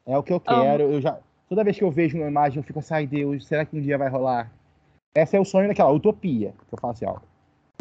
É 0.05 0.17
o 0.17 0.23
que 0.23 0.31
eu 0.31 0.39
quero. 0.39 0.83
Eu 0.83 1.01
já, 1.01 1.17
toda 1.49 1.63
vez 1.63 1.77
que 1.77 1.83
eu 1.83 1.91
vejo 1.91 2.17
uma 2.17 2.27
imagem, 2.27 2.57
eu 2.57 2.63
fico 2.63 2.79
assim, 2.79 2.93
ai 2.93 3.07
Deus, 3.07 3.45
será 3.47 3.65
que 3.65 3.75
um 3.75 3.81
dia 3.81 3.97
vai 3.97 4.09
rolar? 4.09 4.51
Esse 5.15 5.35
é 5.35 5.39
o 5.39 5.45
sonho 5.45 5.67
daquela 5.67 5.91
utopia, 5.91 6.53
que 6.67 6.73
eu 6.73 6.77
falo 6.79 6.93
assim, 6.93 7.05
ó, 7.05 7.17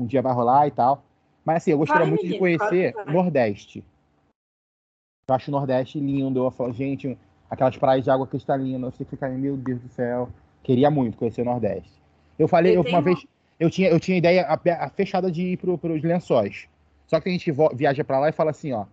um 0.01 0.07
dia 0.07 0.23
vai 0.23 0.33
rolar 0.33 0.67
e 0.67 0.71
tal. 0.71 1.03
Mas 1.45 1.59
assim, 1.59 1.73
eu 1.73 1.79
gostaria 1.79 2.03
Vai, 2.03 2.11
muito 2.11 2.23
de 2.23 2.27
menino, 2.29 2.41
conhecer 2.41 2.93
vai. 2.93 3.13
Nordeste. 3.13 3.85
Eu 5.29 5.35
acho 5.35 5.51
o 5.51 5.53
Nordeste 5.53 6.01
lindo. 6.01 6.43
Eu 6.43 6.51
falo, 6.51 6.73
gente, 6.73 7.19
aquelas 7.51 7.77
praias 7.77 8.05
de 8.05 8.11
água 8.11 8.27
cristalina, 8.27 8.91
você 8.91 9.05
fica, 9.05 9.29
meu 9.29 9.57
Deus 9.57 9.81
do 9.81 9.89
céu. 9.89 10.29
Queria 10.63 10.91
muito 10.91 11.19
conhecer 11.19 11.43
o 11.43 11.45
Nordeste. 11.45 11.93
Eu 12.39 12.49
falei, 12.49 12.77
Eu 12.77 12.83
eu, 12.83 12.91
uma 12.91 13.03
vez, 13.03 13.27
eu 13.61 13.69
tinha, 13.69 13.89
eu 13.89 14.01
tinha 14.01 14.17
ideia 14.17 14.47
a, 14.47 14.85
a 14.85 14.89
fechada 14.89 15.31
de 15.31 15.43
ir 15.43 15.57
pro, 15.59 15.77
pros 15.77 16.03
lençóis. 16.03 16.67
Só 17.07 17.21
que 17.21 17.29
a 17.29 17.33
gente 17.33 17.53
viaja 17.75 18.03
pra 18.03 18.19
lá 18.19 18.29
e 18.31 18.33
fala 18.33 18.51
assim, 18.51 18.73
ó, 18.73 18.87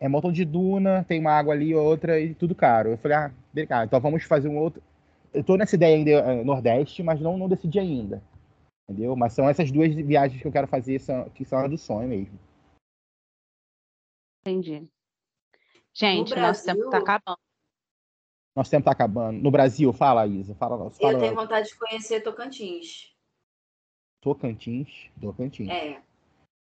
é 0.00 0.06
um 0.06 0.10
montão 0.10 0.30
de 0.32 0.44
duna, 0.44 1.04
tem 1.04 1.20
uma 1.20 1.32
água 1.32 1.52
ali, 1.54 1.74
outra, 1.74 2.20
e 2.20 2.34
tudo 2.34 2.54
caro. 2.54 2.90
Eu 2.90 2.98
falei, 2.98 3.16
ah, 3.16 3.32
obrigado, 3.50 3.86
então 3.86 4.00
vamos 4.00 4.22
fazer 4.24 4.48
um 4.48 4.58
outro. 4.58 4.82
Eu 5.34 5.44
tô 5.44 5.56
nessa 5.56 5.74
ideia 5.76 5.96
ainda, 5.96 6.10
eh, 6.10 6.44
Nordeste, 6.44 7.02
mas 7.02 7.20
não, 7.20 7.36
não 7.36 7.48
decidi 7.48 7.78
ainda. 7.78 8.22
Entendeu? 8.88 9.14
Mas 9.14 9.34
são 9.34 9.48
essas 9.48 9.70
duas 9.70 9.94
viagens 9.94 10.40
que 10.40 10.46
eu 10.48 10.52
quero 10.52 10.66
fazer, 10.66 10.98
são, 11.00 11.28
que 11.30 11.44
são 11.44 11.58
as 11.58 11.68
do 11.70 11.76
sonho 11.76 12.08
mesmo. 12.08 12.38
Entendi. 14.40 14.88
Gente, 15.92 16.34
No 16.34 16.40
nosso 16.40 16.64
tempo 16.64 16.84
tá 16.84 16.90
Brasil- 16.90 17.02
acabando. 17.02 17.38
Nosso 18.56 18.70
tempo 18.70 18.84
tá 18.84 18.92
acabando. 18.92 19.40
No 19.40 19.50
Brasil, 19.50 19.92
fala, 19.92 20.26
Isa. 20.26 20.54
Fala, 20.54 20.86
Eu 20.86 20.90
fala 20.90 21.18
tenho 21.18 21.34
vontade 21.34 21.68
de 21.68 21.76
conhecer 21.76 22.22
Tocantins. 22.22 23.14
Tocantins. 24.20 25.10
Tocantins. 25.20 25.68
É. 25.68 26.02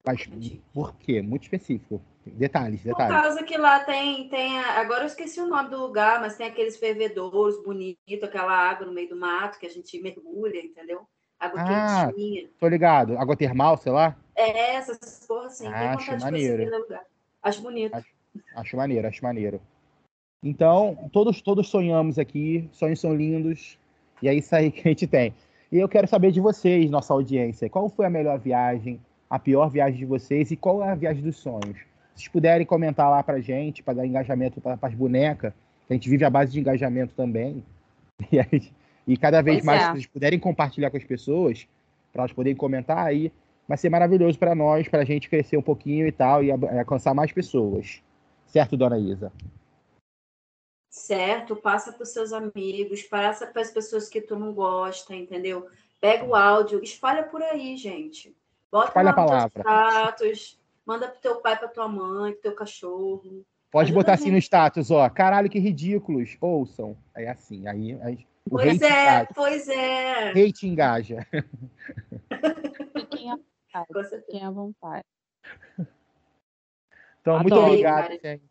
Mas 0.06 0.30
por 0.74 0.96
quê? 0.98 1.22
Muito 1.22 1.44
específico. 1.44 2.02
Detalhes, 2.26 2.82
Por 2.82 2.90
detalhes. 2.90 3.22
causa 3.22 3.44
que 3.44 3.58
lá 3.58 3.80
tem, 3.84 4.28
tem 4.30 4.58
agora 4.60 5.04
eu 5.04 5.08
esqueci 5.08 5.40
o 5.40 5.48
nome 5.48 5.70
do 5.70 5.78
lugar, 5.80 6.20
mas 6.20 6.36
tem 6.36 6.48
aqueles 6.48 6.76
fervedouros 6.78 7.64
bonitos, 7.64 8.24
aquela 8.24 8.52
água 8.52 8.86
no 8.86 8.94
meio 8.94 9.10
do 9.10 9.16
mato 9.16 9.60
que 9.60 9.66
a 9.66 9.70
gente 9.70 10.00
mergulha, 10.02 10.60
entendeu? 10.60 11.02
Água 11.40 11.62
Ah. 11.62 12.08
quentinha. 12.08 12.50
Tô 12.60 12.68
ligado. 12.68 13.18
Água 13.18 13.36
termal, 13.36 13.78
sei 13.78 13.92
lá. 13.92 14.16
É, 14.36 14.76
essas 14.76 15.26
porra 15.28 15.46
assim. 15.48 15.66
Tenho 15.66 15.76
Acho 15.76 16.20
maneiro. 16.20 16.86
Acho 17.44 17.62
bonito. 17.62 17.96
Acho 18.56 18.76
maneiro, 18.78 19.08
acho 19.08 19.24
maneiro. 19.24 19.62
Então, 20.44 21.10
todos, 21.12 21.42
todos 21.42 21.70
sonhamos 21.70 22.20
aqui, 22.20 22.68
sonhos 22.72 23.00
são 23.00 23.16
lindos, 23.16 23.80
e 24.22 24.28
é 24.28 24.34
isso 24.34 24.56
aí 24.56 24.72
que 24.72 24.82
a 24.82 24.92
gente 24.92 25.08
tem. 25.08 25.34
E 25.72 25.78
eu 25.78 25.90
quero 25.90 26.08
saber 26.08 26.32
de 26.32 26.40
vocês, 26.40 26.90
nossa 26.90 27.14
audiência, 27.14 27.70
qual 27.70 27.90
foi 27.90 28.06
a 28.06 28.10
melhor 28.10 28.38
viagem, 28.40 29.00
a 29.36 29.40
pior 29.40 29.70
viagem 29.70 30.00
de 30.00 30.06
vocês 30.06 30.50
e 30.52 30.56
qual 30.56 30.84
é 30.84 30.90
a 30.90 30.96
viagem 30.96 31.22
dos 31.22 31.36
sonhos? 31.38 31.78
Se 32.16 32.22
vocês 32.22 32.28
puderem 32.30 32.66
comentar 32.66 33.10
lá 33.12 33.22
pra 33.22 33.42
gente, 33.42 33.84
para 33.84 33.96
dar 33.96 34.06
engajamento 34.08 34.62
para 34.62 34.80
as 34.82 34.94
bonecas, 34.94 35.52
que 35.86 35.94
a 35.94 35.94
gente 35.94 36.10
vive 36.10 36.24
à 36.24 36.30
base 36.30 36.54
de 36.54 36.60
engajamento 36.60 37.14
também. 37.16 37.64
E, 38.32 38.40
aí- 38.40 38.72
e 39.06 39.18
cada 39.18 39.42
vez 39.42 39.58
Pois 39.58 39.66
mais, 39.66 39.82
é. 39.82 39.86
se 39.88 39.92
vocês 39.92 40.06
puderem 40.06 40.40
compartilhar 40.40 40.90
com 40.90 40.96
as 40.96 41.04
pessoas, 41.04 41.68
para 42.14 42.22
elas 42.22 42.32
poderem 42.32 42.56
comentar 42.56 43.06
aí, 43.06 43.30
vai 43.68 43.78
ser 43.78 43.90
maravilhoso 43.90 44.40
para 44.40 44.56
nós, 44.56 44.88
para 44.88 45.02
a 45.02 45.06
gente 45.06 45.30
crescer 45.30 45.58
um 45.58 45.62
pouquinho 45.62 46.08
e 46.08 46.12
tal, 46.14 46.42
e 46.42 46.50
alcançar 46.50 47.14
mais 47.14 47.34
pessoas. 47.34 48.02
Certo, 48.48 48.78
dona 48.78 48.98
Isa? 48.98 49.34
Certo, 50.90 51.58
passa 51.58 51.92
para 51.92 52.04
os 52.04 52.10
seus 52.10 52.32
amigos, 52.32 53.04
passa 53.04 53.46
para 53.48 53.62
as 53.62 53.70
pessoas 53.70 54.08
que 54.08 54.22
tu 54.22 54.38
não 54.40 54.54
gosta, 54.54 55.14
entendeu? 55.14 55.68
Pega 56.00 56.24
o 56.24 56.34
áudio, 56.34 56.82
espalha 56.82 57.24
por 57.24 57.42
aí, 57.44 57.76
gente. 57.76 58.34
Bota 58.76 58.88
Espalha 58.90 59.12
a 59.12 59.14
palavra. 59.14 59.62
status, 59.64 60.60
manda 60.86 61.08
pro 61.08 61.22
teu 61.22 61.40
pai, 61.40 61.58
pra 61.58 61.70
tua 61.70 61.88
mãe, 61.88 62.34
pro 62.34 62.42
teu 62.42 62.54
cachorro. 62.54 63.46
Pode 63.72 63.86
Ajuda 63.88 64.00
botar 64.02 64.14
assim 64.16 64.30
no 64.32 64.38
status, 64.38 64.92
ó. 64.92 65.10
Caralho, 65.10 65.50
que 65.50 65.58
ridículos. 65.60 66.36
Ouçam. 66.42 66.98
É 67.16 67.30
assim. 67.30 67.66
Aí, 67.70 67.98
aí 68.02 68.28
Pois 68.50 68.82
é, 68.82 68.86
engaja. 68.88 69.28
pois 69.34 69.68
é. 69.70 70.30
Hate 70.32 70.68
engaja. 70.68 71.26
Fiquem 72.92 73.32
à 73.32 73.36
vontade. 73.38 74.10
Fiquem 74.26 74.44
à 74.44 74.52
vontade. 74.52 75.06
Então, 77.22 77.40
muito 77.40 77.54
Adoro. 77.54 77.68
obrigado, 77.68 78.04
Karen. 78.08 78.20
gente. 78.22 78.44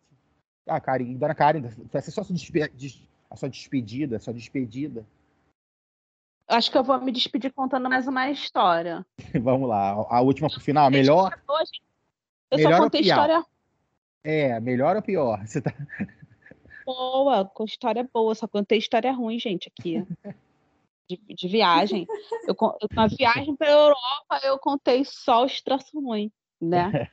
Ah, 0.66 0.80
Karen, 0.80 1.14
dona 1.16 1.34
Karen, 1.34 1.62
essa 1.92 2.08
é 2.10 2.12
só 2.12 2.22
a 2.22 2.24
sua, 2.24 2.34
despe- 2.34 2.68
des- 2.70 3.06
a 3.30 3.36
sua 3.36 3.50
despedida, 3.50 4.16
a 4.16 4.20
sua 4.20 4.32
despedida. 4.32 5.04
Acho 6.48 6.70
que 6.70 6.76
eu 6.76 6.84
vou 6.84 7.00
me 7.00 7.10
despedir 7.10 7.52
contando 7.52 7.88
mais 7.88 8.06
uma 8.06 8.30
história. 8.30 9.04
Vamos 9.42 9.68
lá. 9.68 9.92
A 10.08 10.20
última 10.20 10.48
pro 10.48 10.60
final, 10.60 10.86
a 10.86 10.90
melhor? 10.90 11.32
Eu 12.50 12.58
Melhor 12.58 12.76
só 12.76 12.82
contei 12.84 13.02
pior? 13.02 13.12
história 13.12 13.44
É, 14.22 14.60
melhor 14.60 14.96
ou 14.96 15.02
pior? 15.02 15.44
Você 15.46 15.60
tá... 15.60 15.72
boa, 16.86 17.44
com 17.44 17.64
história 17.64 18.08
boa, 18.12 18.34
só 18.34 18.46
contei 18.46 18.78
história 18.78 19.10
ruim, 19.12 19.38
gente, 19.38 19.72
aqui. 19.76 20.04
De, 21.08 21.18
de 21.34 21.48
viagem. 21.48 22.06
Eu, 22.46 22.54
na 22.92 23.06
viagem 23.06 23.56
pra 23.56 23.70
Europa, 23.70 24.40
eu 24.42 24.58
contei 24.58 25.04
só 25.04 25.44
os 25.44 25.60
troços 25.60 25.92
ruins, 25.92 26.30
né? 26.60 27.10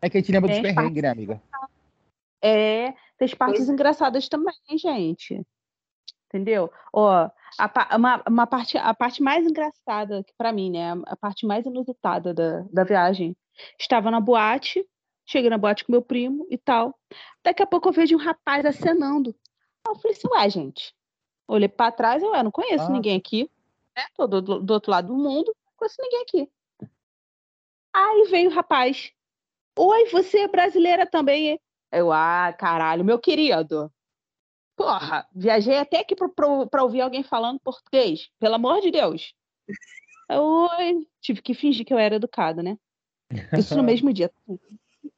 É 0.00 0.10
que 0.10 0.18
a 0.18 0.20
gente 0.20 0.32
lembra 0.32 0.50
dos 0.50 0.60
perrengues, 0.60 1.02
né, 1.02 1.08
amiga? 1.08 1.42
É, 2.42 2.92
tem 3.16 3.26
as 3.26 3.34
partes 3.34 3.68
engraçadas 3.68 4.28
também, 4.28 4.54
gente. 4.76 5.40
Entendeu? 6.34 6.72
Ó, 6.94 7.28
a, 7.58 7.96
uma, 7.96 8.22
uma 8.26 8.46
parte, 8.46 8.78
a 8.78 8.94
parte 8.94 9.22
mais 9.22 9.46
engraçada, 9.46 10.24
que 10.24 10.32
para 10.36 10.50
mim, 10.52 10.70
né? 10.70 10.92
A 11.06 11.14
parte 11.14 11.46
mais 11.46 11.66
inusitada 11.66 12.32
da, 12.32 12.60
da 12.72 12.84
viagem. 12.84 13.36
Estava 13.78 14.10
na 14.10 14.18
boate, 14.18 14.82
cheguei 15.26 15.50
na 15.50 15.58
boate 15.58 15.84
com 15.84 15.92
meu 15.92 16.00
primo 16.00 16.46
e 16.50 16.56
tal. 16.56 16.98
Daqui 17.44 17.62
a 17.62 17.66
pouco 17.66 17.88
eu 17.88 17.92
vejo 17.92 18.16
um 18.16 18.18
rapaz 18.18 18.64
acenando. 18.64 19.34
Eu 19.86 19.94
falei 19.96 20.16
assim, 20.16 20.28
ué, 20.30 20.48
gente. 20.48 20.94
Olhei 21.46 21.68
para 21.68 21.92
trás, 21.92 22.22
eu 22.22 22.30
ué, 22.30 22.42
não 22.42 22.50
conheço 22.50 22.84
Ah. 22.86 22.90
ninguém 22.90 23.16
aqui. 23.18 23.50
Né? 23.94 24.04
Tô 24.16 24.26
do, 24.26 24.40
do- 24.40 24.72
outro 24.72 24.90
lado 24.90 25.08
do 25.08 25.14
mundo, 25.16 25.54
não 25.66 25.72
conheço 25.76 25.96
ninguém 26.00 26.22
aqui. 26.22 26.50
Aí 27.94 28.26
veio 28.30 28.50
o 28.50 28.54
rapaz. 28.54 29.12
Oi, 29.78 30.08
você 30.10 30.40
é 30.40 30.48
brasileira 30.48 31.04
também? 31.06 31.48
hein?" 31.50 31.60
Eu, 31.92 32.10
ah, 32.10 32.54
caralho, 32.58 33.04
meu 33.04 33.18
querido. 33.18 33.92
Porra, 34.76 35.26
viajei 35.34 35.78
até 35.78 36.00
aqui 36.00 36.14
pra 36.16 36.82
ouvir 36.82 37.00
alguém 37.00 37.22
falando 37.22 37.60
português. 37.60 38.28
Pelo 38.38 38.54
amor 38.54 38.80
de 38.80 38.90
Deus. 38.90 39.34
Oi. 40.30 41.06
Tive 41.20 41.42
que 41.42 41.54
fingir 41.54 41.84
que 41.84 41.92
eu 41.92 41.98
era 41.98 42.16
educada, 42.16 42.62
né? 42.62 42.78
Isso 43.56 43.76
no 43.76 43.82
mesmo 43.84 44.12
dia. 44.12 44.30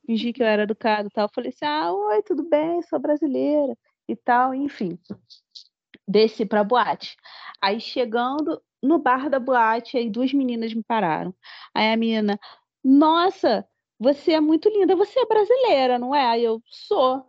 Fingi 0.06 0.32
que 0.32 0.42
eu 0.42 0.46
era 0.46 0.64
educada 0.64 1.08
e 1.08 1.10
tal. 1.10 1.28
Falei 1.28 1.50
assim, 1.50 1.64
ah, 1.64 1.92
oi, 1.92 2.22
tudo 2.22 2.42
bem? 2.48 2.82
Sou 2.82 2.98
brasileira 2.98 3.76
e 4.08 4.16
tal. 4.16 4.54
Enfim, 4.54 4.98
desci 6.06 6.44
pra 6.44 6.64
boate. 6.64 7.16
Aí 7.60 7.80
chegando 7.80 8.62
no 8.82 8.98
bar 8.98 9.30
da 9.30 9.38
boate, 9.38 9.96
aí 9.96 10.10
duas 10.10 10.32
meninas 10.32 10.74
me 10.74 10.82
pararam. 10.82 11.34
Aí 11.74 11.92
a 11.92 11.96
menina, 11.96 12.38
nossa, 12.82 13.66
você 13.98 14.32
é 14.32 14.40
muito 14.40 14.68
linda, 14.68 14.94
você 14.94 15.20
é 15.20 15.26
brasileira, 15.26 15.98
não 15.98 16.14
é? 16.14 16.26
Aí 16.26 16.44
eu 16.44 16.62
sou. 16.66 17.24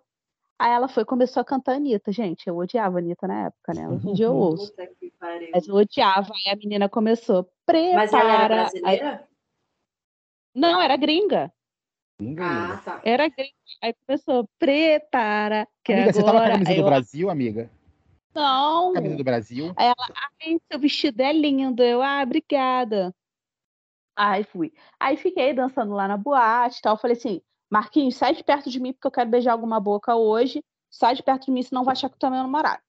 Aí 0.58 0.72
ela 0.72 0.88
foi 0.88 1.04
e 1.04 1.06
começou 1.06 1.42
a 1.42 1.46
cantar 1.46 1.76
Anitta. 1.76 2.12
Gente, 2.12 2.48
eu 2.48 2.58
odiava 2.58 2.98
a 2.98 3.02
Anitta 3.02 3.28
na 3.28 3.48
época, 3.48 3.74
né? 3.74 3.90
Hoje 3.90 4.10
em 4.10 4.14
dia 4.14 4.26
eu 4.28 4.36
ouço. 4.36 4.70
Puta 4.72 4.88
que 4.88 5.12
pariu. 5.12 5.50
Mas 5.54 5.68
eu 5.68 5.76
odiava. 5.76 6.32
Aí 6.34 6.54
a 6.54 6.56
menina 6.56 6.88
começou, 6.88 7.50
prepara. 7.66 7.96
Mas 7.96 8.14
ela 8.14 8.44
era 8.44 8.56
Aí- 8.56 8.72
brasileira? 8.72 9.28
Não, 10.56 10.82
era 10.82 10.96
gringa. 10.96 11.52
Ah, 12.40 12.82
tá. 12.84 13.02
Era 13.04 13.28
gringa. 13.28 13.52
Aí 13.82 13.94
começou, 14.06 14.50
prepara. 14.58 15.68
Que 15.84 15.92
amiga 15.92 16.14
você 16.14 16.24
tá 16.24 16.32
na 16.32 16.40
agora... 16.40 16.52
camisa 16.54 16.70
Aí 16.70 16.76
do 16.78 16.82
eu, 16.82 16.86
Brasil, 16.86 17.30
amiga? 17.30 17.70
Não. 18.34 18.94
Camisa 18.94 19.18
do 19.18 19.24
Brasil? 19.24 19.74
Ai, 19.76 20.58
seu 20.72 20.80
vestido 20.80 21.22
é 21.22 21.34
lindo. 21.34 21.84
Eu, 21.84 22.02
ah, 22.02 22.22
obrigada. 22.24 23.14
Aí 24.16 24.46
fui. 24.46 24.74
Aí 24.98 25.18
fiquei 25.18 25.54
dançando 25.54 25.94
lá 25.94 26.08
na 26.08 26.16
boate 26.16 26.80
e 26.80 26.82
tal. 26.82 26.98
Falei 26.98 27.18
assim, 27.18 27.42
Marquinhos, 27.70 28.16
sai 28.16 28.34
de 28.34 28.44
perto 28.44 28.70
de 28.70 28.80
mim 28.80 28.94
porque 28.94 29.08
eu 29.08 29.12
quero 29.12 29.30
beijar 29.30 29.54
alguma 29.54 29.80
boca 29.80 30.16
hoje. 30.16 30.64
Sai 30.90 31.16
de 31.16 31.24
perto 31.24 31.46
de 31.46 31.52
mim, 31.52 31.62
senão 31.62 31.84
vai 31.84 31.94
achar 31.94 32.10
que 32.10 32.18
tu 32.18 32.26
é 32.26 32.30
meu 32.30 32.44
namorado. 32.44 32.82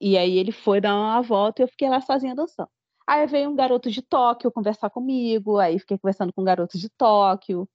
E 0.00 0.16
aí 0.16 0.38
ele 0.38 0.52
foi 0.52 0.80
dar 0.80 0.94
uma 0.94 1.20
volta 1.20 1.62
e 1.62 1.64
eu 1.64 1.68
fiquei 1.68 1.88
lá 1.88 2.00
sozinha 2.00 2.34
dançando. 2.34 2.70
Aí 3.06 3.26
veio 3.26 3.50
um 3.50 3.56
garoto 3.56 3.90
de 3.90 4.02
Tóquio 4.02 4.52
conversar 4.52 4.88
comigo. 4.90 5.58
Aí 5.58 5.78
fiquei 5.78 5.98
conversando 5.98 6.32
com 6.32 6.42
um 6.42 6.44
garoto 6.44 6.78
de 6.78 6.88
Tóquio. 6.90 7.68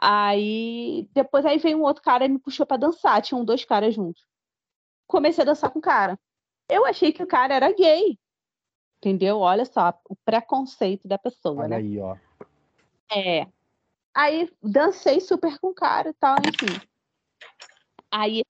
Aí 0.00 1.08
depois 1.12 1.44
aí 1.44 1.58
veio 1.58 1.78
um 1.78 1.82
outro 1.82 2.02
cara 2.02 2.24
e 2.24 2.28
me 2.28 2.38
puxou 2.38 2.66
pra 2.66 2.76
dançar. 2.76 3.20
Tinham 3.22 3.44
dois 3.44 3.64
caras 3.64 3.94
juntos. 3.94 4.24
Comecei 5.06 5.42
a 5.42 5.46
dançar 5.46 5.70
com 5.70 5.78
o 5.78 5.82
cara. 5.82 6.18
Eu 6.68 6.86
achei 6.86 7.12
que 7.12 7.22
o 7.22 7.26
cara 7.26 7.54
era 7.54 7.72
gay. 7.72 8.18
Entendeu? 8.98 9.40
Olha 9.40 9.64
só 9.64 9.92
o 10.08 10.16
preconceito 10.24 11.08
da 11.08 11.18
pessoa, 11.18 11.64
Olha 11.64 11.68
né? 11.68 11.76
aí, 11.76 11.98
ó. 11.98 12.16
É. 13.10 13.48
Aí 14.14 14.50
dancei 14.62 15.20
super 15.20 15.58
com 15.58 15.68
o 15.68 15.74
cara 15.74 16.10
e 16.10 16.14
tal, 16.14 16.36
enfim. 16.46 16.80
Aí 18.10 18.42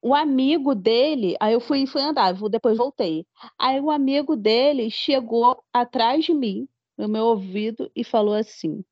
o 0.00 0.14
amigo 0.14 0.74
dele, 0.74 1.36
aí 1.38 1.52
eu 1.52 1.60
fui, 1.60 1.86
fui 1.86 2.00
andar, 2.00 2.32
vou- 2.32 2.48
depois 2.48 2.78
voltei. 2.78 3.26
Aí 3.58 3.78
o 3.80 3.90
amigo 3.90 4.34
dele 4.34 4.90
chegou 4.90 5.62
atrás 5.72 6.24
de 6.24 6.32
mim, 6.32 6.66
no 6.96 7.06
meu 7.06 7.24
ouvido, 7.24 7.90
e 7.94 8.02
falou 8.02 8.34
assim: 8.34 8.82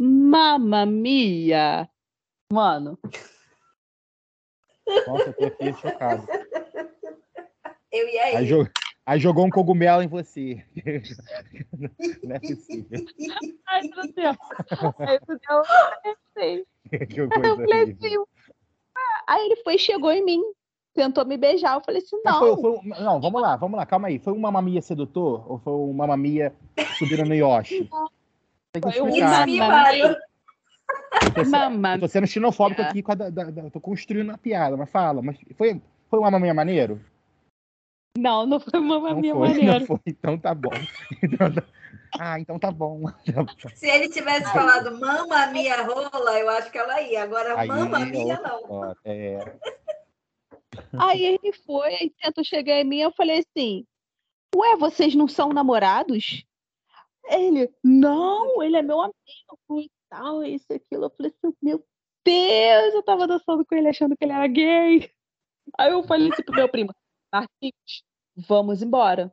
Mamma 0.00 0.86
mia! 0.86 1.88
Mano, 2.50 2.98
Nossa, 5.06 5.28
eu 5.28 5.34
tô 5.34 5.44
aqui 5.44 5.72
chocado. 5.74 6.26
Eu 7.92 8.08
ia 8.08 8.24
Aí, 8.24 8.36
aí. 8.36 8.46
Aí 9.08 9.18
jogou 9.20 9.46
um 9.46 9.50
cogumelo 9.50 10.02
em 10.02 10.06
você. 10.08 10.62
Não 12.22 12.36
é 12.36 12.38
possível. 12.40 13.04
ai 13.66 13.80
meu 13.82 14.12
Deus. 14.12 14.36
Aí 14.98 15.18
eu 15.28 15.36
eu 15.56 15.62
pensei. 16.34 16.64
Que 17.06 17.20
Eu 17.20 17.28
coisa 17.28 17.56
falei 17.56 17.82
horrível. 17.82 17.96
assim, 18.00 18.16
"Ah." 18.96 19.22
aí 19.26 19.46
ele 19.46 19.56
foi, 19.62 19.76
chegou 19.78 20.10
em 20.10 20.24
mim, 20.24 20.40
tentou 20.94 21.24
me 21.26 21.36
beijar. 21.36 21.74
Eu 21.74 21.80
falei 21.82 22.00
assim: 22.00 22.20
não, 22.24 22.38
foi- 22.38 22.56
foi 22.60 22.80
não, 23.02 23.20
vamos 23.20 23.42
lá, 23.42 23.56
vamos 23.56 23.76
lá, 23.76 23.84
calma 23.84 24.08
aí. 24.08 24.18
Foi 24.18 24.32
um 24.32 24.38
mamamia 24.38 24.80
sedutor 24.80 25.44
ou 25.50 25.58
foi 25.58 25.72
um 25.72 25.92
mamamia 25.92 26.54
subindo 26.98 27.24
no 27.24 27.34
Yoshi? 27.34 27.88
Tem 28.72 28.82
que 28.82 28.90
Foi 28.92 29.02
um 29.02 29.08
explicar. 29.08 29.46
Mamma. 31.48 31.94
Eu 31.94 32.00
tô, 32.00 32.08
sendo 32.08 32.26
xenofóbico 32.26 32.80
aqui, 32.82 33.02
com 33.02 33.12
a 33.12 33.14
da, 33.14 33.30
da- 33.30 33.70
tô 33.70 33.80
construindo 33.80 34.30
a 34.30 34.38
piada, 34.38 34.76
mas 34.76 34.90
fala. 34.90 35.20
Mas 35.22 35.36
foi, 35.56 35.80
foi 36.08 36.18
um 36.18 36.22
mamamia 36.22 36.54
maneiro? 36.54 37.00
Não, 38.16 38.46
não 38.46 38.58
foi 38.58 38.80
mamma 38.80 39.10
Não 39.10 39.20
mia 39.20 39.32
foi, 39.34 39.48
maneiro. 39.48 39.80
não 39.80 39.86
foi. 39.86 40.00
Então 40.06 40.38
tá 40.38 40.54
bom. 40.54 40.70
Então 41.22 41.52
tá- 41.54 41.64
Ah, 42.18 42.40
então 42.40 42.58
tá 42.58 42.70
bom. 42.70 43.02
Se 43.74 43.86
ele 43.86 44.08
tivesse 44.08 44.50
falado 44.52 44.98
mama 44.98 45.46
minha 45.48 45.82
rola, 45.82 46.38
eu 46.38 46.48
acho 46.50 46.70
que 46.70 46.78
ela 46.78 47.00
ia. 47.02 47.22
Agora, 47.22 47.58
Aí, 47.60 47.68
mama 47.68 47.98
minha, 48.06 48.34
outra 48.40 48.60
não. 48.68 48.94
É, 49.04 49.58
Aí 50.98 51.24
ele 51.24 51.52
foi, 51.64 51.94
aí 51.94 52.12
tentou 52.20 52.42
chegar 52.44 52.74
em 52.80 52.84
mim, 52.84 53.00
eu 53.00 53.12
falei 53.12 53.40
assim: 53.40 53.84
Ué, 54.56 54.76
vocês 54.76 55.14
não 55.14 55.28
são 55.28 55.50
namorados? 55.50 56.44
Ele, 57.30 57.70
não, 57.84 58.62
ele 58.62 58.76
é 58.76 58.82
meu 58.82 59.00
amigo 59.00 59.80
e 59.82 59.90
tal, 60.08 60.42
isso 60.42 60.66
e 60.70 60.74
aquilo. 60.74 61.04
Eu 61.04 61.10
falei 61.10 61.32
assim: 61.36 61.54
Meu 61.62 61.84
Deus, 62.24 62.94
eu 62.94 63.02
tava 63.02 63.26
dançando 63.26 63.64
com 63.64 63.74
ele 63.74 63.88
achando 63.88 64.16
que 64.16 64.24
ele 64.24 64.32
era 64.32 64.46
gay. 64.46 65.10
Aí 65.78 65.90
eu 65.92 66.02
falei 66.02 66.30
assim 66.32 66.42
pro 66.42 66.54
meu 66.54 66.68
primo: 66.68 66.94
Marquinhos, 67.32 68.04
vamos 68.36 68.82
embora. 68.82 69.32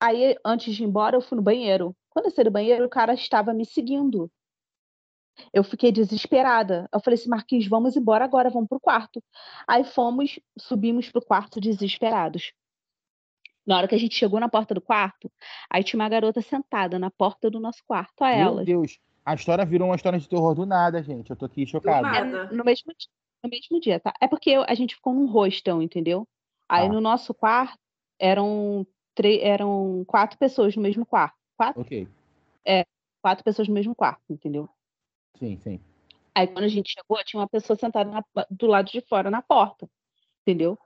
Aí, 0.00 0.36
antes 0.44 0.74
de 0.74 0.82
ir 0.82 0.86
embora, 0.86 1.16
eu 1.16 1.20
fui 1.20 1.36
no 1.36 1.42
banheiro. 1.42 1.96
Quando 2.10 2.26
eu 2.26 2.30
saí 2.30 2.44
do 2.44 2.50
banheiro, 2.50 2.84
o 2.84 2.88
cara 2.88 3.14
estava 3.14 3.52
me 3.52 3.64
seguindo. 3.64 4.30
Eu 5.52 5.62
fiquei 5.64 5.90
desesperada. 5.92 6.88
Eu 6.92 7.00
falei 7.00 7.18
assim, 7.18 7.28
Marquinhos, 7.28 7.66
vamos 7.66 7.96
embora 7.96 8.24
agora, 8.24 8.50
vamos 8.50 8.68
pro 8.68 8.80
quarto. 8.80 9.22
Aí 9.66 9.84
fomos, 9.84 10.38
subimos 10.58 11.08
pro 11.10 11.24
quarto 11.24 11.60
desesperados. 11.60 12.52
Na 13.66 13.76
hora 13.76 13.88
que 13.88 13.94
a 13.94 13.98
gente 13.98 14.14
chegou 14.14 14.40
na 14.40 14.48
porta 14.48 14.74
do 14.74 14.80
quarto, 14.80 15.30
aí 15.70 15.84
tinha 15.84 16.00
uma 16.00 16.08
garota 16.08 16.40
sentada 16.40 16.98
na 16.98 17.10
porta 17.10 17.50
do 17.50 17.60
nosso 17.60 17.82
quarto, 17.86 18.22
a 18.22 18.30
Meu 18.30 18.38
ela. 18.38 18.64
Deus, 18.64 18.98
a 19.24 19.34
história 19.34 19.64
virou 19.64 19.88
uma 19.88 19.96
história 19.96 20.18
de 20.18 20.28
terror 20.28 20.54
do 20.54 20.64
nada, 20.64 21.02
gente. 21.02 21.30
Eu 21.30 21.36
tô 21.36 21.44
aqui 21.44 21.66
chocado. 21.66 22.02
nada. 22.02 22.48
É, 22.50 22.56
no 22.56 22.64
mesmo, 22.64 22.92
no 23.42 23.50
mesmo 23.50 23.78
dia, 23.80 24.00
tá? 24.00 24.14
É 24.20 24.26
porque 24.26 24.50
eu- 24.50 24.64
a 24.66 24.74
gente 24.74 24.94
ficou 24.94 25.12
num 25.12 25.26
hostel, 25.26 25.82
entendeu? 25.82 26.26
Aí 26.68 26.86
Tá. 26.86 26.92
no 26.92 27.00
nosso 27.00 27.32
quarto 27.32 27.78
eram, 28.18 28.86
eram 29.40 30.04
quatro 30.06 30.38
pessoas 30.38 30.76
no 30.76 30.82
mesmo 30.82 31.06
quarto. 31.06 31.36
Quatro, 31.56 31.80
Ok, 31.80 32.06
quatro 33.22 33.42
pessoas 33.44 33.66
no 33.68 33.74
mesmo 33.74 33.94
quarto, 33.94 34.22
entendeu? 34.30 34.68
sim, 35.36 35.56
sim. 35.58 35.80
Aí 36.34 36.46
quando 36.46 36.64
a 36.64 36.68
gente 36.68 36.92
chegou, 36.92 37.22
tinha 37.24 37.40
uma 37.40 37.48
pessoa 37.48 37.76
sentada 37.76 38.10
na- 38.10 38.46
do 38.50 38.66
lado 38.68 38.90
de 38.90 39.00
fora 39.00 39.28
na 39.30 39.42
porta, 39.42 39.88
entendeu? 40.42 40.78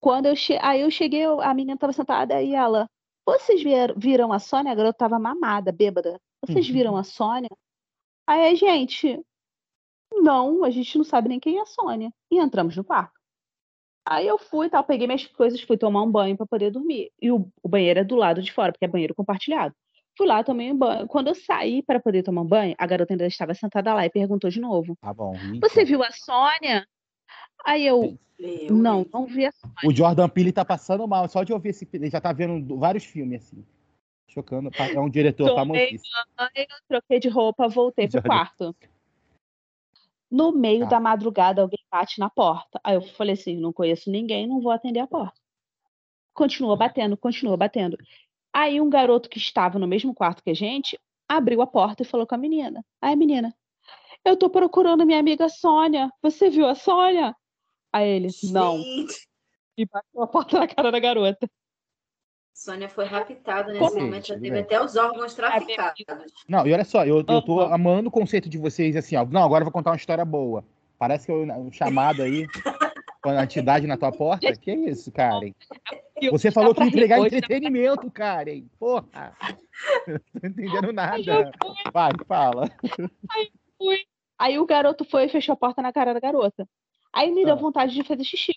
Quando 0.00 0.26
eu 0.26 0.36
che... 0.36 0.56
aí 0.62 0.82
eu 0.82 0.90
cheguei, 0.90 1.24
a 1.24 1.52
menina 1.54 1.74
estava 1.74 1.92
sentada 1.92 2.40
e 2.42 2.54
ela, 2.54 2.88
vocês 3.24 3.60
vier- 3.62 3.92
viram 3.98 4.32
a 4.32 4.38
Sônia? 4.38 4.70
A 4.70 4.74
garota 4.74 4.94
estava 4.96 5.18
mamada, 5.18 5.72
bêbada. 5.72 6.20
Vocês 6.40 6.68
viram 6.68 6.96
a 6.96 7.02
Sônia? 7.02 7.50
Aí 8.24 8.54
gente, 8.54 9.20
não, 10.12 10.62
a 10.62 10.70
gente 10.70 10.96
não 10.96 11.04
sabe 11.04 11.28
nem 11.28 11.40
quem 11.40 11.58
é 11.58 11.62
a 11.62 11.66
Sônia. 11.66 12.12
E 12.30 12.38
entramos 12.38 12.76
no 12.76 12.84
quarto. 12.84 13.15
Aí 14.08 14.26
eu 14.26 14.38
fui, 14.38 14.70
tal, 14.70 14.84
peguei 14.84 15.08
minhas 15.08 15.26
coisas, 15.26 15.60
fui 15.60 15.76
tomar 15.76 16.02
um 16.02 16.10
banho 16.10 16.36
para 16.36 16.46
poder 16.46 16.70
dormir. 16.70 17.10
E 17.20 17.32
o, 17.32 17.50
o 17.60 17.68
banheiro 17.68 17.98
é 17.98 18.04
do 18.04 18.14
lado 18.14 18.40
de 18.40 18.52
fora, 18.52 18.70
porque 18.70 18.84
é 18.84 18.88
banheiro 18.88 19.14
compartilhado. 19.14 19.74
Fui 20.16 20.26
lá, 20.28 20.44
tomei 20.44 20.70
um 20.70 20.76
banho. 20.78 21.08
Quando 21.08 21.26
eu 21.26 21.34
saí 21.34 21.82
para 21.82 21.98
poder 21.98 22.22
tomar 22.22 22.42
um 22.42 22.46
banho, 22.46 22.74
a 22.78 22.86
garota 22.86 23.12
ainda 23.12 23.26
estava 23.26 23.52
sentada 23.52 23.92
lá 23.92 24.06
e 24.06 24.10
perguntou 24.10 24.48
de 24.48 24.60
novo: 24.60 24.96
Tá 25.00 25.12
bom. 25.12 25.34
Você 25.60 25.84
viu 25.84 26.04
a 26.04 26.10
Sônia? 26.12 26.86
Aí 27.64 27.84
eu, 27.84 28.16
Meu 28.38 28.76
não, 28.76 29.02
Deus. 29.02 29.12
não 29.12 29.26
vi 29.26 29.46
a 29.46 29.50
O 29.84 29.92
Jordan 29.92 30.28
Peele 30.28 30.52
tá 30.52 30.64
passando 30.64 31.06
mal, 31.08 31.28
só 31.28 31.42
de 31.42 31.52
ouvir 31.52 31.70
esse. 31.70 31.86
Ele 31.92 32.08
já 32.08 32.20
tá 32.20 32.32
vendo 32.32 32.78
vários 32.78 33.04
filmes 33.04 33.42
assim. 33.42 33.66
Chocando. 34.28 34.70
É 34.94 35.00
um 35.00 35.10
diretor 35.10 35.48
Tomei 35.48 35.56
famosíssimo. 35.56 36.14
banho, 36.36 36.66
troquei 36.88 37.18
de 37.18 37.28
roupa, 37.28 37.68
voltei 37.68 38.06
pro 38.06 38.12
Já 38.14 38.20
deu. 38.20 38.30
quarto. 38.30 38.76
No 40.30 40.52
meio 40.52 40.80
Tá. 40.80 40.90
da 40.90 41.00
madrugada, 41.00 41.62
alguém 41.62 41.78
bate 41.90 42.18
na 42.18 42.28
porta. 42.28 42.80
Aí 42.82 42.94
eu 42.96 43.02
falei 43.02 43.34
assim: 43.34 43.56
não 43.56 43.72
conheço 43.72 44.10
ninguém, 44.10 44.46
não 44.46 44.60
vou 44.60 44.72
atender 44.72 45.00
a 45.00 45.06
porta. 45.06 45.38
Continua 46.34 46.76
batendo, 46.76 47.16
continua 47.16 47.56
batendo. 47.56 47.96
Aí 48.52 48.80
um 48.80 48.90
garoto 48.90 49.28
que 49.28 49.38
estava 49.38 49.78
no 49.78 49.86
mesmo 49.86 50.14
quarto 50.14 50.42
que 50.42 50.50
a 50.50 50.54
gente 50.54 50.98
abriu 51.28 51.60
a 51.62 51.66
porta 51.66 52.02
e 52.02 52.06
falou 52.06 52.26
com 52.26 52.34
a 52.34 52.38
menina: 52.38 52.84
Aí, 53.00 53.14
menina, 53.16 53.54
eu 54.24 54.36
tô 54.36 54.50
procurando 54.50 55.06
minha 55.06 55.18
amiga 55.20 55.48
Sônia. 55.48 56.10
Você 56.22 56.50
viu 56.50 56.66
a 56.66 56.74
Sônia? 56.74 57.34
Aí 57.92 58.08
ele: 58.08 58.28
Não. 58.52 58.78
Gente, 58.78 59.28
E 59.78 59.86
bateu 59.86 60.22
a 60.22 60.26
porta 60.26 60.58
na 60.58 60.66
cara 60.66 60.90
da 60.90 60.98
garota. 60.98 61.48
Sônia 62.56 62.88
foi 62.88 63.04
raptada 63.04 63.70
nesse 63.70 63.78
Como? 63.78 64.00
momento, 64.00 64.28
já 64.28 64.40
teve 64.40 64.58
até 64.58 64.82
os 64.82 64.96
órgãos 64.96 65.34
traficados. 65.34 66.02
Não, 66.48 66.66
e 66.66 66.72
olha 66.72 66.86
só, 66.86 67.04
eu, 67.04 67.18
eu 67.18 67.42
tô 67.42 67.60
amando 67.60 68.08
o 68.08 68.10
conceito 68.10 68.48
de 68.48 68.56
vocês 68.56 68.96
assim, 68.96 69.14
ó. 69.14 69.26
Não, 69.26 69.42
agora 69.44 69.60
eu 69.60 69.66
vou 69.66 69.72
contar 69.72 69.90
uma 69.90 69.96
história 69.96 70.24
boa. 70.24 70.64
Parece 70.98 71.26
que 71.26 71.32
eu, 71.32 71.42
um 71.42 71.70
chamado 71.70 72.22
aí, 72.22 72.46
com 73.22 73.28
a 73.28 73.44
entidade 73.44 73.86
na 73.86 73.98
tua 73.98 74.10
porta. 74.10 74.56
Que 74.56 74.72
isso, 74.72 75.12
Karen? 75.12 75.52
Você 76.30 76.50
falou 76.50 76.74
que 76.74 76.80
ia 76.80 76.86
entregar 76.86 77.20
hoje, 77.20 77.36
entretenimento, 77.36 78.10
Karen. 78.10 78.64
Porra! 78.78 79.36
Não 80.08 80.18
tô 80.40 80.46
entendendo 80.46 80.92
nada. 80.94 81.14
Aí 81.14 81.26
eu 81.28 81.50
fui, 81.62 81.92
Vai, 81.92 82.10
fala. 82.26 82.70
fui. 83.76 83.98
Aí 84.38 84.58
o 84.58 84.64
garoto 84.64 85.04
foi 85.04 85.26
e 85.26 85.28
fechou 85.28 85.52
a 85.52 85.56
porta 85.56 85.82
na 85.82 85.92
cara 85.92 86.14
da 86.14 86.20
garota. 86.20 86.66
Aí 87.12 87.30
me 87.30 87.44
deu 87.44 87.52
Ah. 87.52 87.58
vontade 87.58 87.94
de 87.94 88.02
fazer 88.02 88.24
xixi. 88.24 88.54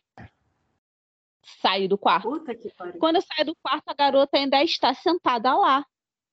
Saí 1.61 1.87
do 1.87 1.97
quarto. 1.97 2.29
Puta 2.29 2.53
que 2.55 2.73
pariu. 2.73 2.99
Quando 2.99 3.17
eu 3.17 3.21
saí 3.21 3.45
do 3.45 3.55
quarto, 3.55 3.87
a 3.87 3.93
garota 3.93 4.37
ainda 4.37 4.63
está 4.63 4.93
sentada 4.93 5.55
lá. 5.55 5.85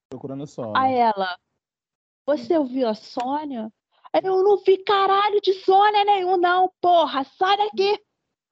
Procurando 0.09 0.47
só. 0.47 0.73
Aí 0.77 0.95
ela, 0.95 1.37
você 2.25 2.57
ouviu 2.59 2.89
a 2.89 2.95
Sônia? 2.95 3.73
Eu 4.13 4.43
não 4.43 4.57
vi 4.59 4.79
caralho 4.79 5.41
de 5.41 5.53
Sônia 5.53 6.05
nenhum, 6.05 6.37
não, 6.37 6.73
porra, 6.81 7.25
sai 7.25 7.57
daqui. 7.57 8.01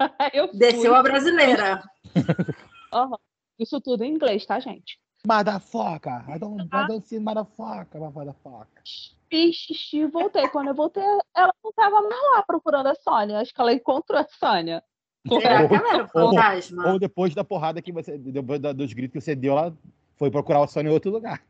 Desceu 0.55 0.95
a 0.95 1.03
brasileira. 1.03 1.83
Aham. 2.93 3.19
Isso 3.59 3.81
tudo 3.81 4.03
em 4.03 4.13
inglês, 4.13 4.45
tá, 4.45 4.59
gente? 4.59 4.99
Motherfucker! 5.27 6.29
I 6.29 6.39
don't, 6.39 6.63
I 6.65 6.87
don't 6.87 7.07
see 7.07 7.19
motherfucker, 7.19 8.01
motherfucker. 8.01 8.83
Fiz 9.31 9.57
xixi 9.57 9.99
e 9.99 10.07
voltei. 10.07 10.49
Quando 10.49 10.69
eu 10.69 10.75
voltei, 10.75 11.03
ela 11.35 11.55
não 11.63 11.73
tava 11.73 12.03
mais 12.03 12.23
lá 12.35 12.43
procurando 12.43 12.89
a 12.89 12.95
Sônia. 12.95 13.39
Acho 13.39 13.55
que 13.55 13.61
ela 13.61 13.73
encontrou 13.73 14.19
a 14.19 14.27
Sônia. 14.29 14.83
Será 15.27 15.67
que 15.69 15.75
ela 15.75 15.89
era 15.95 15.97
um 16.05 16.09
Ou- 16.15 16.31
fantasma? 16.35 16.93
Ou 16.93 16.99
depois 16.99 17.35
da 17.35 17.43
porrada 17.45 17.81
que 17.81 17.93
você. 17.93 18.19
Depois 18.19 18.61
da- 18.61 18.73
dos 18.73 18.93
gritos 18.93 19.13
que 19.13 19.21
você 19.21 19.35
deu, 19.35 19.57
ela 19.59 19.77
foi 20.17 20.31
procurar 20.31 20.61
o 20.61 20.67
Sônia 20.67 20.91
em 20.91 20.93
outro 20.93 21.11
lugar. 21.11 21.43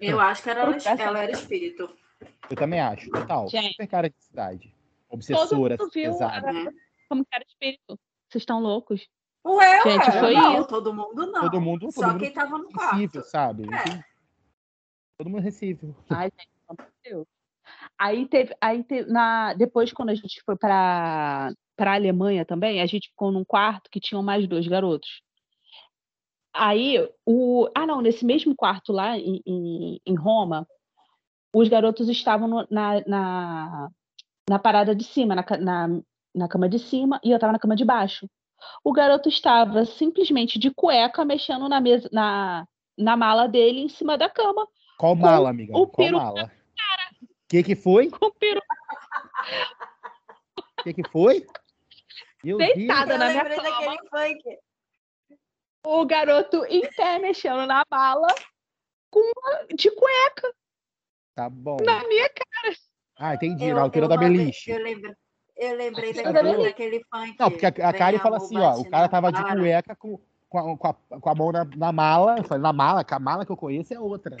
Eu 0.00 0.20
acho 0.20 0.42
que 0.42 0.50
era, 0.50 0.60
ela, 1.00 1.22
era 1.22 1.32
espírito. 1.32 1.88
Eu 2.50 2.56
também 2.56 2.80
acho. 2.80 3.10
Total. 3.10 3.48
Gente. 3.48 3.72
Super 3.72 3.86
cara 3.86 4.08
de 4.10 4.16
cidade. 4.18 4.68
Todo 5.08 5.16
Obsessora, 5.18 5.76
mundo 5.78 5.90
viu 5.92 6.10
pesada. 6.12 6.52
Né? 6.52 6.72
como 7.08 7.24
que 7.24 7.34
era 7.34 7.44
espírito. 7.46 7.98
Vocês 8.28 8.42
estão 8.42 8.60
loucos? 8.60 9.06
Ué, 9.44 9.82
Gente, 9.82 10.08
ué, 10.08 10.20
foi 10.20 10.34
não, 10.34 10.54
isso. 10.60 10.68
todo 10.68 10.94
mundo 10.94 11.26
não. 11.26 11.40
Todo 11.42 11.60
mundo- 11.60 11.80
todo 11.80 11.92
Só 11.92 12.08
mundo 12.08 12.20
quem 12.20 12.32
tava 12.32 12.56
no 12.56 12.64
Sensível, 12.70 13.10
quarto. 13.10 13.22
sabe? 13.28 13.62
É. 13.64 14.04
Todo 15.18 15.28
mundo 15.28 15.42
sensível. 15.42 15.94
Ai, 16.08 16.30
gente, 16.38 16.48
de 16.80 17.10
Deus. 17.10 17.26
Aí 17.98 18.26
teve, 18.26 18.54
aí 18.60 18.82
teve, 18.84 19.10
na, 19.10 19.54
depois 19.54 19.92
quando 19.92 20.10
a 20.10 20.14
gente 20.14 20.42
foi 20.44 20.56
para 20.56 21.52
para 21.74 21.94
Alemanha 21.94 22.44
também, 22.44 22.80
a 22.82 22.86
gente 22.86 23.08
ficou 23.08 23.32
num 23.32 23.44
quarto 23.44 23.90
que 23.90 23.98
tinham 23.98 24.22
mais 24.22 24.46
dois 24.46 24.68
garotos. 24.68 25.22
Aí 26.54 26.98
o, 27.26 27.68
ah 27.74 27.86
não, 27.86 28.00
nesse 28.02 28.24
mesmo 28.26 28.54
quarto 28.54 28.92
lá 28.92 29.16
em, 29.18 29.40
em, 29.46 30.00
em 30.04 30.14
Roma, 30.14 30.66
os 31.54 31.68
garotos 31.68 32.08
estavam 32.08 32.46
no- 32.46 32.66
na, 32.70 33.00
na, 33.06 33.88
na 34.48 34.58
parada 34.58 34.94
de 34.94 35.02
cima, 35.04 35.34
na, 35.34 35.44
na, 35.58 35.88
na 36.34 36.48
cama 36.48 36.68
de 36.68 36.78
cima, 36.78 37.18
e 37.24 37.30
eu 37.30 37.36
estava 37.36 37.52
na 37.52 37.58
cama 37.58 37.74
de 37.74 37.84
baixo. 37.84 38.28
O 38.84 38.92
garoto 38.92 39.28
estava 39.28 39.84
simplesmente 39.84 40.58
de 40.58 40.70
cueca 40.70 41.24
mexendo 41.24 41.68
na 41.68 41.80
mesa, 41.80 42.08
na, 42.12 42.66
na 42.98 43.16
mala 43.16 43.48
dele 43.48 43.80
em 43.80 43.88
cima 43.88 44.16
da 44.18 44.28
cama. 44.28 44.68
Qual 44.98 45.16
mala, 45.16 45.48
amiga? 45.50 45.76
o 45.76 45.86
Qual 45.86 46.06
peru- 46.06 46.18
mala? 46.18 46.52
O 47.52 47.54
que 47.54 47.62
que 47.62 47.76
foi? 47.76 48.08
Com 48.08 48.26
o 48.28 48.32
peru 48.32 48.62
O 50.78 50.82
que 50.82 50.94
que 50.94 51.02
foi? 51.10 51.46
Meu. 52.42 52.56
Deitada. 52.56 53.18
Na 53.18 53.28
minha 53.28 53.42
lembrei 53.42 53.58
cama. 53.58 53.70
daquele 53.70 54.08
funk. 54.08 54.58
o 55.84 56.06
garoto 56.06 56.64
em 56.64 56.80
pé 56.96 57.18
mexendo 57.18 57.66
na 57.66 57.84
mala 57.90 58.28
com 59.10 59.20
uma- 59.20 59.66
de 59.76 59.90
cueca 59.90 60.54
Tá 61.34 61.50
bom. 61.50 61.76
na 61.84 62.08
minha 62.08 62.26
cara. 62.30 62.74
Ah, 63.18 63.34
entendi. 63.34 63.66
Eu- 63.68 63.76
Na 63.76 63.82
altura 63.82 64.08
da 64.08 64.16
beliche. 64.16 64.70
Eu 64.70 64.82
lembrei, 64.82 65.14
eu 65.58 65.76
lembrei 65.76 66.12
daquele, 66.14 66.62
daquele 66.64 67.04
funk. 67.04 67.36
Não, 67.38 67.50
porque 67.50 67.66
a, 67.66 67.68
a 67.68 67.92
Karen 67.92 68.18
fala 68.18 68.38
assim, 68.38 68.56
ó, 68.56 68.78
o 68.78 68.88
cara 68.88 69.10
tava 69.10 69.30
de 69.30 69.42
cueca 69.42 69.94
com, 69.94 70.18
com, 70.48 70.58
a, 70.58 70.76
com, 70.78 70.88
a, 70.88 71.20
com 71.20 71.28
a 71.28 71.34
mão 71.34 71.52
na, 71.52 71.66
na 71.76 71.92
mala. 71.92 72.38
Eu 72.38 72.44
falei, 72.44 72.62
na 72.62 72.72
mala, 72.72 73.04
que 73.04 73.12
a 73.12 73.18
mala 73.18 73.44
que 73.44 73.52
eu 73.52 73.56
conheço 73.58 73.92
é 73.92 74.00
outra. 74.00 74.38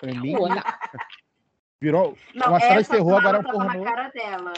Pra 0.00 0.12
mim, 0.14 0.34
virou 1.84 2.16
Não, 2.34 2.48
uma 2.48 2.58
de 2.58 2.64
essa 2.64 2.94
terror, 2.96 3.18
agora 3.18 3.36
é 3.36 3.40
um 3.40 3.44
pornô. 3.44 3.64
na 3.64 3.84
cara 3.84 4.08
dela. 4.08 4.52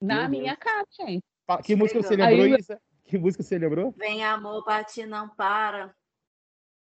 Na 0.00 0.28
Meu 0.28 0.28
minha 0.40 0.52
Deus. 0.54 0.58
cara, 0.58 0.86
gente. 1.00 1.24
Que 1.64 1.74
música 1.74 2.02
você 2.02 2.16
lembrou, 2.16 2.44
Aí- 2.44 2.56
Isa? 2.58 2.80
Que 3.04 3.18
música 3.18 3.42
você 3.42 3.58
lembrou? 3.58 3.90
Vem 3.92 4.22
amor, 4.24 4.64
bate 4.64 5.04
não 5.06 5.28
para. 5.30 5.94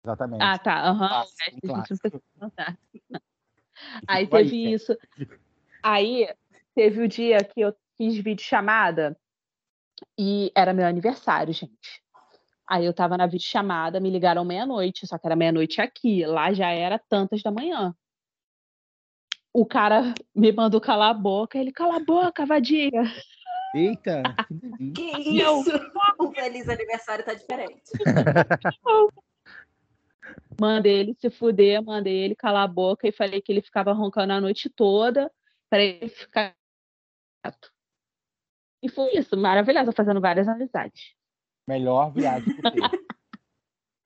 Exatamente. 0.04 0.42
Ah, 0.42 0.58
tá. 0.58 0.82
Clássico, 0.94 1.36
resto 1.40 1.56
um 1.56 1.68
clássico. 1.68 2.22
Aí 4.06 4.26
teve 4.26 4.72
isso. 4.72 4.96
Aí 5.82 6.28
teve 6.74 7.02
o 7.02 7.08
dia 7.08 7.38
que 7.44 7.60
eu 7.60 7.74
fiz 7.96 8.16
videochamada 8.16 9.16
e 10.18 10.50
era 10.54 10.72
meu 10.72 10.86
aniversário, 10.86 11.52
gente. 11.52 12.02
Aí 12.66 12.84
eu 12.84 12.92
tava 12.92 13.16
na 13.16 13.26
videochamada, 13.26 13.98
me 13.98 14.10
ligaram 14.10 14.44
meia-noite, 14.44 15.06
só 15.06 15.16
que 15.18 15.26
era 15.26 15.34
meia-noite 15.36 15.80
aqui. 15.80 16.26
Lá 16.26 16.52
já 16.52 16.70
era 16.70 16.98
tantas 17.08 17.42
da 17.42 17.50
manhã. 17.50 17.94
O 19.58 19.66
cara 19.66 20.14
me 20.32 20.52
mandou 20.52 20.80
calar 20.80 21.10
a 21.10 21.14
boca, 21.14 21.58
ele 21.58 21.72
cala 21.72 21.96
a 21.96 22.04
boca, 22.04 22.46
vadia. 22.46 22.90
Eita, 23.74 24.22
que. 24.94 25.10
Que 25.24 25.42
Não. 25.42 25.60
isso? 25.62 25.70
O 26.16 26.32
feliz 26.32 26.68
aniversário 26.68 27.24
tá 27.24 27.34
diferente. 27.34 27.82
Mandei 30.60 30.92
ele 31.00 31.14
se 31.14 31.30
fuder, 31.30 31.82
mandei 31.82 32.16
ele 32.16 32.34
calar 32.36 32.64
a 32.64 32.68
boca 32.68 33.06
e 33.08 33.12
falei 33.12 33.40
que 33.40 33.50
ele 33.52 33.62
ficava 33.62 33.92
roncando 33.92 34.32
a 34.32 34.40
noite 34.40 34.68
toda 34.68 35.30
para 35.70 35.82
ele 35.82 36.08
ficar 36.08 36.54
quieto. 37.42 37.72
E 38.82 38.88
foi 38.88 39.10
isso, 39.16 39.36
maravilhosa, 39.36 39.92
fazendo 39.92 40.20
várias 40.20 40.46
amizades. 40.48 41.14
Melhor 41.66 42.12
viagem 42.12 42.54
que 42.54 42.62
teve. 42.62 42.78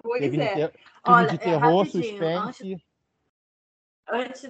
Pois 0.05 0.21
Teve 0.21 0.41
é. 0.41 0.55
ter- 0.69 0.81
Olha, 1.07 1.29
de 1.29 1.35
é, 1.37 1.39
terror, 1.39 1.79
rapidinho, 1.79 1.81
antes- 1.81 1.93
suspense. 1.93 2.75
Antes 2.75 2.83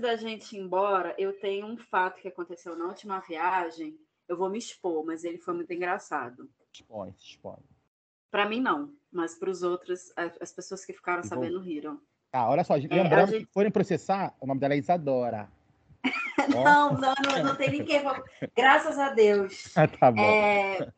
da 0.01 0.17
gente 0.17 0.57
ir 0.57 0.61
embora, 0.61 1.15
eu 1.19 1.33
tenho 1.39 1.67
um 1.67 1.77
fato 1.77 2.21
que 2.21 2.29
aconteceu 2.29 2.77
na 2.77 2.87
última 2.87 3.21
viagem. 3.21 3.99
Eu 4.29 4.37
vou 4.37 4.49
me 4.49 4.59
expor, 4.59 5.05
mas 5.05 5.25
ele 5.25 5.39
foi 5.39 5.55
muito 5.55 5.73
engraçado. 5.73 6.49
Expõe, 6.73 7.15
expõe. 7.19 7.59
Para 8.31 8.49
mim, 8.49 8.61
não, 8.61 8.95
mas 9.13 9.35
para 9.35 9.51
os 9.51 9.63
outros, 9.63 10.11
as 10.41 10.53
pessoas 10.53 10.85
que 10.85 10.93
ficaram 10.93 11.23
sabendo 11.23 11.61
riram. 11.61 12.01
Ah, 12.33 12.49
olha 12.49 12.65
só, 12.65 12.75
a 12.75 12.77
lembrando 12.79 13.31
gente- 13.31 13.47
que 13.47 13.53
forem 13.53 13.71
processar, 13.71 14.35
o 14.41 14.47
nome 14.47 14.59
dela 14.59 14.73
é 14.75 14.79
Isadora. 14.79 15.51
Não, 16.49 16.95
não, 16.95 17.15
não, 17.25 17.45
não 17.45 17.57
tem 17.57 17.71
ninguém. 17.71 18.03
Graças 18.57 18.99
a 18.99 19.11
Deus. 19.11 19.73
Ah, 19.77 19.87
tá 19.87 20.11
bom. 20.11 20.21
É, 20.21 20.93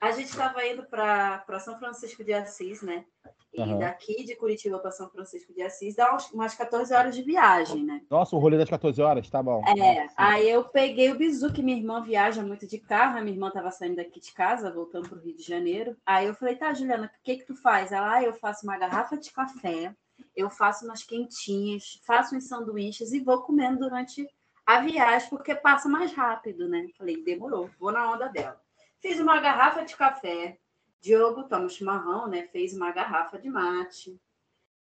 a 0.00 0.10
gente 0.12 0.28
estava 0.28 0.64
indo 0.66 0.84
para 0.84 1.60
São 1.60 1.78
Francisco 1.78 2.22
de 2.22 2.32
Assis, 2.32 2.82
né? 2.82 3.04
E 3.52 3.60
Aham. 3.62 3.78
daqui 3.78 4.24
de 4.24 4.36
Curitiba 4.36 4.78
para 4.78 4.90
São 4.90 5.08
Francisco 5.08 5.52
de 5.54 5.62
Assis 5.62 5.96
dá 5.96 6.14
uns- 6.14 6.30
umas 6.32 6.54
14 6.54 6.94
horas 6.94 7.14
de 7.16 7.22
viagem, 7.22 7.82
né? 7.84 8.02
Nossa, 8.10 8.36
o 8.36 8.38
rolê 8.38 8.58
das 8.58 8.68
14 8.68 9.00
horas, 9.00 9.28
tá 9.28 9.42
bom. 9.42 9.64
É, 9.66 10.06
aí 10.16 10.48
eu 10.48 10.64
peguei 10.64 11.10
o 11.10 11.16
bizu, 11.16 11.52
que 11.52 11.62
minha 11.62 11.76
irmã 11.76 12.02
viaja 12.02 12.42
muito 12.42 12.66
de 12.66 12.78
carro, 12.78 13.18
a 13.18 13.20
minha 13.20 13.32
irmã 13.34 13.48
estava 13.48 13.70
saindo 13.70 13.96
daqui 13.96 14.20
de 14.20 14.32
casa, 14.32 14.70
voltando 14.70 15.08
para 15.08 15.18
o 15.18 15.20
Rio 15.20 15.34
de 15.34 15.42
Janeiro. 15.42 15.96
Aí 16.06 16.26
eu 16.26 16.34
falei, 16.34 16.56
tá, 16.56 16.72
Juliana, 16.74 17.06
o 17.06 17.22
que 17.24 17.38
que 17.38 17.44
tu 17.46 17.56
faz? 17.56 17.90
Ela, 17.90 18.14
ah, 18.16 18.22
eu 18.22 18.34
faço 18.34 18.64
uma 18.64 18.76
garrafa 18.78 19.16
de 19.16 19.32
café, 19.32 19.94
eu 20.36 20.50
faço 20.50 20.84
umas 20.84 21.02
quentinhas, 21.02 22.00
faço 22.06 22.36
uns 22.36 22.46
sanduíches 22.46 23.12
e 23.12 23.20
vou 23.20 23.42
comendo 23.42 23.80
durante 23.80 24.28
a 24.66 24.80
viagem, 24.80 25.28
porque 25.30 25.54
passa 25.54 25.88
mais 25.88 26.12
rápido, 26.12 26.68
né? 26.68 26.86
Falei, 26.96 27.22
demorou, 27.24 27.70
vou 27.80 27.90
na 27.90 28.12
onda 28.12 28.28
dela. 28.28 28.60
Fiz 29.00 29.20
uma 29.20 29.40
garrafa 29.40 29.84
de 29.84 29.96
café, 29.96 30.58
Diogo 31.00 31.44
toma 31.44 31.68
chimarrão, 31.68 32.26
né? 32.26 32.48
Fez 32.48 32.74
uma 32.74 32.90
garrafa 32.90 33.38
de 33.38 33.48
mate. 33.48 34.20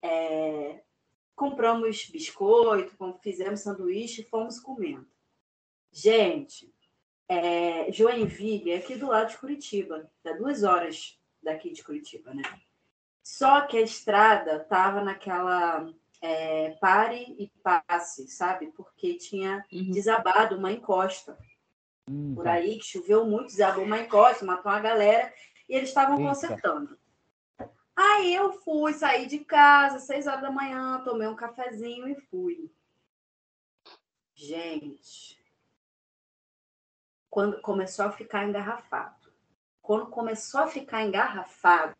É, 0.01 0.81
compramos 1.35 2.09
biscoito, 2.09 2.95
fizemos 3.21 3.59
sanduíche 3.61 4.21
e 4.21 4.25
fomos 4.25 4.59
comendo. 4.59 5.07
Gente, 5.91 6.73
é, 7.27 7.91
Joinville 7.91 8.71
é 8.71 8.77
aqui 8.77 8.95
do 8.95 9.07
lado 9.07 9.29
de 9.29 9.37
Curitiba, 9.37 10.09
dá 10.23 10.33
duas 10.33 10.63
horas 10.63 11.19
daqui 11.41 11.71
de 11.71 11.83
Curitiba, 11.83 12.33
né? 12.33 12.43
Só 13.23 13.61
que 13.61 13.77
a 13.77 13.81
estrada 13.81 14.59
tava 14.59 15.01
naquela 15.03 15.91
é, 16.21 16.71
pare 16.79 17.35
e 17.39 17.51
passe, 17.63 18.27
sabe? 18.27 18.67
Porque 18.67 19.15
tinha 19.15 19.65
Uhum. 19.71 19.91
desabado 19.91 20.57
uma 20.57 20.71
encosta 20.71 21.37
Hum, 22.09 22.35
por 22.35 22.43
tá. 22.43 22.53
aí, 22.53 22.77
que 22.77 22.85
choveu 22.85 23.25
muito, 23.25 23.47
desabou 23.47 23.83
uma 23.83 23.99
encosta, 23.99 24.45
matou 24.45 24.71
uma 24.71 24.79
galera, 24.79 25.33
e 25.67 25.75
eles 25.75 25.89
estavam 25.89 26.17
consertando. 26.17 26.97
Aí 27.95 28.35
eu 28.35 28.51
fui, 28.61 28.93
saí 28.93 29.25
de 29.25 29.39
casa, 29.39 29.99
seis 29.99 30.27
horas 30.27 30.41
da 30.41 30.51
manhã, 30.51 31.01
tomei 31.03 31.27
um 31.27 31.35
cafezinho 31.35 32.07
e 32.07 32.15
fui. 32.15 32.69
Gente, 34.35 35.41
quando 37.29 37.61
começou 37.61 38.05
a 38.05 38.11
ficar 38.11 38.45
engarrafado, 38.45 39.31
quando 39.81 40.07
começou 40.07 40.61
a 40.61 40.67
ficar 40.67 41.03
engarrafado, 41.03 41.95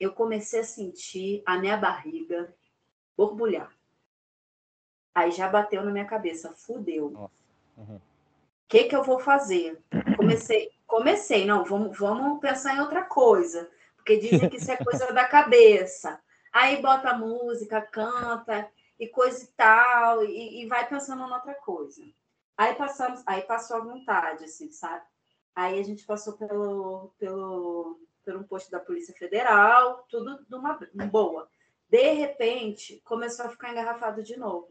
eu 0.00 0.12
comecei 0.12 0.60
a 0.60 0.64
sentir 0.64 1.42
a 1.46 1.56
minha 1.58 1.76
barriga 1.76 2.52
borbulhar. 3.16 3.72
Aí 5.14 5.30
já 5.30 5.48
bateu 5.48 5.84
na 5.84 5.92
minha 5.92 6.04
cabeça, 6.04 6.52
fudeu. 6.54 7.10
Nossa. 7.10 7.34
Uhum. 7.76 8.00
O 8.64 8.68
que, 8.68 8.84
que 8.84 8.96
eu 8.96 9.04
vou 9.04 9.20
fazer? 9.20 9.82
Comecei, 10.16 10.70
comecei, 10.86 11.44
não, 11.44 11.64
vamos, 11.64 11.96
vamos 11.98 12.40
pensar 12.40 12.74
em 12.74 12.80
outra 12.80 13.02
coisa, 13.02 13.70
porque 13.96 14.16
dizem 14.16 14.48
que 14.48 14.56
isso 14.56 14.70
é 14.70 14.76
coisa 14.76 15.12
da 15.12 15.26
cabeça. 15.26 16.20
Aí 16.52 16.80
bota 16.80 17.16
música, 17.16 17.82
canta 17.82 18.68
e 18.98 19.08
coisa 19.08 19.44
e 19.44 19.48
tal, 19.48 20.24
e, 20.24 20.62
e 20.62 20.66
vai 20.66 20.88
pensando 20.88 21.22
em 21.22 21.32
outra 21.32 21.54
coisa. 21.54 22.02
Aí 22.56 22.74
passamos, 22.74 23.22
aí 23.26 23.42
passou 23.42 23.76
a 23.76 23.84
vontade, 23.84 24.44
assim, 24.44 24.70
sabe? 24.70 25.04
Aí 25.54 25.78
a 25.78 25.82
gente 25.82 26.06
passou 26.06 26.34
pelo, 26.34 27.12
pelo, 27.18 28.00
pelo 28.24 28.40
um 28.40 28.44
posto 28.44 28.70
da 28.70 28.80
Polícia 28.80 29.14
Federal, 29.14 30.04
tudo 30.08 30.44
de 30.48 30.54
uma 30.54 30.78
boa. 31.10 31.48
De 31.88 32.12
repente, 32.12 33.00
começou 33.04 33.46
a 33.46 33.50
ficar 33.50 33.70
engarrafado 33.70 34.22
de 34.22 34.36
novo. 34.36 34.68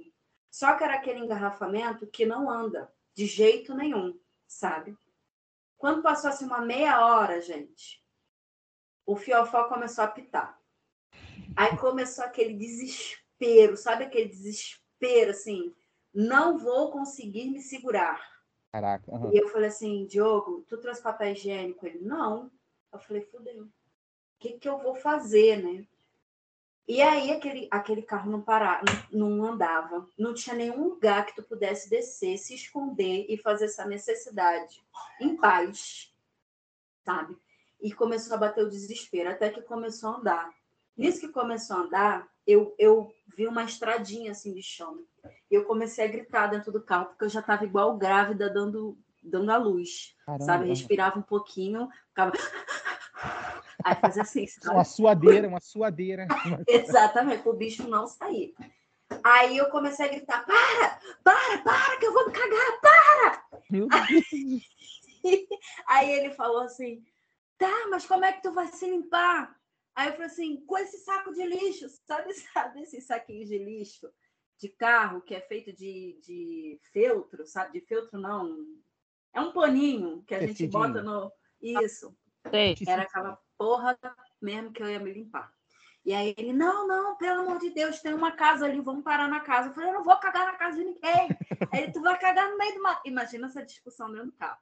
Só 0.50 0.76
que 0.76 0.84
era 0.84 0.96
aquele 0.96 1.20
engarrafamento 1.20 2.08
que 2.08 2.26
não 2.26 2.50
anda 2.50 2.93
de 3.14 3.26
jeito 3.26 3.74
nenhum, 3.74 4.20
sabe? 4.48 4.98
Quando 5.78 6.02
passou 6.02 6.30
assim 6.30 6.46
uma 6.46 6.62
meia 6.62 7.06
hora, 7.06 7.42
gente, 7.42 8.02
o 9.06 9.16
fiofó 9.16 9.66
começou 9.66 10.04
a 10.04 10.08
apitar. 10.08 10.60
Aí 11.56 11.78
começou 11.78 12.24
aquele 12.24 12.54
desespero, 12.54 13.76
sabe 13.78 14.06
aquele 14.06 14.30
desespero 14.30 15.32
assim, 15.32 15.76
não 16.14 16.58
vou 16.58 16.92
conseguir 16.92 17.50
me 17.50 17.62
segurar. 17.62 18.22
Caraca. 18.72 19.12
uhum. 19.12 19.32
E 19.32 19.38
eu 19.38 19.50
falei 19.50 19.68
assim, 19.68 20.06
Diogo, 20.08 20.66
tu 20.68 20.78
trouxe 20.80 21.02
papel 21.02 21.34
higiênico? 21.34 21.86
Ele, 21.86 22.00
não. 22.00 22.52
Eu 22.92 23.00
falei, 23.00 23.22
fudeu. 23.22 23.66
O 23.66 23.70
que, 24.40 24.54
que 24.58 24.68
eu 24.68 24.80
vou 24.80 24.96
fazer, 24.96 25.62
né? 25.62 25.88
E 26.88 27.02
aí 27.02 27.32
aquele, 27.32 27.68
aquele 27.72 28.02
carro 28.02 28.30
não 28.30 28.42
parava, 28.42 28.84
não, 29.12 29.44
andava, 29.46 30.06
não 30.20 30.34
tinha 30.34 30.56
nenhum 30.56 30.90
lugar 30.90 31.26
que 31.26 31.36
tu 31.36 31.44
pudesse 31.44 31.90
descer, 31.90 32.38
se 32.38 32.54
esconder 32.54 33.26
e 33.30 33.38
fazer 33.38 33.66
essa 33.66 33.86
necessidade 33.86 34.84
em 35.22 35.36
paz, 35.38 36.14
sabe? 37.06 37.38
E 37.82 37.94
começou 37.94 38.36
a 38.36 38.40
bater 38.40 38.66
o 38.66 38.70
desespero, 38.70 39.30
até 39.30 39.50
que 39.50 39.62
começou 39.62 40.10
a 40.10 40.18
andar. 40.18 40.54
Nisso 40.98 41.22
que 41.22 41.30
começou 41.30 41.78
a 41.78 41.80
andar, 41.82 42.28
eu, 42.46 42.76
eu 42.78 43.14
vi 43.36 43.48
uma 43.48 43.64
estradinha 43.64 44.32
assim 44.32 44.54
de 44.54 44.62
chão. 44.62 45.06
E 45.50 45.56
eu 45.56 45.64
comecei 45.64 46.04
a 46.04 46.12
gritar 46.12 46.48
dentro 46.48 46.72
do 46.72 46.82
carro, 46.82 47.06
porque 47.08 47.24
eu 47.24 47.30
já 47.30 47.40
estava 47.40 47.64
igual 47.64 47.98
grávida 47.98 48.50
dando, 48.50 48.98
dando 49.22 49.52
a 49.52 49.58
luz, 49.58 50.16
Caramba, 50.26 50.46
sabe? 50.46 50.68
Respirava 50.68 51.18
um 51.18 51.24
pouquinho, 51.24 51.90
ficava. 52.10 52.34
Aí 53.84 53.96
fazia 53.96 54.22
assim, 54.22 54.46
sabe? 54.48 54.76
Uma 54.76 54.84
suadeira, 54.84 55.48
uma 55.48 55.60
suadeira. 55.60 56.28
Exatamente, 56.68 57.48
o 57.48 57.54
bicho 57.54 57.88
não 57.88 58.08
sair. 58.08 58.54
Aí 59.24 59.58
eu 59.58 59.70
comecei 59.70 60.06
a 60.06 60.10
gritar: 60.10 60.46
para, 60.46 61.00
para, 61.24 61.58
para, 61.60 61.98
que 61.98 62.06
eu 62.06 62.14
vou 62.14 62.28
me 62.28 62.34
cagar. 62.34 63.48
Meu 63.70 63.88
Deus. 63.88 64.64
Aí 65.88 66.12
ele 66.12 66.32
falou 66.34 66.62
assim: 66.62 67.04
tá, 67.58 67.88
mas 67.90 68.06
como 68.06 68.26
é 68.26 68.34
que 68.34 68.42
tu 68.42 68.52
vai 68.52 68.68
se 68.68 68.86
limpar? 68.86 69.56
Aí 69.96 70.08
eu 70.08 70.14
falei 70.14 70.28
assim, 70.28 70.66
com 70.66 70.78
esse 70.78 70.98
saco 71.00 71.32
de 71.34 71.46
lixo, 71.46 71.88
sabe, 72.06 72.34
sabe 72.34 72.82
esses 72.82 73.06
saquinhos 73.06 73.48
de 73.48 73.60
lixo 73.60 74.10
de 74.60 74.70
carro 74.70 75.22
que 75.22 75.36
é 75.36 75.42
feito 75.42 75.74
de, 75.74 76.20
de 76.24 76.80
feltro, 76.92 77.46
sabe? 77.46 77.80
De 77.80 77.86
feltro 77.86 78.20
não, 78.20 78.66
é 79.34 79.42
um 79.42 79.52
paninho 79.52 80.24
que 80.24 80.34
a 80.34 80.46
gente 80.46 80.68
bota 80.68 81.02
no... 81.02 81.32
Isso, 81.62 82.16
Sei. 82.50 82.76
era 82.88 83.04
aquela 83.04 83.40
porra 83.64 83.98
mesmo 84.42 84.74
que 84.74 84.84
eu 84.84 84.90
ia 84.90 85.00
me 85.00 85.14
limpar. 85.14 85.50
E 86.06 86.14
aí 86.14 86.36
ele, 86.38 86.52
não, 86.52 86.86
não, 86.86 87.16
pelo 87.16 87.44
amor 87.44 87.60
de 87.60 87.70
Deus, 87.70 88.02
tem 88.02 88.14
uma 88.14 88.34
casa 88.34 88.66
ali, 88.66 88.82
vamos 88.82 89.06
parar 89.06 89.30
na 89.30 89.40
casa. 89.40 89.70
Eu 89.70 89.74
falei, 89.74 89.90
eu 89.90 89.94
não 89.94 90.04
vou 90.04 90.18
cagar 90.18 90.46
na 90.46 90.58
casa 90.58 90.78
de 90.78 90.84
ninguém. 90.84 91.02
aí 91.72 91.84
ele, 91.84 91.94
tu 91.94 92.02
vai 92.02 92.20
cagar 92.20 92.50
no 92.50 92.58
meio 92.58 92.76
do 92.76 92.84
mato. 92.84 93.02
Imagina 93.08 93.48
essa 93.48 93.64
discussão 93.64 94.12
dentro 94.12 94.26
do 94.26 94.34
carro. 94.34 94.60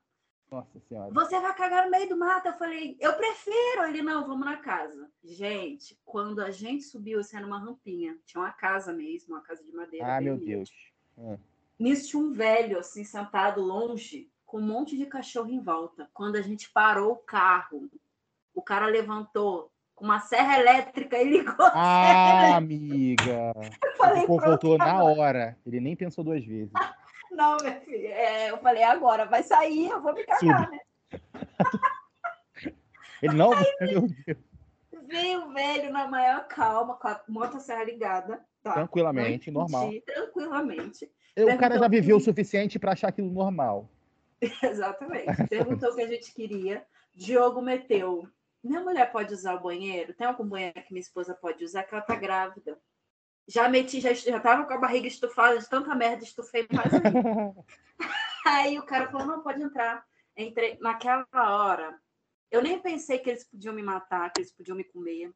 Nossa 0.52 0.80
senhora. 0.82 1.12
Você 1.12 1.40
vai 1.40 1.56
cagar 1.56 1.86
no 1.86 1.90
meio 1.90 2.10
do 2.10 2.16
mato? 2.16 2.48
Eu 2.48 2.54
falei, 2.54 2.96
eu 3.00 3.14
prefiro. 3.14 3.86
Ele, 3.88 4.04
não, 4.04 4.28
vamos 4.28 4.46
na 4.46 4.58
casa. 4.58 5.10
Gente, 5.24 6.00
quando 6.06 6.42
a 6.42 6.52
gente 6.52 6.84
subiu, 6.84 7.20
isso 7.20 7.36
era 7.36 7.48
uma 7.48 7.58
rampinha. 7.58 8.20
Tinha 8.24 8.44
uma 8.44 8.52
casa 8.52 8.94
mesmo, 8.94 9.34
uma 9.34 9.42
casa 9.42 9.64
de 9.64 9.72
madeira. 9.72 10.18
Ah, 10.18 10.22
meu. 10.22 10.38
Deus. 10.38 10.70
Nisso 11.80 12.10
tinha 12.10 12.22
um 12.22 12.34
velho, 12.34 12.78
assim, 12.78 13.04
sentado 13.04 13.62
longe, 13.62 14.32
com 14.46 14.60
um 14.60 14.68
monte 14.68 14.96
de 14.96 15.08
cachorro 15.08 15.50
em 15.50 15.60
volta. 15.60 16.08
Quando 16.14 16.36
a 16.36 16.42
gente 16.42 16.70
parou 16.70 17.14
o 17.14 17.18
carro, 17.18 17.90
o 18.54 18.62
cara 18.62 18.86
levantou 18.86 19.72
com 19.96 20.06
uma 20.06 20.20
serra 20.20 20.60
elétrica 20.60 21.18
e 21.18 21.30
ligou 21.30 21.66
a 21.66 21.72
serra 21.72 22.54
Ah, 22.54 22.56
amiga. 22.56 23.54
Eu 23.84 23.98
falei, 23.98 24.26
voltou 24.26 24.78
na 24.78 25.04
hora. 25.04 25.58
Ele 25.66 25.80
nem 25.80 25.96
pensou 25.96 26.24
duas 26.24 26.44
vezes. 26.44 26.72
Não, 27.32 27.56
minha 27.62 27.80
filha, 27.80 28.10
é, 28.10 28.52
eu 28.52 28.58
falei, 28.58 28.84
agora 28.84 29.26
vai 29.26 29.42
sair, 29.42 29.88
eu 29.88 30.02
vou 30.02 30.14
me 30.14 30.26
cagar, 30.26 30.70
né? 30.70 30.80
Ele 33.22 33.36
não. 33.36 33.52
Meu 33.80 34.08
Deus. 34.08 34.38
Veio 35.08 35.46
o 35.46 35.54
velho 35.54 35.92
na 35.92 36.08
maior 36.08 36.48
calma, 36.48 36.96
com 36.96 37.08
a 37.08 37.22
motosserra 37.28 37.84
ligada. 37.84 38.44
Tá? 38.64 38.74
Tranquilamente, 38.74 39.52
Não 39.52 39.62
normal. 39.62 39.92
Tranquilamente. 40.06 41.10
O 41.38 41.58
cara 41.58 41.78
já 41.78 41.88
viveu 41.88 42.18
o 42.18 42.22
suficiente 42.22 42.80
pra 42.80 42.94
achar 42.94 43.10
aquilo 43.10 43.32
normal. 43.32 43.90
Exatamente. 44.42 45.48
Perguntou 45.48 45.90
o 45.90 45.96
que 45.96 46.02
a 46.02 46.08
gente 46.08 46.34
queria. 46.34 46.86
Diogo 47.14 47.62
meteu. 47.62 48.28
Minha 48.64 48.82
mulher 48.82 49.12
pode 49.12 49.34
usar 49.34 49.56
o 49.56 49.60
banheiro? 49.62 50.14
Tem 50.14 50.28
algum 50.28 50.48
banheiro 50.48 50.82
que 50.84 50.94
minha 50.94 51.02
esposa 51.02 51.34
pode 51.34 51.64
usar? 51.64 51.84
Que 51.84 51.96
ela 51.96 52.04
tá 52.04 52.16
grávida. 52.16 52.80
Já 53.48 53.68
meti, 53.68 54.00
já, 54.00 54.14
já 54.14 54.40
tava 54.40 54.66
com 54.66 54.74
a 54.74 54.78
barriga 54.78 55.08
estufada 55.08 55.58
de 55.58 55.68
tanta 55.68 55.94
merda, 55.96 56.24
estufei 56.24 56.68
mais. 56.72 56.92
Aí 58.46 58.78
o 58.80 58.86
cara 58.86 59.10
falou: 59.12 59.28
não, 59.28 59.42
pode 59.42 59.62
entrar. 59.62 60.06
Entrei 60.38 60.78
naquela 60.80 61.26
hora. 61.34 62.00
Eu 62.50 62.62
nem 62.62 62.80
pensei 62.80 63.18
que 63.20 63.30
eles 63.30 63.44
podiam 63.50 63.74
me 63.74 63.82
matar, 63.82 64.32
que 64.32 64.42
eles 64.42 64.52
podiam 64.54 64.76
me 64.78 64.84
comer. 64.84 65.34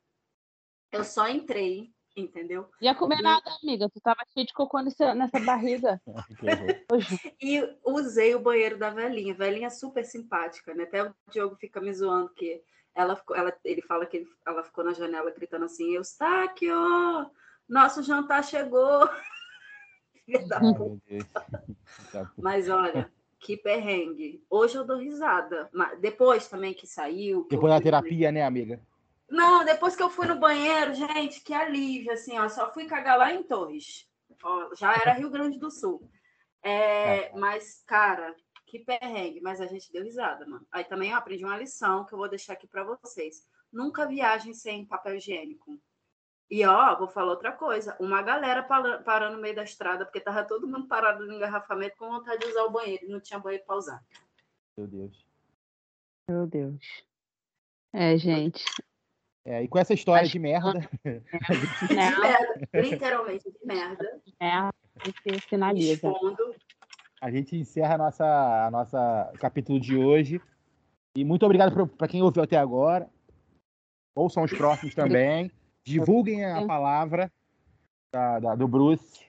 Eu 0.91 1.03
só 1.03 1.27
entrei, 1.27 1.91
entendeu? 2.15 2.69
Ia 2.81 2.93
comer 2.95 3.21
nada, 3.21 3.49
amiga. 3.61 3.89
Tu 3.89 3.99
tava 4.01 4.21
cheio 4.33 4.45
de 4.45 4.53
cocô 4.53 4.79
nesse- 4.81 5.13
nessa 5.13 5.39
barriga. 5.39 6.01
Hoje. 6.91 7.35
E 7.41 7.61
usei 7.85 8.35
o 8.35 8.39
banheiro 8.39 8.77
da 8.77 8.89
velhinha. 8.89 9.33
Velhinha 9.33 9.69
super 9.69 10.05
simpática, 10.05 10.73
né? 10.73 10.83
Até 10.83 11.03
o 11.03 11.13
Diogo 11.31 11.55
fica 11.55 11.81
me 11.81 11.93
zoando 11.93 12.33
que 12.33 12.63
ela, 12.95 13.15
ficou, 13.15 13.35
ela 13.35 13.53
ele 13.63 13.81
fala 13.81 14.05
que 14.05 14.17
ele- 14.17 14.29
ela 14.47 14.63
ficou 14.63 14.83
na 14.83 14.93
janela 14.93 15.29
gritando 15.31 15.65
assim: 15.65 15.93
Eustáquio, 15.95 16.73
nosso 17.67 18.01
jantar 18.01 18.43
chegou. 18.43 19.07
Filha 20.25 20.47
da 20.47 20.59
puta. 20.59 21.01
Tá. 22.11 22.31
Mas 22.37 22.67
olha, 22.69 23.11
que 23.39 23.55
perrengue. 23.55 24.43
Hoje 24.49 24.75
eu 24.75 24.83
dou 24.83 24.97
risada. 24.97 25.69
Mas 25.71 25.99
depois 25.99 26.47
também 26.47 26.73
que 26.73 26.87
saiu. 26.87 27.43
que 27.43 27.55
Depois 27.55 27.71
da 27.73 27.81
terapia, 27.81 28.31
né, 28.31 28.43
amiga? 28.43 28.81
Não, 29.29 29.63
depois 29.65 29.95
que 29.95 30.01
eu 30.01 30.09
fui 30.09 30.25
no 30.27 30.39
banheiro, 30.39 30.93
gente, 30.93 31.41
que 31.41 31.53
alívio, 31.53 32.11
assim, 32.11 32.37
ó, 32.39 32.47
só 32.47 32.71
fui 32.73 32.85
cagar 32.85 33.17
lá 33.17 33.33
em 33.33 33.43
Torres. 33.43 34.07
Ó, 34.43 34.73
já 34.75 34.93
era 34.93 35.13
Rio 35.13 35.29
Grande 35.29 35.59
do 35.59 35.69
Sul. 35.69 36.07
É, 36.63 37.31
mas, 37.37 37.83
cara, 37.85 38.35
que 38.79 38.85
perrengue, 38.85 39.41
mas 39.41 39.61
a 39.61 39.65
gente 39.67 39.91
deu 39.91 40.03
risada, 40.03 40.45
mano. 40.45 40.65
Aí 40.71 40.83
também 40.83 41.11
eu 41.11 41.17
aprendi 41.17 41.43
uma 41.45 41.57
lição 41.57 42.05
que 42.05 42.13
eu 42.13 42.17
vou 42.17 42.29
deixar 42.29 42.53
aqui 42.53 42.67
para 42.67 42.83
vocês. 42.83 43.47
Nunca 43.71 44.05
viajem 44.07 44.53
sem 44.53 44.85
papel 44.85 45.15
higiênico. 45.15 45.79
E 46.49 46.63
ó, 46.65 46.95
vou 46.97 47.07
falar 47.07 47.31
outra 47.31 47.51
coisa. 47.51 47.95
Uma 47.99 48.21
galera 48.21 48.61
para- 48.63 48.99
parando 48.99 49.35
no 49.37 49.41
meio 49.41 49.55
da 49.55 49.63
estrada, 49.63 50.05
porque 50.05 50.19
tava 50.19 50.43
todo 50.43 50.67
mundo 50.67 50.87
parado 50.87 51.25
no 51.25 51.33
engarrafamento 51.33 51.97
com 51.97 52.09
vontade 52.09 52.39
de 52.39 52.51
usar 52.51 52.63
o 52.65 52.69
banheiro. 52.71 53.05
e 53.05 53.09
Não 53.09 53.19
tinha 53.19 53.39
banheiro 53.39 53.65
para 53.65 53.75
usar. 53.77 54.03
Meu 54.77 54.87
Deus. 54.87 55.25
Meu 56.29 56.45
Deus. 56.47 57.03
É, 57.93 58.17
gente. 58.17 58.63
É, 59.45 59.63
e 59.63 59.67
com 59.67 59.77
essa 59.77 59.93
história 59.93 60.23
Acho 60.23 60.31
de 60.33 60.39
merda, 60.39 60.71
De 61.87 61.93
merda, 61.93 62.59
literalmente 62.73 63.51
de 63.51 63.59
merda. 63.65 64.21
é, 64.39 64.49
a 64.49 64.71
gente 65.27 65.41
finaliza. 65.47 65.93
Expondo. 65.93 66.55
A 67.21 67.31
gente 67.31 67.55
encerra 67.55 67.95
a 67.95 67.97
nossa, 67.97 68.65
a 68.67 68.71
nossa 68.71 69.33
capítulo 69.39 69.79
de 69.79 69.97
hoje. 69.97 70.41
E 71.15 71.23
muito 71.23 71.43
obrigado 71.45 71.87
para 71.87 72.07
quem 72.07 72.21
ouviu 72.21 72.43
até 72.43 72.57
agora. 72.57 73.09
Ouçam 74.15 74.43
os 74.43 74.51
próximos 74.51 74.93
também. 74.93 75.51
Divulguem 75.83 76.43
a 76.45 76.65
palavra 76.65 77.31
da- 78.13 78.39
da- 78.39 78.55
do 78.55 78.67
Bruce. 78.67 79.25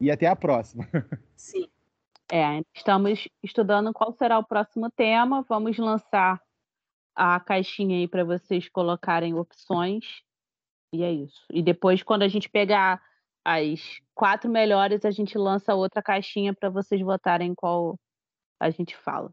E 0.00 0.10
até 0.10 0.26
a 0.26 0.34
próxima. 0.36 0.84
Sim. 1.36 1.68
É, 2.30 2.62
estamos 2.74 3.28
estudando 3.42 3.92
qual 3.92 4.12
será 4.12 4.38
o 4.38 4.44
próximo 4.44 4.90
tema. 4.90 5.44
Vamos 5.48 5.76
lançar 5.78 6.40
a 7.14 7.38
caixinha 7.40 7.96
aí 7.96 8.08
para 8.08 8.24
vocês 8.24 8.68
colocarem 8.68 9.34
opções. 9.34 10.22
E 10.94 11.02
é 11.02 11.12
isso. 11.12 11.44
E 11.50 11.62
depois, 11.62 12.02
quando 12.02 12.22
a 12.22 12.28
gente 12.28 12.48
pegar 12.48 13.02
as 13.44 13.80
quatro 14.14 14.50
melhores, 14.50 15.04
a 15.04 15.10
gente 15.10 15.36
lança 15.36 15.74
outra 15.74 16.02
caixinha 16.02 16.54
para 16.54 16.70
vocês 16.70 17.00
votarem 17.00 17.54
qual 17.54 17.98
a 18.60 18.70
gente 18.70 18.96
fala. 18.96 19.32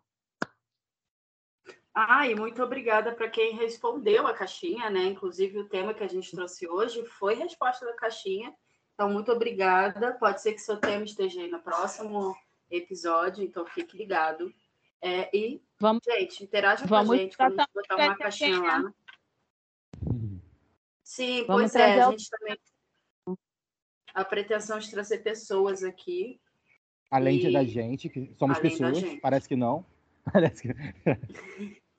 Ah, 1.94 2.28
e 2.28 2.36
muito 2.36 2.64
obrigada 2.64 3.14
para 3.14 3.30
quem 3.30 3.56
respondeu 3.56 4.26
a 4.26 4.34
caixinha, 4.34 4.90
né? 4.90 5.06
Inclusive, 5.06 5.60
o 5.60 5.68
tema 5.68 5.94
que 5.94 6.04
a 6.04 6.08
gente 6.08 6.32
trouxe 6.32 6.68
hoje 6.68 7.04
foi 7.06 7.36
resposta 7.36 7.86
da 7.86 7.94
caixinha. 7.94 8.54
Então, 8.94 9.10
muito 9.10 9.32
obrigada. 9.32 10.14
Pode 10.14 10.42
ser 10.42 10.54
que 10.54 10.60
seu 10.60 10.78
tema 10.78 11.04
esteja 11.04 11.42
aí 11.42 11.50
no 11.50 11.62
próximo 11.62 12.36
episódio, 12.70 13.44
então 13.44 13.66
fique 13.66 13.98
ligado. 13.98 14.54
É, 15.02 15.36
e, 15.36 15.64
Vamos- 15.80 16.02
gente, 16.06 16.44
interaja 16.44 16.88
com 16.88 16.96
a 16.96 17.04
gente 17.04 17.36
quando 17.38 17.60
a 17.60 17.64
gente 17.64 17.74
botar 17.74 17.96
uma 17.96 18.18
caixinha 18.18 18.60
lá. 18.60 18.94
Sim, 21.04 21.46
Vamos 21.48 21.72
pois 21.72 21.76
é, 21.76 22.02
a 22.02 22.12
gente 22.12 22.30
também. 22.30 22.58
A 24.14 24.26
pretensão 24.26 24.80
de 24.80 24.90
trazer 24.90 25.20
pessoas 25.20 25.84
aqui. 25.84 26.40
Além 27.12 27.40
de, 27.40 27.48
E- 27.48 27.54
da 27.54 27.64
gente, 27.64 28.10
que 28.10 28.34
somos 28.38 28.58
Além 28.58 28.72
pessoas. 28.72 29.20
Parece 29.22 29.48
que 29.48 29.56
não. 29.56 29.86
Parece 30.32 30.62
que... 30.62 30.70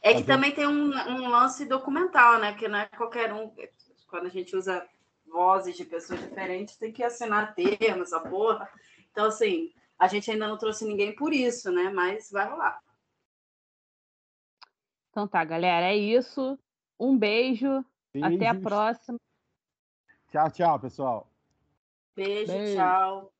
É 0.00 0.14
que 0.14 0.20
Tá 0.20 0.34
também 0.34 0.52
tem 0.52 0.66
um, 0.66 0.90
um 0.92 1.28
lance 1.28 1.64
documental, 1.66 2.38
né? 2.38 2.52
Porque 2.52 2.68
não 2.68 2.78
é 2.78 2.86
qualquer 2.86 3.32
um. 3.32 3.52
Quando 4.06 4.26
a 4.26 4.30
gente 4.30 4.54
usa 4.56 4.88
vozes 5.26 5.76
de 5.76 5.84
pessoas 5.84 6.20
diferentes, 6.20 6.76
tem 6.76 6.92
que 6.92 7.02
assinar 7.02 7.54
termos, 7.54 8.12
essa 8.12 8.20
porra. 8.20 8.70
Então, 9.10 9.26
assim, 9.26 9.72
a 9.98 10.06
gente 10.06 10.30
ainda 10.30 10.46
não 10.46 10.56
trouxe 10.56 10.84
ninguém 10.84 11.14
por 11.14 11.32
isso, 11.32 11.72
né? 11.72 11.90
Mas 11.90 12.30
vai 12.30 12.48
rolar. 12.48 12.80
Então 15.10 15.26
tá, 15.26 15.44
galera, 15.44 15.86
é 15.86 15.96
isso. 15.96 16.58
Um 16.98 17.18
beijo. 17.18 17.84
Até 18.22 18.46
a 18.46 18.54
Beijos. 18.54 18.62
próxima. 18.62 19.18
Tchau, 20.30 20.50
tchau, 20.50 20.78
pessoal. 20.78 21.26
Beijo, 22.16 22.52
Beijo. 22.52 22.74
tchau. 22.74 23.32